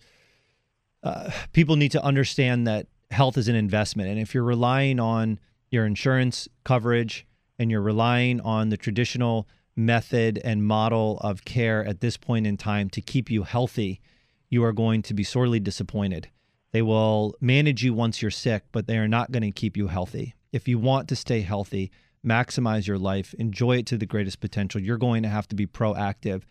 uh, 1.03 1.29
people 1.53 1.75
need 1.75 1.91
to 1.91 2.03
understand 2.03 2.65
that 2.65 2.87
health 3.11 3.37
is 3.37 3.47
an 3.47 3.55
investment, 3.55 4.09
and 4.09 4.17
if 4.19 4.33
you're 4.33 4.43
relying 4.43 4.99
on 4.99 5.37
your 5.69 5.85
insurance 5.85 6.47
coverage 6.63 7.27
and 7.59 7.69
you're 7.69 7.81
relying 7.81 8.41
on 8.41 8.69
the 8.69 8.77
traditional 8.77 9.47
method 9.75 10.39
and 10.43 10.63
model 10.63 11.17
of 11.21 11.45
care 11.45 11.85
at 11.85 12.01
this 12.01 12.17
point 12.17 12.47
in 12.47 12.57
time 12.57 12.89
to 12.91 13.01
keep 13.01 13.29
you 13.29 13.43
healthy, 13.43 14.01
you 14.49 14.63
are 14.63 14.73
going 14.73 15.01
to 15.03 15.13
be 15.13 15.23
sorely 15.23 15.59
disappointed. 15.59 16.29
They 16.71 16.81
will 16.81 17.35
manage 17.39 17.83
you 17.83 17.93
once 17.93 18.21
you're 18.21 18.31
sick, 18.31 18.63
but 18.71 18.87
they 18.87 18.97
are 18.97 19.07
not 19.07 19.31
going 19.31 19.43
to 19.43 19.51
keep 19.51 19.77
you 19.77 19.87
healthy. 19.87 20.35
If 20.51 20.67
you 20.67 20.79
want 20.79 21.07
to 21.09 21.15
stay 21.15 21.41
healthy, 21.41 21.91
maximize 22.25 22.87
your 22.87 22.97
life, 22.97 23.33
enjoy 23.35 23.77
it 23.77 23.85
to 23.87 23.97
the 23.97 24.05
greatest 24.05 24.39
potential, 24.39 24.81
you're 24.81 24.97
going 24.97 25.23
to 25.23 25.29
have 25.29 25.47
to 25.49 25.55
be 25.55 25.67
proactive. 25.67 26.43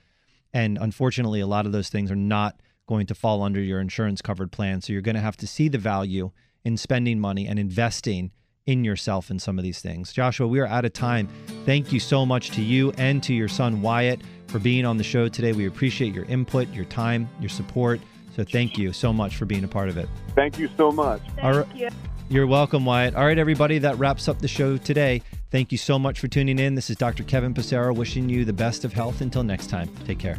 And 0.52 0.78
unfortunately, 0.80 1.40
a 1.40 1.46
lot 1.46 1.66
of 1.66 1.72
those 1.72 1.88
things 1.88 2.10
are 2.10 2.16
not 2.16 2.60
going 2.86 3.06
to 3.06 3.14
fall 3.14 3.42
under 3.42 3.60
your 3.60 3.80
insurance 3.80 4.22
covered 4.22 4.52
plan. 4.52 4.80
So 4.80 4.92
you're 4.92 5.02
going 5.02 5.14
to 5.14 5.20
have 5.20 5.36
to 5.38 5.46
see 5.46 5.68
the 5.68 5.78
value 5.78 6.30
in 6.64 6.76
spending 6.76 7.18
money 7.18 7.46
and 7.46 7.58
investing 7.58 8.30
in 8.66 8.84
yourself 8.84 9.30
in 9.30 9.38
some 9.38 9.58
of 9.58 9.62
these 9.62 9.80
things. 9.80 10.12
Joshua, 10.12 10.46
we 10.46 10.58
are 10.60 10.66
out 10.66 10.84
of 10.84 10.92
time. 10.92 11.28
Thank 11.64 11.92
you 11.92 12.00
so 12.00 12.24
much 12.24 12.50
to 12.52 12.62
you 12.62 12.92
and 12.96 13.22
to 13.22 13.34
your 13.34 13.48
son 13.48 13.82
Wyatt 13.82 14.22
for 14.46 14.58
being 14.58 14.86
on 14.86 14.96
the 14.96 15.04
show 15.04 15.28
today. 15.28 15.52
We 15.52 15.66
appreciate 15.66 16.14
your 16.14 16.24
input, 16.26 16.68
your 16.70 16.86
time, 16.86 17.28
your 17.40 17.50
support. 17.50 18.00
So 18.34 18.42
thank 18.42 18.78
you 18.78 18.92
so 18.92 19.12
much 19.12 19.36
for 19.36 19.44
being 19.44 19.64
a 19.64 19.68
part 19.68 19.88
of 19.88 19.98
it. 19.98 20.08
Thank 20.34 20.58
you 20.58 20.68
so 20.76 20.90
much. 20.90 21.20
All 21.42 21.58
right. 21.58 21.92
You're 22.30 22.46
welcome, 22.46 22.86
Wyatt. 22.86 23.14
All 23.14 23.26
right, 23.26 23.38
everybody, 23.38 23.78
that 23.78 23.98
wraps 23.98 24.28
up 24.28 24.38
the 24.38 24.48
show 24.48 24.78
today. 24.78 25.20
Thank 25.50 25.70
you 25.70 25.78
so 25.78 25.98
much 25.98 26.18
for 26.18 26.26
tuning 26.26 26.58
in. 26.58 26.74
This 26.74 26.88
is 26.88 26.96
Dr. 26.96 27.22
Kevin 27.22 27.52
Passero 27.52 27.94
wishing 27.94 28.28
you 28.28 28.44
the 28.44 28.52
best 28.52 28.84
of 28.84 28.92
health 28.92 29.20
until 29.20 29.42
next 29.42 29.68
time. 29.68 29.88
Take 30.04 30.18
care. 30.18 30.38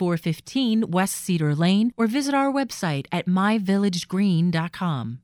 5415 0.01 0.89
West 0.89 1.15
Cedar 1.15 1.53
Lane 1.53 1.93
or 1.95 2.07
visit 2.07 2.33
our 2.33 2.51
website 2.51 3.05
at 3.11 3.27
myvillagegreen.com. 3.27 5.21